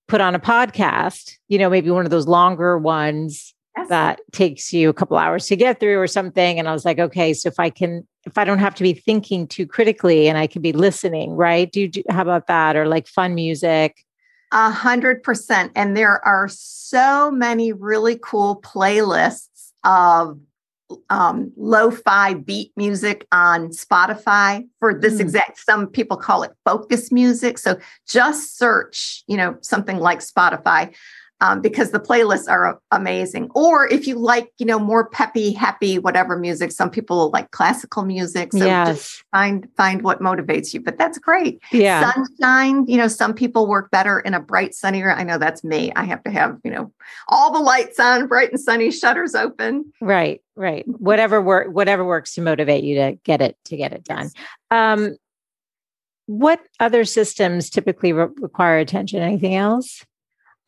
put 0.07 0.21
on 0.21 0.35
a 0.35 0.41
podcast, 0.41 1.33
you 1.49 1.59
know, 1.59 1.69
maybe 1.69 1.91
one 1.91 2.05
of 2.05 2.11
those 2.11 2.29
longer 2.29 2.79
ones 2.79 3.55
Yes. 3.79 3.89
that 3.89 4.21
takes 4.33 4.73
you 4.73 4.89
a 4.89 4.95
couple 4.95 5.17
hours 5.17 5.47
to 5.47 5.57
get 5.57 5.81
through 5.81 5.99
or 5.99 6.07
something. 6.07 6.59
And 6.59 6.69
I 6.69 6.73
was 6.73 6.85
like, 6.85 6.99
okay, 6.99 7.33
so 7.35 7.49
if 7.49 7.59
I 7.59 7.71
can, 7.71 8.07
if 8.27 8.37
I 8.39 8.45
don't 8.45 8.59
have 8.59 8.75
to 8.77 8.83
be 8.83 8.93
thinking 8.93 9.47
too 9.47 9.67
critically 9.67 10.29
and 10.29 10.37
I 10.39 10.47
can 10.47 10.63
be 10.63 10.73
listening, 10.73 11.33
right? 11.33 11.71
Do 11.71 11.81
you, 11.83 11.89
do, 11.89 12.03
how 12.11 12.23
about 12.23 12.47
that? 12.49 12.77
Or 12.77 12.87
like 12.87 13.07
fun 13.07 13.35
music? 13.35 14.05
A 14.53 14.71
hundred 14.71 15.23
percent. 15.23 15.73
And 15.75 15.97
there 15.97 16.25
are 16.27 16.49
so 16.49 17.31
many 17.31 17.73
really 17.73 18.19
cool 18.23 18.61
playlists 18.63 19.73
of 19.85 20.39
um, 21.11 21.53
lo-fi 21.59 22.33
beat 22.33 22.73
music 22.75 23.27
on 23.31 23.69
Spotify 23.69 24.67
for 24.81 24.95
this 24.99 25.17
Mm. 25.17 25.21
exact. 25.21 25.59
Some 25.61 25.87
people 25.87 26.17
call 26.17 26.43
it 26.45 26.53
focus 26.65 27.13
music. 27.13 27.59
So 27.59 27.79
just 28.09 28.57
search, 28.57 29.23
you 29.27 29.37
know, 29.37 29.59
something 29.61 29.99
like 29.99 30.21
Spotify. 30.21 30.95
Um, 31.41 31.61
because 31.61 31.93
the 31.93 32.01
playlists 32.01 32.49
are 32.51 32.81
amazing. 32.91 33.49
Or 33.55 33.87
if 33.87 34.09
you 34.09 34.17
like, 34.17 34.53
you 34.59 34.67
know, 34.67 34.79
more 34.81 35.09
peppy, 35.09 35.53
happy, 35.53 35.99
whatever 35.99 36.37
music. 36.37 36.73
Some 36.73 36.91
people 36.91 37.31
like 37.31 37.53
classical 37.53 38.05
music. 38.05 38.53
So 38.53 38.59
just 38.87 39.23
find 39.31 39.69
find 39.77 40.03
what 40.03 40.21
motivates 40.21 40.75
you. 40.75 40.81
But 40.81 40.99
that's 40.99 41.17
great 41.19 41.61
Yeah. 41.71 42.13
sunshine 42.13 42.87
you 42.89 42.97
know 42.97 43.09
some 43.09 43.35
people 43.35 43.67
work 43.67 43.91
better 43.91 44.19
in 44.21 44.35
a 44.35 44.41
bright 44.41 44.75
sunnier 44.75 45.13
i 45.13 45.23
know 45.23 45.39
that's 45.39 45.63
me 45.63 45.93
i 45.97 46.05
have 46.05 46.23
to 46.25 46.31
have 46.31 46.57
you 46.65 46.71
know 46.71 46.93
all 47.29 47.53
the 47.53 47.59
lights 47.59 47.99
on 48.01 48.27
bright 48.27 48.51
and 48.51 48.61
sunny 48.61 48.91
shutters 48.91 49.35
open 49.35 49.85
Right, 50.01 50.41
right. 50.57 50.87
Whatever 50.87 51.41
work, 51.43 51.69
whatever 51.73 52.05
works 52.05 52.35
to 52.35 52.41
motivate 52.41 52.85
you 52.85 52.97
to 52.97 53.19
get 53.25 53.41
it 53.41 53.57
to 53.67 53.77
get 53.77 53.93
it 53.93 54.05
done. 54.05 54.31
Um, 54.71 55.17
what 56.27 56.61
other 56.81 57.05
systems 57.05 57.71
typically 57.71 58.13
re- 58.13 58.29
require 58.37 58.79
attention? 58.79 59.21
Anything 59.23 59.55
else? 59.55 60.05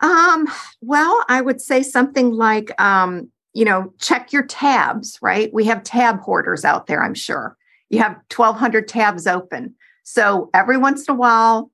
Um 0.03 0.47
well 0.81 1.25
i 1.29 1.41
would 1.41 1.61
say 1.61 1.83
something 1.83 2.33
like 2.33 2.79
um 2.81 3.31
you 3.53 3.65
know 3.65 3.93
check 3.99 4.33
your 4.33 4.45
tabs 4.45 5.19
right? 5.23 5.53
We 5.53 5.65
have 5.65 5.83
tab 5.83 6.21
hoarders 6.21 6.65
out 6.65 6.87
there 6.87 7.03
i'm 7.03 7.15
sure. 7.15 7.57
You 7.89 7.99
have 7.99 8.13
1200 8.35 8.87
tabs 8.87 9.27
open. 9.27 9.75
So 10.05 10.49
every 10.55 10.77
once 10.79 11.09
in 11.09 11.15
a 11.15 11.19
while 11.19 11.71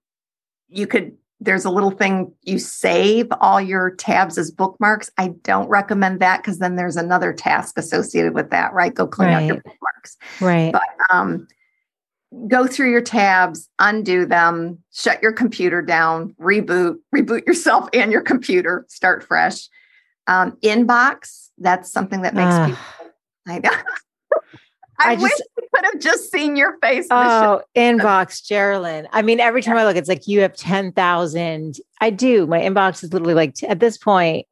you 0.69 0.87
could 0.87 1.17
there's 1.39 1.67
a 1.67 1.71
little 1.71 1.91
thing 1.91 2.33
you 2.43 2.59
save 2.59 3.27
all 3.43 3.61
your 3.61 3.91
tabs 3.91 4.39
as 4.39 4.51
bookmarks. 4.51 5.11
I 5.19 5.35
don't 5.43 5.69
recommend 5.69 6.21
that 6.21 6.39
because 6.39 6.59
then 6.59 6.77
there's 6.77 6.97
another 6.97 7.35
task 7.35 7.79
associated 7.79 8.35
with 8.35 8.51
that 8.51 8.73
right? 8.73 8.95
Go 8.95 9.07
clean 9.07 9.29
out 9.29 9.45
your 9.45 9.57
bookmarks. 9.57 10.17
Right. 10.41 10.73
but 10.73 10.83
um, 11.11 11.47
go 12.49 12.67
through 12.67 12.91
your 12.91 13.01
tabs, 13.01 13.69
undo 13.79 14.27
them, 14.27 14.83
shut 14.93 15.23
your 15.23 15.33
computer 15.33 15.83
down, 15.83 16.35
reboot, 16.41 16.97
reboot 17.15 17.47
yourself 17.47 17.89
and 17.95 18.13
your 18.13 18.23
computer, 18.23 18.85
start 18.89 19.23
fresh. 19.25 19.69
Um, 20.27 20.53
inbox, 20.63 21.49
that's 21.59 21.91
something 21.91 22.23
that 22.23 22.35
makes 22.35 22.55
Ah. 22.55 22.67
people. 22.67 23.13
I 23.49 23.59
know. 23.61 23.71
I, 24.99 25.13
I 25.13 25.15
wish 25.17 25.31
just- 25.31 25.45
we 25.57 25.69
could 25.75 25.85
have 25.85 26.01
just 26.01 26.33
seen 26.33 26.57
your 26.57 26.79
face. 26.83 27.05
Michelle. 27.11 27.63
Oh, 27.63 27.81
inbox, 27.81 28.41
Geralin. 28.51 29.07
I 29.13 29.21
mean, 29.23 29.41
every 29.41 29.63
time 29.63 29.77
I 29.77 29.85
look, 29.85 29.97
it's 29.97 30.09
like 30.09 30.27
you 30.27 30.41
have 30.41 30.57
10,000. 30.57 31.77
I 32.01 32.11
do. 32.11 32.47
My 32.47 32.61
inbox 32.61 33.05
is 33.05 33.13
literally 33.13 33.35
like, 33.35 33.55
at 33.63 33.79
this 33.79 33.99
point, 33.99 34.47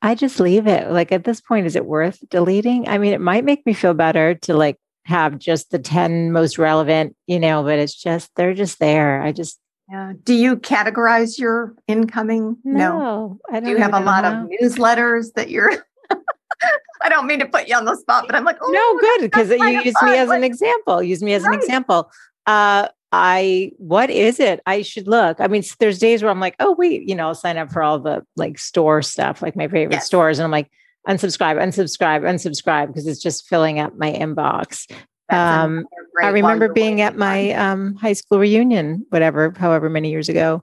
I 0.00 0.14
just 0.14 0.38
leave 0.38 0.68
it. 0.68 0.90
Like, 0.92 1.10
at 1.10 1.24
this 1.24 1.40
point, 1.40 1.66
is 1.66 1.74
it 1.74 1.86
worth 1.86 2.20
deleting? 2.30 2.88
I 2.88 2.98
mean, 2.98 3.12
it 3.12 3.20
might 3.20 3.44
make 3.44 3.66
me 3.66 3.72
feel 3.72 3.94
better 3.94 4.34
to 4.36 4.54
like 4.54 4.78
have 5.08 5.38
just 5.38 5.70
the 5.70 5.78
10 5.78 6.32
most 6.32 6.58
relevant, 6.58 7.16
you 7.26 7.40
know, 7.40 7.62
but 7.62 7.78
it's 7.78 7.94
just, 7.94 8.30
they're 8.36 8.54
just 8.54 8.78
there. 8.78 9.22
I 9.22 9.32
just, 9.32 9.58
Yeah. 9.90 10.12
Do 10.22 10.34
you 10.34 10.56
categorize 10.56 11.38
your 11.38 11.74
incoming? 11.86 12.58
no, 12.62 13.38
I 13.48 13.54
don't 13.54 13.64
Do 13.64 13.70
you 13.70 13.78
have 13.78 13.94
a 13.94 14.00
lot 14.00 14.24
know. 14.24 14.44
of 14.44 14.50
newsletters 14.60 15.32
that 15.34 15.48
you're? 15.50 15.72
I 17.02 17.08
don't 17.08 17.26
mean 17.26 17.38
to 17.40 17.46
put 17.46 17.68
you 17.68 17.76
on 17.76 17.84
the 17.84 17.96
spot, 17.96 18.24
but 18.26 18.34
I'm 18.36 18.44
like, 18.44 18.58
oh, 18.60 18.70
no 18.70 19.00
good 19.00 19.30
because 19.30 19.50
you 19.50 19.66
use 19.82 19.94
me 20.02 20.16
as 20.16 20.30
an 20.30 20.44
example 20.44 21.02
use 21.02 21.22
me 21.22 21.32
as 21.34 21.44
an 21.44 21.54
example 21.54 22.10
uh 22.46 22.88
i 23.12 23.70
what 23.78 24.10
is 24.10 24.38
it 24.40 24.60
i 24.66 24.82
should 24.82 25.06
look 25.06 25.38
i 25.40 25.46
mean 25.46 25.62
there's 25.80 25.98
days 25.98 26.22
where 26.22 26.30
i'm 26.30 26.40
like 26.40 26.54
oh 26.60 26.74
wait 26.78 27.08
you 27.08 27.14
know 27.14 27.28
i'll 27.28 27.34
sign 27.34 27.56
up 27.56 27.70
for 27.70 27.82
all 27.82 27.98
the 27.98 28.22
like 28.36 28.58
store 28.58 29.00
stuff 29.02 29.40
like 29.42 29.54
my 29.56 29.66
favorite 29.68 29.94
Yes. 29.96 30.06
stores 30.06 30.38
and 30.38 30.44
i'm 30.44 30.50
like 30.50 30.70
unsubscribe 31.08 31.56
unsubscribe 31.56 32.22
unsubscribe 32.22 32.88
because 32.88 33.06
it's 33.06 33.20
just 33.22 33.46
filling 33.48 33.78
up 33.78 33.96
my 33.96 34.12
inbox 34.12 34.90
um, 35.30 35.86
i 36.22 36.28
remember 36.28 36.72
being 36.72 37.00
at 37.00 37.16
my 37.16 37.50
um 37.52 37.94
high 37.96 38.12
school 38.12 38.38
reunion 38.38 39.04
whatever 39.10 39.52
however 39.58 39.88
many 39.88 40.10
years 40.10 40.28
ago 40.28 40.62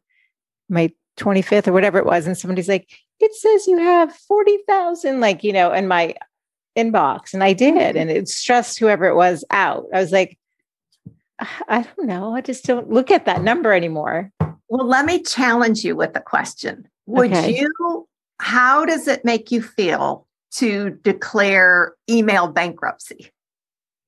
my 0.70 0.92
25th 1.18 1.68
or 1.68 1.74
whatever 1.74 1.98
it 1.98 2.06
was 2.06 2.28
and 2.28 2.38
somebody's 2.38 2.68
like 2.68 2.90
it 3.20 3.34
says 3.34 3.68
you 3.68 3.78
have 3.78 4.14
40,000 4.14 5.20
like 5.20 5.44
you 5.44 5.54
know 5.54 5.72
in 5.72 5.88
my 5.88 6.16
inbox 6.78 7.34
and 7.34 7.44
I 7.44 7.54
did 7.54 7.96
and 7.96 8.10
it 8.10 8.28
stressed 8.28 8.80
whoever 8.80 9.06
it 9.06 9.16
was 9.16 9.46
out. 9.50 9.86
I 9.94 10.00
was 10.02 10.12
like 10.12 10.38
I 11.68 11.82
don't 11.82 12.08
know. 12.08 12.34
I 12.34 12.42
just 12.42 12.64
don't 12.66 12.90
look 12.90 13.12
at 13.12 13.26
that 13.26 13.42
number 13.42 13.74
anymore. 13.74 14.32
Well, 14.70 14.88
let 14.88 15.06
me 15.06 15.22
challenge 15.22 15.84
you 15.84 15.96
with 15.96 16.16
a 16.16 16.22
question. 16.22 16.88
Would 17.08 17.32
Okay. 17.32 17.58
you, 17.58 18.08
how 18.40 18.86
does 18.86 19.08
it 19.08 19.26
make 19.26 19.52
you 19.52 19.62
feel 19.62 20.26
to 20.54 20.92
declare 21.04 21.94
email 22.10 22.48
bankruptcy? 22.48 23.32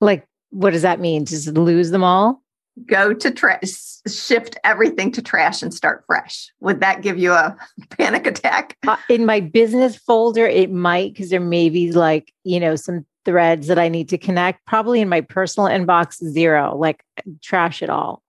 Like 0.02 0.26
what 0.52 0.72
does 0.72 0.84
that 0.84 1.00
mean? 1.00 1.26
Just 1.26 1.48
lose 1.50 1.92
them 1.92 2.04
all? 2.04 2.42
Go 2.86 3.12
to 3.14 3.32
trash, 3.32 3.62
shift 4.08 4.56
everything 4.64 5.12
to 5.14 5.22
trash 5.22 5.64
and 5.64 5.74
start 5.74 6.04
fresh. 6.06 6.52
Would 6.60 6.80
that 6.82 7.02
give 7.02 7.18
you 7.18 7.34
a 7.34 7.58
panic 7.90 8.28
attack? 8.28 8.78
Uh, 8.88 8.98
in 9.10 9.26
my 9.26 9.40
business 9.40 9.96
folder 9.98 10.46
it 10.46 10.72
might 10.72 11.14
because 11.14 11.30
there 11.32 11.40
may 11.40 11.70
be 11.70 11.92
like, 11.92 12.32
you 12.44 12.60
know, 12.60 12.76
some 12.76 13.06
threads 13.26 13.68
that 13.68 13.80
I 13.80 13.90
need 13.90 14.08
to 14.10 14.18
connect. 14.18 14.66
Probably 14.66 15.02
in 15.02 15.10
my 15.10 15.22
personal 15.22 15.68
inbox 15.70 16.24
zero, 16.24 16.78
like 16.78 17.04
trash 17.42 17.82
it 17.82 17.90
all. 17.90 18.22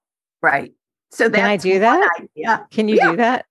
Right. 0.42 0.72
So 1.10 1.30
Can 1.30 1.44
I 1.44 1.56
do 1.56 1.78
that? 1.78 2.08
idea. 2.18 2.66
Can 2.70 2.88
you 2.88 2.96
Yeah. 2.96 3.10
do 3.10 3.16
that? 3.18 3.44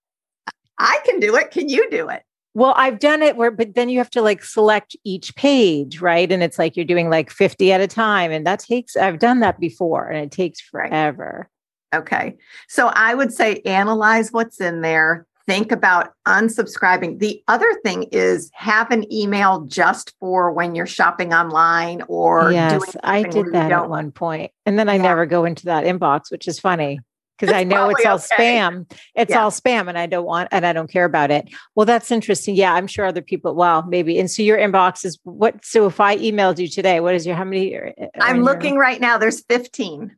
I 0.79 0.99
can 1.05 1.19
do 1.19 1.35
it. 1.35 1.51
Can 1.51 1.69
you 1.69 1.89
do 1.89 2.09
it? 2.09 2.23
Well, 2.57 2.73
I've 2.75 2.97
done 2.97 3.21
it 3.21 3.37
where, 3.37 3.51
but 3.51 3.75
then 3.75 3.87
you 3.87 3.99
have 3.99 4.09
to 4.09 4.21
like 4.23 4.43
select 4.43 4.95
each 5.03 5.35
page, 5.35 6.01
right? 6.01 6.31
And 6.31 6.41
it's 6.41 6.57
like 6.57 6.75
you're 6.75 6.87
doing 6.87 7.07
like 7.07 7.29
50 7.29 7.71
at 7.71 7.81
a 7.81 7.87
time. 7.87 8.31
And 8.31 8.47
that 8.47 8.57
takes, 8.57 8.97
I've 8.97 9.19
done 9.19 9.41
that 9.41 9.59
before 9.59 10.09
and 10.09 10.25
it 10.25 10.31
takes 10.31 10.59
forever. 10.59 11.51
Okay. 11.93 12.35
So 12.67 12.87
I 12.87 13.13
would 13.13 13.31
say 13.31 13.61
analyze 13.63 14.31
what's 14.31 14.59
in 14.59 14.81
there, 14.81 15.27
think 15.45 15.71
about 15.71 16.13
unsubscribing. 16.27 17.19
The 17.19 17.43
other 17.47 17.71
thing 17.85 18.07
is 18.11 18.49
have 18.55 18.89
an 18.89 19.05
email 19.13 19.61
just 19.61 20.15
for 20.19 20.51
when 20.51 20.73
you're 20.73 20.87
shopping 20.87 21.35
online 21.35 22.01
or 22.07 22.51
yes, 22.51 22.95
I 23.03 23.21
did 23.21 23.53
that 23.53 23.71
at 23.71 23.87
one 23.87 24.11
point, 24.11 24.51
and 24.65 24.79
then 24.79 24.89
I 24.89 24.95
yeah. 24.95 25.03
never 25.03 25.27
go 25.27 25.45
into 25.45 25.65
that 25.65 25.83
inbox, 25.83 26.31
which 26.31 26.47
is 26.47 26.59
funny 26.59 27.01
because 27.37 27.53
I 27.53 27.63
know 27.63 27.89
it's 27.89 28.05
all 28.05 28.15
okay. 28.15 28.59
spam. 28.59 28.91
It's 29.15 29.31
yeah. 29.31 29.43
all 29.43 29.51
spam, 29.51 29.87
and 29.87 29.97
I 29.97 30.05
don't 30.05 30.25
want 30.25 30.49
and 30.51 30.65
I 30.65 30.73
don't 30.73 30.89
care 30.89 31.05
about 31.05 31.31
it. 31.31 31.49
Well, 31.75 31.85
that's 31.85 32.11
interesting. 32.11 32.55
Yeah, 32.55 32.73
I'm 32.73 32.87
sure 32.87 33.05
other 33.05 33.21
people. 33.21 33.55
Well, 33.55 33.83
maybe. 33.87 34.19
And 34.19 34.29
so 34.29 34.41
your 34.41 34.57
inbox 34.57 35.05
is 35.05 35.19
what? 35.23 35.63
So 35.63 35.85
if 35.85 35.99
I 35.99 36.17
emailed 36.17 36.57
you 36.57 36.67
today, 36.67 36.99
what 36.99 37.15
is 37.15 37.25
your 37.25 37.35
how 37.35 37.43
many? 37.43 37.77
Uh, 37.77 37.91
I'm 38.19 38.43
looking 38.43 38.73
your, 38.73 38.81
right 38.81 38.99
now. 38.99 39.17
There's 39.17 39.41
15. 39.45 40.15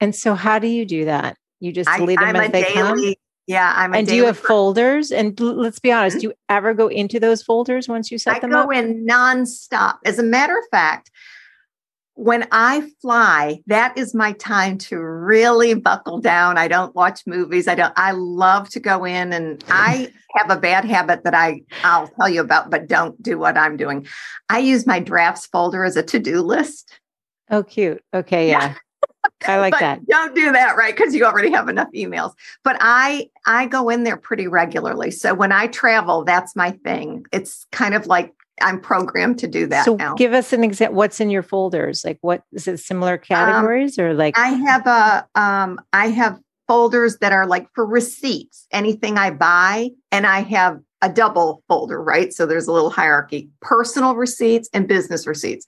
And 0.00 0.14
so, 0.14 0.34
how 0.34 0.58
do 0.58 0.66
you 0.66 0.84
do 0.84 1.06
that? 1.06 1.36
You 1.60 1.72
just 1.72 1.88
delete 1.96 2.18
them 2.18 2.28
I'm 2.28 2.36
as 2.36 2.50
they 2.50 2.62
daily, 2.64 2.74
come. 2.74 3.14
Yeah, 3.46 3.72
I'm. 3.76 3.94
and 3.94 4.06
do 4.06 4.14
you 4.14 4.26
have 4.26 4.36
person. 4.36 4.48
folders? 4.48 5.10
And 5.12 5.38
let's 5.38 5.78
be 5.78 5.92
honest, 5.92 6.18
do 6.18 6.28
you 6.28 6.34
ever 6.48 6.74
go 6.74 6.88
into 6.88 7.20
those 7.20 7.42
folders 7.42 7.88
once 7.88 8.10
you 8.10 8.18
set 8.18 8.36
I 8.36 8.38
them 8.40 8.52
up? 8.52 8.68
I 8.68 8.74
go 8.74 8.80
in 8.80 9.06
nonstop. 9.06 9.98
As 10.04 10.18
a 10.18 10.22
matter 10.22 10.58
of 10.58 10.64
fact, 10.70 11.10
when 12.16 12.48
I 12.50 12.90
fly, 13.02 13.60
that 13.66 13.96
is 13.96 14.14
my 14.14 14.32
time 14.32 14.78
to 14.78 14.98
really 14.98 15.74
buckle 15.74 16.18
down. 16.18 16.56
I 16.56 16.66
don't 16.66 16.94
watch 16.94 17.20
movies. 17.26 17.68
I 17.68 17.74
don't. 17.74 17.92
I 17.96 18.12
love 18.12 18.70
to 18.70 18.80
go 18.80 19.04
in, 19.04 19.34
and 19.34 19.62
I 19.68 20.10
have 20.34 20.50
a 20.50 20.58
bad 20.58 20.86
habit 20.86 21.24
that 21.24 21.34
I 21.34 21.60
I'll 21.84 22.08
tell 22.08 22.28
you 22.28 22.40
about, 22.40 22.70
but 22.70 22.88
don't 22.88 23.22
do 23.22 23.38
what 23.38 23.58
I'm 23.58 23.76
doing. 23.76 24.06
I 24.48 24.60
use 24.60 24.86
my 24.86 24.98
drafts 24.98 25.46
folder 25.46 25.84
as 25.84 25.96
a 25.96 26.02
to 26.04 26.18
do 26.18 26.40
list. 26.40 26.90
Oh, 27.50 27.62
cute. 27.62 28.02
Okay, 28.14 28.48
yeah. 28.48 28.68
yeah. 28.68 28.74
I 29.46 29.58
like 29.58 29.78
that. 29.78 30.06
Don't 30.06 30.34
do 30.34 30.52
that, 30.52 30.76
right? 30.76 30.96
Because 30.96 31.14
you 31.14 31.24
already 31.26 31.50
have 31.50 31.68
enough 31.68 31.88
emails. 31.94 32.32
But 32.64 32.78
I 32.80 33.28
I 33.44 33.66
go 33.66 33.90
in 33.90 34.04
there 34.04 34.16
pretty 34.16 34.46
regularly. 34.46 35.10
So 35.10 35.34
when 35.34 35.52
I 35.52 35.66
travel, 35.66 36.24
that's 36.24 36.56
my 36.56 36.70
thing. 36.70 37.26
It's 37.30 37.66
kind 37.72 37.94
of 37.94 38.06
like 38.06 38.32
I'm 38.60 38.80
programmed 38.80 39.38
to 39.40 39.46
do 39.46 39.66
that. 39.66 39.84
So 39.84 39.96
now. 39.96 40.14
give 40.14 40.32
us 40.32 40.52
an 40.52 40.64
example. 40.64 40.96
What's 40.96 41.20
in 41.20 41.30
your 41.30 41.42
folders? 41.42 42.04
Like 42.04 42.18
what 42.20 42.42
is 42.52 42.68
it 42.68 42.78
similar 42.78 43.14
um, 43.14 43.20
categories 43.20 43.98
um, 43.98 44.04
or 44.04 44.14
like 44.14 44.38
I 44.38 44.48
have 44.48 44.86
a 44.86 45.40
um 45.40 45.80
I 45.92 46.08
have 46.08 46.38
folders 46.66 47.18
that 47.18 47.32
are 47.32 47.46
like 47.46 47.68
for 47.74 47.86
receipts, 47.86 48.66
anything 48.72 49.18
I 49.18 49.30
buy, 49.30 49.90
and 50.10 50.26
I 50.26 50.40
have 50.40 50.80
a 51.02 51.08
double 51.08 51.62
folder, 51.68 52.02
right? 52.02 52.32
So 52.32 52.46
there's 52.46 52.66
a 52.66 52.72
little 52.72 52.90
hierarchy 52.90 53.50
personal 53.60 54.16
receipts 54.16 54.68
and 54.72 54.88
business 54.88 55.26
receipts 55.26 55.66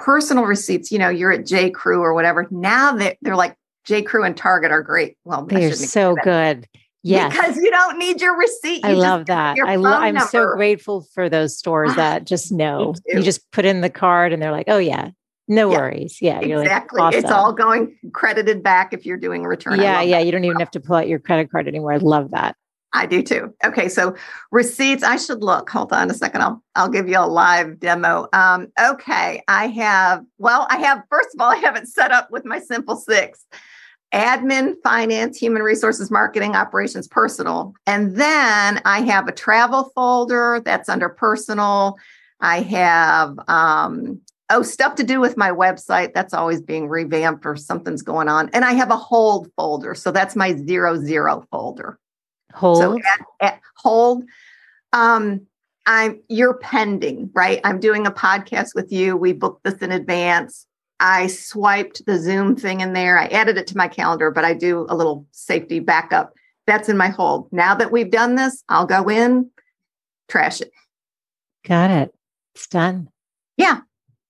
personal 0.00 0.44
receipts, 0.44 0.90
you 0.90 0.98
know, 0.98 1.08
you're 1.08 1.30
at 1.30 1.46
J. 1.46 1.70
Crew 1.70 2.00
or 2.00 2.14
whatever. 2.14 2.48
Now 2.50 2.92
they, 2.92 3.16
they're 3.20 3.36
like 3.36 3.54
J. 3.84 4.02
Crew 4.02 4.24
and 4.24 4.36
Target 4.36 4.72
are 4.72 4.82
great. 4.82 5.16
Well, 5.24 5.44
they're 5.44 5.74
so 5.74 6.16
good. 6.22 6.66
Yes. 7.02 7.32
Because 7.32 7.56
you 7.56 7.70
don't 7.70 7.98
need 7.98 8.20
your 8.20 8.36
receipt. 8.36 8.84
You 8.84 8.90
I 8.90 8.92
love 8.92 9.26
that. 9.26 9.56
I 9.58 9.76
lo- 9.76 9.90
I'm 9.90 10.14
number. 10.14 10.28
so 10.28 10.54
grateful 10.54 11.02
for 11.14 11.28
those 11.28 11.56
stores 11.56 11.94
that 11.96 12.24
just 12.26 12.52
know. 12.52 12.94
You 13.06 13.22
just 13.22 13.50
put 13.52 13.64
in 13.64 13.80
the 13.80 13.90
card 13.90 14.32
and 14.32 14.42
they're 14.42 14.52
like, 14.52 14.66
oh, 14.68 14.78
yeah, 14.78 15.10
no 15.48 15.70
yeah, 15.70 15.78
worries. 15.78 16.18
Yeah. 16.20 16.40
exactly. 16.40 17.00
Like, 17.00 17.14
awesome. 17.14 17.20
It's 17.20 17.30
all 17.30 17.52
going 17.52 17.96
credited 18.12 18.62
back 18.62 18.92
if 18.92 19.06
you're 19.06 19.16
doing 19.16 19.44
a 19.44 19.48
return. 19.48 19.80
Yeah. 19.80 20.02
Yeah. 20.02 20.18
That. 20.18 20.26
You 20.26 20.32
don't 20.32 20.44
even 20.44 20.58
have 20.58 20.70
to 20.72 20.80
pull 20.80 20.96
out 20.96 21.08
your 21.08 21.18
credit 21.18 21.50
card 21.50 21.66
anymore. 21.66 21.92
I 21.94 21.98
love 21.98 22.32
that. 22.32 22.56
I 22.92 23.06
do 23.06 23.22
too. 23.22 23.54
Okay, 23.64 23.88
so 23.88 24.16
receipts. 24.50 25.04
I 25.04 25.16
should 25.16 25.42
look. 25.44 25.70
Hold 25.70 25.92
on 25.92 26.10
a 26.10 26.14
second. 26.14 26.42
I'll 26.42 26.62
I'll 26.74 26.88
give 26.88 27.08
you 27.08 27.18
a 27.18 27.26
live 27.26 27.78
demo. 27.78 28.26
Um, 28.32 28.68
okay, 28.80 29.42
I 29.46 29.68
have. 29.68 30.24
Well, 30.38 30.66
I 30.68 30.78
have. 30.78 31.04
First 31.08 31.28
of 31.34 31.40
all, 31.40 31.50
I 31.50 31.56
have 31.56 31.76
it 31.76 31.86
set 31.86 32.10
up 32.10 32.30
with 32.32 32.44
my 32.44 32.58
Simple 32.58 32.96
Six: 32.96 33.46
admin, 34.12 34.74
finance, 34.82 35.38
human 35.38 35.62
resources, 35.62 36.10
marketing, 36.10 36.56
operations, 36.56 37.06
personal, 37.06 37.74
and 37.86 38.16
then 38.16 38.80
I 38.84 39.02
have 39.02 39.28
a 39.28 39.32
travel 39.32 39.90
folder 39.94 40.60
that's 40.64 40.88
under 40.88 41.08
personal. 41.08 41.96
I 42.40 42.60
have 42.60 43.38
um, 43.48 44.20
oh 44.50 44.62
stuff 44.62 44.94
to 44.96 45.04
do 45.04 45.20
with 45.20 45.36
my 45.36 45.50
website 45.50 46.12
that's 46.14 46.34
always 46.34 46.60
being 46.60 46.88
revamped 46.88 47.46
or 47.46 47.56
something's 47.56 48.02
going 48.02 48.28
on, 48.28 48.50
and 48.52 48.64
I 48.64 48.72
have 48.72 48.90
a 48.90 48.96
hold 48.96 49.50
folder. 49.56 49.94
So 49.94 50.10
that's 50.10 50.34
my 50.36 50.56
zero 50.56 50.96
zero 50.96 51.46
folder. 51.50 51.98
Hold. 52.54 52.78
So 52.78 52.98
at, 52.98 53.26
at 53.40 53.60
hold. 53.76 54.24
Um, 54.92 55.46
I'm 55.86 56.20
you're 56.28 56.54
pending, 56.54 57.30
right? 57.34 57.60
I'm 57.64 57.80
doing 57.80 58.06
a 58.06 58.10
podcast 58.10 58.74
with 58.74 58.92
you. 58.92 59.16
We 59.16 59.32
booked 59.32 59.64
this 59.64 59.74
in 59.74 59.92
advance. 59.92 60.66
I 61.00 61.26
swiped 61.28 62.04
the 62.04 62.18
Zoom 62.18 62.54
thing 62.54 62.80
in 62.80 62.92
there. 62.92 63.18
I 63.18 63.26
added 63.26 63.56
it 63.56 63.66
to 63.68 63.76
my 63.76 63.88
calendar, 63.88 64.30
but 64.30 64.44
I 64.44 64.52
do 64.52 64.86
a 64.88 64.94
little 64.94 65.26
safety 65.32 65.80
backup. 65.80 66.34
That's 66.66 66.88
in 66.88 66.96
my 66.96 67.08
hold. 67.08 67.48
Now 67.52 67.74
that 67.74 67.90
we've 67.90 68.10
done 68.10 68.34
this, 68.36 68.62
I'll 68.68 68.86
go 68.86 69.08
in, 69.08 69.50
trash 70.28 70.60
it. 70.60 70.70
Got 71.66 71.90
it. 71.90 72.14
It's 72.54 72.66
done. 72.66 73.08
Yeah. 73.56 73.80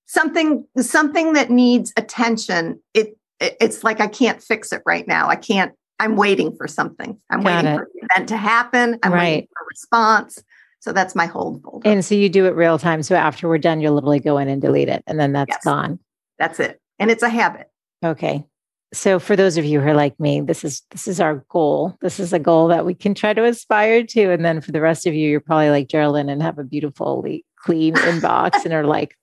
Something 0.07 0.67
something 0.79 1.35
that 1.35 1.51
needs 1.51 1.93
attention. 1.97 2.81
It, 2.95 3.17
it 3.41 3.57
it's 3.61 3.85
like 3.85 4.01
I 4.01 4.07
can't 4.07 4.43
fix 4.43 4.73
it 4.73 4.83
right 4.87 5.07
now. 5.07 5.29
I 5.29 5.37
can't 5.37 5.73
I'm 5.99 6.17
waiting 6.17 6.57
for 6.57 6.67
something. 6.67 7.21
I'm 7.31 7.43
Got 7.43 7.65
waiting 7.65 7.71
it. 7.73 7.77
for 7.77 7.89
the 7.93 8.07
event 8.07 8.29
to 8.31 8.37
happen. 8.37 8.99
I'm 9.03 9.13
right. 9.13 9.21
waiting 9.21 9.49
for 9.53 9.65
a 9.65 9.67
response. 9.69 10.43
So 10.81 10.93
that's 10.93 11.15
my 11.15 11.27
hold 11.27 11.63
folder. 11.63 11.89
And 11.89 12.05
so 12.05 12.15
you 12.15 12.29
do 12.29 12.47
it 12.47 12.55
real 12.55 12.79
time. 12.79 13.03
So 13.03 13.15
after 13.15 13.49
we're 13.49 13.59
done, 13.59 13.81
you'll 13.81 13.95
literally 13.95 14.21
go 14.21 14.39
in 14.39 14.49
and 14.49 14.63
delete 14.63 14.89
it. 14.89 15.05
And 15.07 15.21
then 15.21 15.33
that's 15.33 15.51
yes. 15.51 15.65
gone. 15.65 15.99
That's 16.41 16.59
it. 16.59 16.81
And 16.99 17.11
it's 17.11 17.23
a 17.23 17.29
habit. 17.29 17.71
Okay. 18.05 18.45
So 18.93 19.21
for 19.21 19.37
those 19.37 19.57
of 19.57 19.65
you 19.65 19.81
who 19.81 19.89
are 19.91 19.95
like 19.95 20.19
me, 20.19 20.41
this 20.41 20.65
is 20.65 20.83
this 20.91 21.07
is 21.07 21.21
our 21.21 21.45
goal. 21.49 21.97
This 22.01 22.19
is 22.19 22.33
a 22.33 22.41
goal 22.41 22.67
that 22.69 22.85
we 22.85 22.95
can 22.95 23.15
try 23.15 23.33
to 23.33 23.45
aspire 23.45 24.05
to. 24.05 24.33
And 24.33 24.45
then 24.45 24.61
for 24.61 24.73
the 24.73 24.81
rest 24.81 25.07
of 25.07 25.15
you, 25.15 25.29
you're 25.29 25.41
probably 25.41 25.71
like 25.71 25.87
Geralin 25.87 26.29
and 26.29 26.43
have 26.43 26.59
a 26.59 26.65
beautiful 26.65 27.25
clean 27.63 27.95
inbox 27.95 28.65
and 28.65 28.75
are 28.75 28.85
like, 28.85 29.15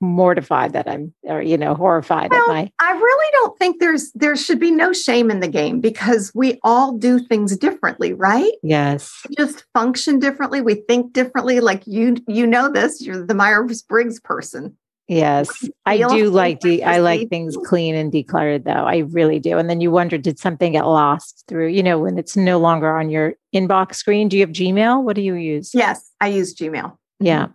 mortified 0.00 0.72
that 0.72 0.88
I'm, 0.88 1.12
or 1.24 1.42
you 1.42 1.56
know, 1.56 1.74
horrified 1.74 2.30
well, 2.30 2.42
at 2.42 2.48
my. 2.48 2.70
I 2.80 2.92
really 2.92 3.30
don't 3.32 3.58
think 3.58 3.80
there's 3.80 4.12
there 4.12 4.36
should 4.36 4.58
be 4.58 4.70
no 4.70 4.92
shame 4.92 5.30
in 5.30 5.40
the 5.40 5.48
game 5.48 5.80
because 5.80 6.32
we 6.34 6.58
all 6.62 6.92
do 6.92 7.18
things 7.18 7.56
differently, 7.56 8.12
right? 8.12 8.52
Yes, 8.62 9.22
we 9.28 9.36
just 9.36 9.64
function 9.74 10.18
differently. 10.18 10.60
We 10.60 10.76
think 10.76 11.12
differently. 11.12 11.60
Like 11.60 11.86
you, 11.86 12.16
you 12.26 12.46
know 12.46 12.70
this. 12.70 13.00
You're 13.00 13.24
the 13.24 13.34
Myers 13.34 13.82
Briggs 13.82 14.20
person. 14.20 14.76
Yes, 15.06 15.68
I 15.84 15.98
do 15.98 16.30
like 16.30 16.60
de- 16.60 16.82
I 16.82 16.98
like 16.98 17.28
things 17.28 17.58
clean 17.66 17.94
and 17.94 18.10
decluttered 18.10 18.64
though. 18.64 18.72
I 18.72 18.98
really 18.98 19.38
do. 19.38 19.58
And 19.58 19.68
then 19.68 19.82
you 19.82 19.90
wonder, 19.90 20.16
did 20.16 20.38
something 20.38 20.72
get 20.72 20.86
lost 20.86 21.44
through? 21.46 21.68
You 21.68 21.82
know, 21.82 21.98
when 21.98 22.16
it's 22.16 22.36
no 22.36 22.58
longer 22.58 22.96
on 22.96 23.10
your 23.10 23.34
inbox 23.54 23.96
screen. 23.96 24.28
Do 24.28 24.38
you 24.38 24.46
have 24.46 24.54
Gmail? 24.54 25.02
What 25.02 25.14
do 25.16 25.22
you 25.22 25.34
use? 25.34 25.72
Yes, 25.74 26.10
I 26.20 26.28
use 26.28 26.54
Gmail. 26.54 26.96
Yeah. 27.20 27.48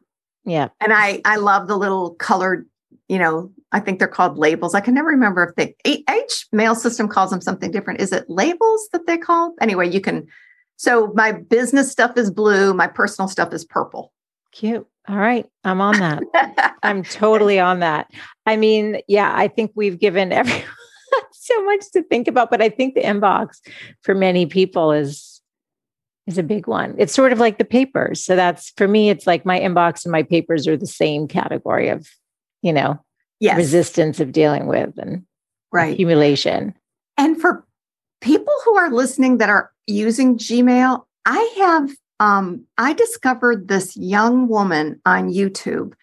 Yeah. 0.46 0.70
And 0.80 0.94
I 0.94 1.22
I 1.26 1.38
love 1.38 1.68
the 1.68 1.78
little 1.78 2.14
colored, 2.16 2.68
you 3.08 3.18
know, 3.18 3.52
I 3.72 3.80
think 3.80 3.98
they're 3.98 4.08
called 4.08 4.38
labels. 4.38 4.76
I 4.76 4.82
can 4.82 4.94
never 4.94 5.10
remember 5.10 5.44
if 5.44 5.56
they 5.56 5.76
each 5.86 6.48
mail 6.52 6.76
system 6.76 7.08
calls 7.08 7.32
them 7.32 7.42
something 7.42 7.72
different. 7.72 8.00
Is 8.00 8.12
it 8.12 8.30
labels 8.30 8.88
that 8.94 9.08
they 9.08 9.18
call? 9.18 9.56
Anyway, 9.60 9.90
you 9.90 10.02
can 10.02 10.28
so 10.78 11.12
my 11.16 11.32
business 11.32 11.92
stuff 11.92 12.16
is 12.16 12.32
blue, 12.32 12.74
my 12.74 12.88
personal 12.88 13.28
stuff 13.28 13.54
is 13.54 13.66
purple. 13.66 14.14
Cute. 14.52 14.88
All 15.08 15.18
right. 15.18 15.46
I'm 15.64 15.82
on 15.82 15.98
that. 16.00 16.76
I'm 16.84 17.04
totally 17.04 17.60
on 17.60 17.80
that. 17.80 18.12
I 18.46 18.58
mean, 18.58 19.02
yeah, 19.08 19.32
I 19.36 19.48
think 19.48 19.72
we've 19.76 20.00
given 20.00 20.32
everyone 20.32 20.64
so 21.32 21.64
much 21.66 21.92
to 21.94 22.04
think 22.04 22.28
about, 22.28 22.52
but 22.52 22.62
I 22.62 22.70
think 22.70 22.96
the 22.96 23.02
inbox 23.02 23.60
for 24.02 24.14
many 24.14 24.46
people 24.46 24.92
is 24.92 25.42
is 26.28 26.38
a 26.38 26.44
big 26.44 26.68
one. 26.68 26.94
It's 27.00 27.14
sort 27.14 27.34
of 27.34 27.40
like 27.40 27.58
the 27.58 27.66
papers. 27.66 28.24
So 28.24 28.36
that's 28.36 28.72
for 28.78 28.88
me, 28.88 29.10
it's 29.10 29.26
like 29.26 29.46
my 29.46 29.60
inbox 29.60 30.06
and 30.06 30.12
my 30.12 30.22
papers 30.22 30.68
are 30.68 30.78
the 30.78 30.86
same 30.86 31.28
category 31.28 31.90
of, 31.90 32.08
you 32.62 32.72
know, 32.72 33.04
yes. 33.40 33.58
resistance 33.58 34.20
of 34.20 34.32
dealing 34.32 34.68
with 34.68 34.96
and 35.00 35.24
right. 35.74 35.94
accumulation. 35.94 36.76
And 37.18 37.42
for 37.42 37.66
people 38.22 38.54
who 38.64 38.78
are 38.78 38.92
listening 38.92 39.40
that 39.40 39.50
are 39.50 39.72
using 39.88 40.38
Gmail, 40.38 41.04
I 41.26 41.54
have 41.58 41.90
um, 42.20 42.66
I 42.78 42.94
discovered 42.94 43.68
this 43.68 43.96
young 43.96 44.48
woman 44.48 45.02
on 45.06 45.32
YouTube. 45.32 45.94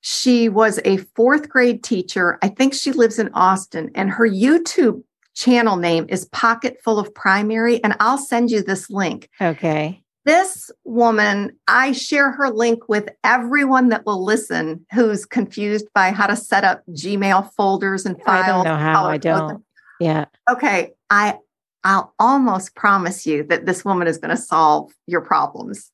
She 0.00 0.48
was 0.48 0.80
a 0.84 0.98
fourth 0.98 1.48
grade 1.48 1.82
teacher. 1.82 2.38
I 2.42 2.48
think 2.48 2.74
she 2.74 2.92
lives 2.92 3.18
in 3.18 3.30
Austin, 3.34 3.90
and 3.94 4.10
her 4.10 4.28
YouTube 4.28 5.02
channel 5.34 5.76
name 5.76 6.06
is 6.08 6.26
Pocket 6.26 6.78
Full 6.82 6.98
of 6.98 7.14
Primary, 7.14 7.82
and 7.82 7.94
I'll 8.00 8.18
send 8.18 8.50
you 8.50 8.62
this 8.62 8.90
link. 8.90 9.30
Okay. 9.40 10.02
This 10.24 10.70
woman, 10.84 11.56
I 11.66 11.92
share 11.92 12.30
her 12.30 12.50
link 12.50 12.88
with 12.88 13.08
everyone 13.24 13.88
that 13.88 14.06
will 14.06 14.24
listen 14.24 14.86
who's 14.92 15.24
confused 15.24 15.86
by 15.94 16.10
how 16.10 16.26
to 16.28 16.36
set 16.36 16.62
up 16.62 16.82
Gmail 16.90 17.52
folders 17.54 18.06
and 18.06 18.20
files. 18.22 18.44
I 18.44 18.48
don't 18.48 18.64
know 18.64 18.76
how. 18.76 19.06
I 19.06 19.16
don't. 19.16 19.64
Yeah. 19.98 20.26
Okay. 20.48 20.92
I 21.10 21.38
I'll 21.84 22.14
almost 22.18 22.74
promise 22.74 23.26
you 23.26 23.42
that 23.44 23.66
this 23.66 23.84
woman 23.84 24.06
is 24.06 24.18
going 24.18 24.34
to 24.34 24.40
solve 24.40 24.92
your 25.06 25.20
problems. 25.20 25.90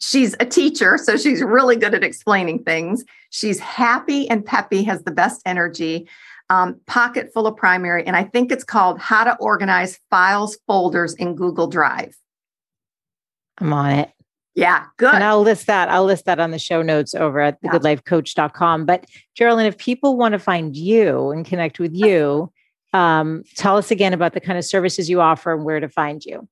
she's 0.00 0.34
a 0.40 0.46
teacher, 0.46 0.98
so 0.98 1.16
she's 1.16 1.42
really 1.42 1.76
good 1.76 1.94
at 1.94 2.02
explaining 2.02 2.64
things. 2.64 3.04
She's 3.30 3.58
happy 3.58 4.28
and 4.28 4.44
peppy, 4.44 4.82
has 4.84 5.02
the 5.02 5.10
best 5.10 5.42
energy, 5.44 6.08
um, 6.48 6.80
pocket 6.86 7.32
full 7.32 7.46
of 7.46 7.56
primary. 7.56 8.04
And 8.06 8.16
I 8.16 8.24
think 8.24 8.50
it's 8.50 8.64
called 8.64 8.98
How 8.98 9.24
to 9.24 9.36
Organize 9.36 9.98
Files 10.10 10.58
Folders 10.66 11.14
in 11.14 11.36
Google 11.36 11.68
Drive. 11.68 12.16
I'm 13.58 13.72
on 13.72 13.90
it. 13.90 14.10
Yeah, 14.54 14.86
good. 14.96 15.14
And 15.14 15.22
I'll 15.22 15.42
list 15.42 15.66
that. 15.68 15.88
I'll 15.90 16.04
list 16.04 16.24
that 16.24 16.40
on 16.40 16.50
the 16.50 16.58
show 16.58 16.82
notes 16.82 17.14
over 17.14 17.40
at 17.40 17.62
thegoodlifecoach.com. 17.62 18.84
But 18.84 19.06
Geralin, 19.38 19.66
if 19.66 19.78
people 19.78 20.16
want 20.16 20.32
to 20.32 20.38
find 20.38 20.76
you 20.76 21.30
and 21.30 21.46
connect 21.46 21.78
with 21.78 21.94
you, 21.94 22.52
um, 22.92 23.44
tell 23.56 23.76
us 23.76 23.90
again 23.90 24.12
about 24.12 24.34
the 24.34 24.40
kind 24.40 24.58
of 24.58 24.64
services 24.64 25.08
you 25.08 25.20
offer 25.20 25.54
and 25.54 25.64
where 25.64 25.80
to 25.80 25.88
find 25.88 26.24
you. 26.24 26.48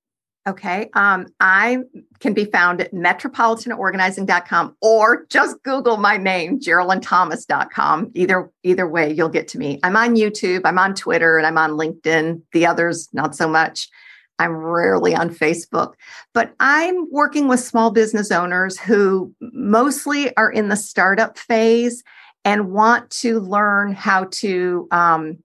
Okay. 0.49 0.89
Um, 0.95 1.27
I 1.41 1.81
can 2.21 2.33
be 2.33 2.47
found 2.47 2.81
at 2.81 2.93
metropolitanorganizing.com 2.95 4.77
or 4.81 5.27
just 5.29 5.63
Google 5.63 5.99
my 5.99 6.17
name, 6.17 6.59
GeralinThomas.com. 6.59 8.13
Either 8.15 8.51
either 8.63 8.89
way, 8.89 9.13
you'll 9.13 9.29
get 9.29 9.47
to 9.49 9.59
me. 9.59 9.79
I'm 9.83 9.95
on 9.95 10.17
YouTube, 10.17 10.63
I'm 10.65 10.79
on 10.79 10.95
Twitter, 10.95 11.37
and 11.37 11.47
I'm 11.47 11.59
on 11.59 11.73
LinkedIn. 11.73 12.41
The 12.53 12.65
others, 12.65 13.11
not 13.13 13.37
so 13.37 13.47
much. 13.47 13.91
I'm 14.39 14.57
rarely 14.57 15.15
on 15.15 15.29
Facebook, 15.29 15.95
but 16.33 16.55
I'm 16.61 17.11
working 17.11 17.49
with 17.49 17.61
small 17.61 17.91
business 17.91 18.31
owners 18.31 18.79
who 18.79 19.35
mostly 19.41 20.35
are 20.37 20.51
in 20.51 20.69
the 20.69 20.77
startup 20.77 21.37
phase 21.37 22.03
and 22.45 22.71
want 22.71 23.11
to 23.11 23.41
learn 23.41 23.93
how 23.93 24.29
to 24.31 24.89
um, 24.93 25.39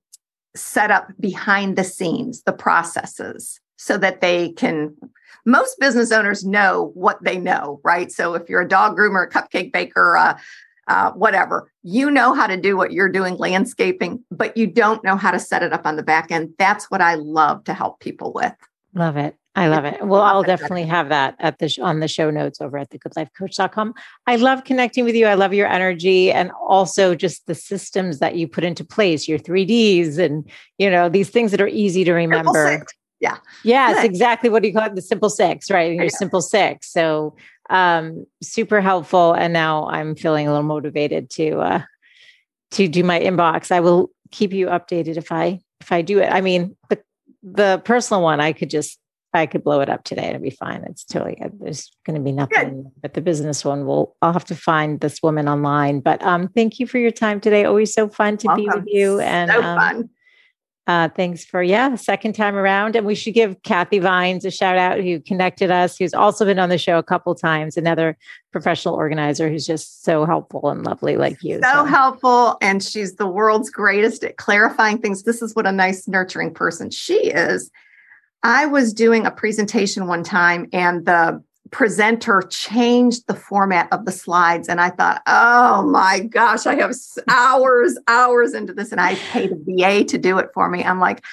set 0.55 0.91
up 0.91 1.07
behind 1.19 1.75
the 1.75 1.83
scenes, 1.83 2.43
the 2.43 2.53
processes, 2.53 3.59
so 3.77 3.97
that 3.97 4.21
they 4.21 4.49
can. 4.49 4.95
Most 5.45 5.77
business 5.79 6.11
owners 6.11 6.45
know 6.45 6.91
what 6.93 7.21
they 7.23 7.37
know, 7.37 7.81
right? 7.83 8.09
So 8.11 8.33
if 8.33 8.47
you're 8.47 8.61
a 8.61 8.67
dog 8.67 8.97
groomer, 8.97 9.27
a 9.27 9.29
cupcake 9.29 9.73
baker, 9.73 10.15
uh, 10.15 10.37
uh, 10.87 11.11
whatever, 11.11 11.69
you 11.81 12.09
know 12.09 12.33
how 12.33 12.47
to 12.47 12.55
do 12.55 12.77
what 12.77 12.93
you're 12.93 13.09
doing, 13.09 13.35
landscaping, 13.35 14.23
but 14.31 14.55
you 14.55 14.67
don't 14.67 15.03
know 15.03 15.17
how 15.17 15.31
to 15.31 15.39
set 15.39 15.61
it 15.61 15.73
up 15.73 15.85
on 15.85 15.97
the 15.97 16.03
back 16.03 16.31
end. 16.31 16.53
That's 16.57 16.89
what 16.89 17.01
I 17.01 17.15
love 17.15 17.65
to 17.65 17.73
help 17.73 17.99
people 17.99 18.31
with. 18.31 18.53
Love 18.93 19.17
it. 19.17 19.35
I 19.55 19.67
love 19.67 19.85
it. 19.85 20.03
Well, 20.03 20.21
I'll 20.21 20.41
definitely 20.41 20.85
have 20.85 21.09
that 21.09 21.35
at 21.37 21.59
the 21.59 21.69
sh- 21.69 21.77
on 21.77 21.99
the 21.99 22.07
show 22.07 22.31
notes 22.31 22.59
over 22.59 22.77
at 22.79 22.89
thegoodlifecoach.com. 22.89 23.93
I 24.25 24.37
love 24.37 24.63
connecting 24.63 25.05
with 25.05 25.13
you. 25.13 25.27
I 25.27 25.35
love 25.35 25.53
your 25.53 25.67
energy 25.67 26.31
and 26.31 26.51
also 26.51 27.13
just 27.13 27.45
the 27.45 27.53
systems 27.53 28.17
that 28.17 28.35
you 28.35 28.47
put 28.47 28.63
into 28.63 28.83
place, 28.83 29.27
your 29.27 29.37
3Ds 29.37 30.17
and 30.17 30.49
you 30.79 30.89
know, 30.89 31.07
these 31.07 31.29
things 31.29 31.51
that 31.51 31.61
are 31.61 31.67
easy 31.67 32.03
to 32.03 32.13
remember. 32.13 32.83
Yeah. 33.19 33.37
Yes, 33.63 33.97
Good. 34.01 34.05
exactly 34.05 34.49
what 34.49 34.63
do 34.63 34.69
you 34.69 34.73
call 34.73 34.87
it? 34.87 34.95
The 34.95 35.01
simple 35.01 35.29
six, 35.29 35.69
right? 35.69 35.93
Your 35.93 36.09
simple 36.09 36.41
six. 36.41 36.91
So 36.91 37.35
um 37.69 38.25
super 38.41 38.81
helpful. 38.81 39.33
And 39.33 39.53
now 39.53 39.87
I'm 39.87 40.15
feeling 40.15 40.47
a 40.47 40.51
little 40.51 40.63
motivated 40.65 41.29
to 41.31 41.59
uh 41.59 41.81
to 42.71 42.87
do 42.87 43.03
my 43.03 43.19
inbox. 43.19 43.71
I 43.71 43.81
will 43.81 44.09
keep 44.31 44.51
you 44.51 44.65
updated 44.65 45.17
if 45.17 45.31
I 45.31 45.59
if 45.79 45.91
I 45.91 46.01
do 46.01 46.19
it. 46.19 46.29
I 46.31 46.41
mean, 46.41 46.75
the 46.89 46.99
the 47.43 47.81
personal 47.85 48.23
one, 48.23 48.39
I 48.39 48.51
could 48.51 48.71
just 48.71 48.97
I 49.33 49.45
could 49.45 49.63
blow 49.63 49.81
it 49.81 49.89
up 49.89 50.03
today 50.03 50.29
it'd 50.29 50.41
be 50.41 50.49
fine. 50.49 50.83
It's 50.83 51.03
totally 51.03 51.41
there's 51.59 51.91
going 52.05 52.15
to 52.15 52.23
be 52.23 52.31
nothing. 52.31 52.83
Good. 52.83 52.91
But 53.01 53.13
the 53.13 53.21
business 53.21 53.65
one 53.65 53.85
will 53.85 54.15
I'll 54.21 54.33
have 54.33 54.45
to 54.45 54.55
find 54.55 54.99
this 54.99 55.21
woman 55.23 55.47
online. 55.47 55.99
But 56.01 56.21
um, 56.23 56.47
thank 56.49 56.79
you 56.79 56.87
for 56.87 56.97
your 56.97 57.11
time 57.11 57.39
today. 57.39 57.65
Always 57.65 57.93
so 57.93 58.09
fun 58.09 58.37
to 58.37 58.47
Welcome. 58.47 58.63
be 58.63 58.69
with 58.69 58.85
you. 58.87 59.19
And 59.19 59.51
so 59.51 59.61
um, 59.61 59.77
fun. 59.77 60.09
Uh, 60.85 61.07
thanks 61.07 61.45
for 61.45 61.63
yeah, 61.63 61.95
second 61.95 62.33
time 62.33 62.55
around. 62.55 62.95
And 62.97 63.05
we 63.05 63.15
should 63.15 63.33
give 63.33 63.61
Kathy 63.63 63.99
Vines 63.99 64.43
a 64.43 64.51
shout 64.51 64.77
out 64.77 64.99
who 64.99 65.21
connected 65.21 65.71
us, 65.71 65.97
who's 65.97 66.13
also 66.13 66.43
been 66.43 66.59
on 66.59 66.67
the 66.67 66.77
show 66.77 66.97
a 66.97 67.03
couple 67.03 67.33
times, 67.35 67.77
another 67.77 68.17
professional 68.51 68.95
organizer 68.95 69.49
who's 69.49 69.65
just 69.65 70.03
so 70.03 70.25
helpful 70.25 70.69
and 70.69 70.85
lovely 70.85 71.15
like 71.15 71.41
you. 71.41 71.61
So, 71.63 71.71
so, 71.71 71.85
helpful. 71.85 72.57
And 72.61 72.83
she's 72.83 73.15
the 73.15 73.27
world's 73.27 73.69
greatest 73.69 74.25
at 74.25 74.35
clarifying 74.35 74.97
things. 74.97 75.23
This 75.23 75.41
is 75.41 75.55
what 75.55 75.65
a 75.65 75.71
nice, 75.71 76.05
nurturing 76.05 76.53
person 76.53 76.89
she 76.89 77.31
is. 77.31 77.71
I 78.43 78.65
was 78.65 78.93
doing 78.93 79.25
a 79.25 79.31
presentation 79.31 80.07
one 80.07 80.23
time 80.23 80.67
and 80.73 81.05
the 81.05 81.41
presenter 81.71 82.41
changed 82.49 83.25
the 83.27 83.33
format 83.33 83.91
of 83.91 84.05
the 84.05 84.11
slides. 84.11 84.69
And 84.69 84.79
I 84.79 84.89
thought, 84.91 85.21
oh 85.25 85.81
my 85.83 86.19
gosh, 86.19 86.65
I 86.65 86.75
have 86.75 86.93
hours, 87.29 87.97
hours 88.07 88.53
into 88.53 88.73
this. 88.73 88.91
And 88.91 89.01
I 89.01 89.15
paid 89.15 89.51
a 89.51 89.55
VA 89.55 90.03
to 90.05 90.17
do 90.17 90.37
it 90.37 90.49
for 90.53 90.69
me. 90.69 90.83
I'm 90.83 90.99
like, 90.99 91.23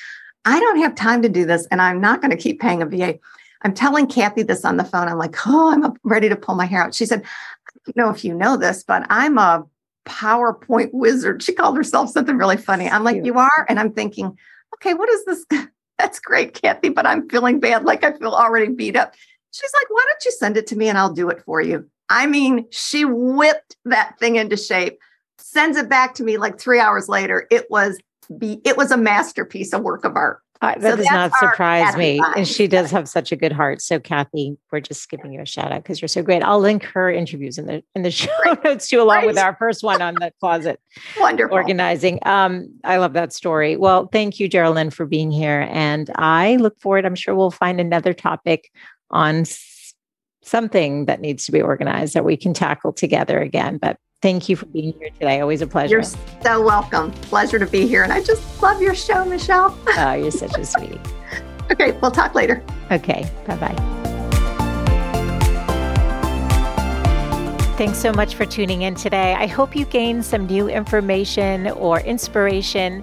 I 0.45 0.59
don't 0.59 0.79
have 0.79 0.95
time 0.95 1.23
to 1.23 1.29
do 1.29 1.45
this. 1.45 1.67
And 1.71 1.83
I'm 1.83 2.01
not 2.01 2.23
going 2.23 2.31
to 2.31 2.37
keep 2.37 2.61
paying 2.61 2.81
a 2.81 2.87
VA. 2.87 3.19
I'm 3.63 3.75
telling 3.75 4.07
Kathy 4.07 4.43
this 4.43 4.65
on 4.65 4.79
the 4.79 4.85
phone. 4.85 5.09
I'm 5.09 5.19
like, 5.19 5.37
oh, 5.47 5.73
I'm 5.73 5.93
ready 6.03 6.31
to 6.31 6.37
pull 6.37 6.55
my 6.55 6.65
hair 6.65 6.83
out. 6.83 6.95
She 6.95 7.05
said, 7.05 7.23
I 7.23 7.81
don't 7.85 7.97
know 7.97 8.11
if 8.11 8.25
you 8.25 8.35
know 8.35 8.57
this, 8.57 8.83
but 8.83 9.07
I'm 9.11 9.37
a 9.37 9.67
PowerPoint 10.07 10.91
wizard. 10.93 11.43
She 11.43 11.53
called 11.53 11.77
herself 11.77 12.11
something 12.11 12.39
really 12.39 12.57
funny. 12.57 12.89
I'm 12.89 13.05
like, 13.05 13.25
you 13.25 13.39
are? 13.39 13.67
And 13.69 13.79
I'm 13.79 13.93
thinking, 13.93 14.39
okay, 14.77 14.95
what 14.95 15.11
is 15.11 15.25
this? 15.27 15.47
That's 16.01 16.19
great, 16.19 16.55
Kathy, 16.55 16.89
but 16.89 17.07
I'm 17.07 17.29
feeling 17.29 17.61
bad. 17.61 17.85
Like 17.85 18.05
I 18.05 18.17
feel 18.17 18.33
already 18.33 18.73
beat 18.73 18.97
up. 18.97 19.15
She's 19.53 19.71
like, 19.75 19.91
why 19.91 20.03
don't 20.09 20.25
you 20.25 20.31
send 20.33 20.57
it 20.57 20.67
to 20.69 20.77
me 20.77 20.89
and 20.89 20.97
I'll 20.97 21.13
do 21.13 21.29
it 21.29 21.43
for 21.45 21.61
you? 21.61 21.87
I 22.09 22.27
mean, 22.27 22.65
she 22.71 23.05
whipped 23.05 23.77
that 23.85 24.19
thing 24.19 24.37
into 24.37 24.57
shape, 24.57 24.99
sends 25.37 25.77
it 25.77 25.91
back 25.91 26.15
to 26.15 26.25
me 26.25 26.39
like 26.39 26.59
three 26.59 26.81
hours 26.81 27.11
later. 27.11 27.47
It 27.51 27.71
was 27.71 28.01
be 28.39 28.63
it 28.65 28.79
was 28.79 28.91
a 28.91 28.97
masterpiece, 28.97 29.75
a 29.75 29.79
work 29.79 30.07
of 30.07 30.17
art. 30.17 30.41
Uh, 30.63 30.75
that 30.79 30.91
so 30.93 30.97
does 30.97 31.07
not 31.11 31.33
surprise 31.39 31.97
me. 31.97 32.21
And 32.37 32.47
she 32.47 32.67
does 32.67 32.91
have 32.91 33.09
such 33.09 33.33
a 33.33 33.37
good 33.37 33.53
heart. 33.53 33.81
So 33.81 33.99
Kathy, 33.99 34.59
we're 34.71 34.81
just 34.81 35.09
giving 35.09 35.33
you 35.33 35.41
a 35.41 35.47
shout 35.47 35.73
out 35.73 35.83
because 35.83 36.03
you're 36.03 36.09
so 36.09 36.23
great. 36.23 36.43
I'll 36.43 36.61
link 36.61 36.85
her 36.85 37.11
interviews 37.11 37.57
in 37.57 37.67
the 37.67 37.83
in 37.95 38.03
the 38.03 38.11
show 38.11 38.29
notes 38.63 38.89
too, 38.89 39.01
along 39.01 39.25
with 39.25 39.39
our 39.39 39.57
first 39.57 39.83
one 39.83 40.03
on 40.03 40.15
the 40.15 40.33
closet 40.39 40.79
Wonderful. 41.19 41.55
organizing. 41.55 42.19
Um, 42.27 42.69
I 42.85 42.99
love 42.99 43.15
that 43.15 43.33
story. 43.33 43.77
Well, 43.77 44.09
thank 44.13 44.39
you, 44.39 44.51
Geralin, 44.51 44.93
for 44.93 45.07
being 45.07 45.31
here. 45.31 45.67
And 45.71 46.11
I 46.17 46.57
look 46.57 46.79
forward, 46.79 47.07
I'm 47.07 47.15
sure 47.15 47.35
we'll 47.35 47.51
find 47.51 47.81
another 47.81 48.13
topic 48.13 48.71
on 49.11 49.45
something 50.43 51.07
that 51.07 51.21
needs 51.21 51.47
to 51.47 51.53
be 51.53 51.63
organized 51.63 52.15
that 52.15 52.25
we 52.25 52.37
can 52.37 52.53
tackle 52.53 52.93
together 52.93 53.41
again. 53.41 53.79
But 53.79 53.99
thank 54.23 54.49
you 54.49 54.57
for 54.57 54.67
being 54.67 54.93
here 54.99 55.11
today. 55.11 55.41
Always 55.41 55.63
a 55.63 55.67
pleasure. 55.67 55.97
You're 55.97 56.03
so 56.03 56.63
welcome. 56.63 57.11
Pleasure 57.13 57.59
to 57.59 57.67
be 57.67 57.87
here. 57.87 58.03
And 58.03 58.13
I 58.13 58.23
just 58.23 58.63
love 58.63 58.81
your 58.81 58.95
show, 58.95 59.25
Michelle. 59.25 59.77
oh, 59.87 60.15
you're 60.15 60.31
such 60.31 60.57
a 60.57 60.65
sweetie. 60.67 61.01
okay, 61.71 61.93
we'll 62.01 62.11
talk 62.11 62.35
later. 62.35 62.63
Okay, 62.91 63.31
bye 63.47 63.57
bye. 63.57 64.01
Thanks 67.77 67.97
so 67.97 68.13
much 68.13 68.35
for 68.35 68.45
tuning 68.45 68.83
in 68.83 68.95
today. 68.95 69.33
I 69.33 69.47
hope 69.47 69.75
you 69.75 69.87
gained 69.87 70.23
some 70.23 70.47
new 70.47 70.69
information 70.69 71.69
or 71.69 72.01
inspiration 72.01 73.03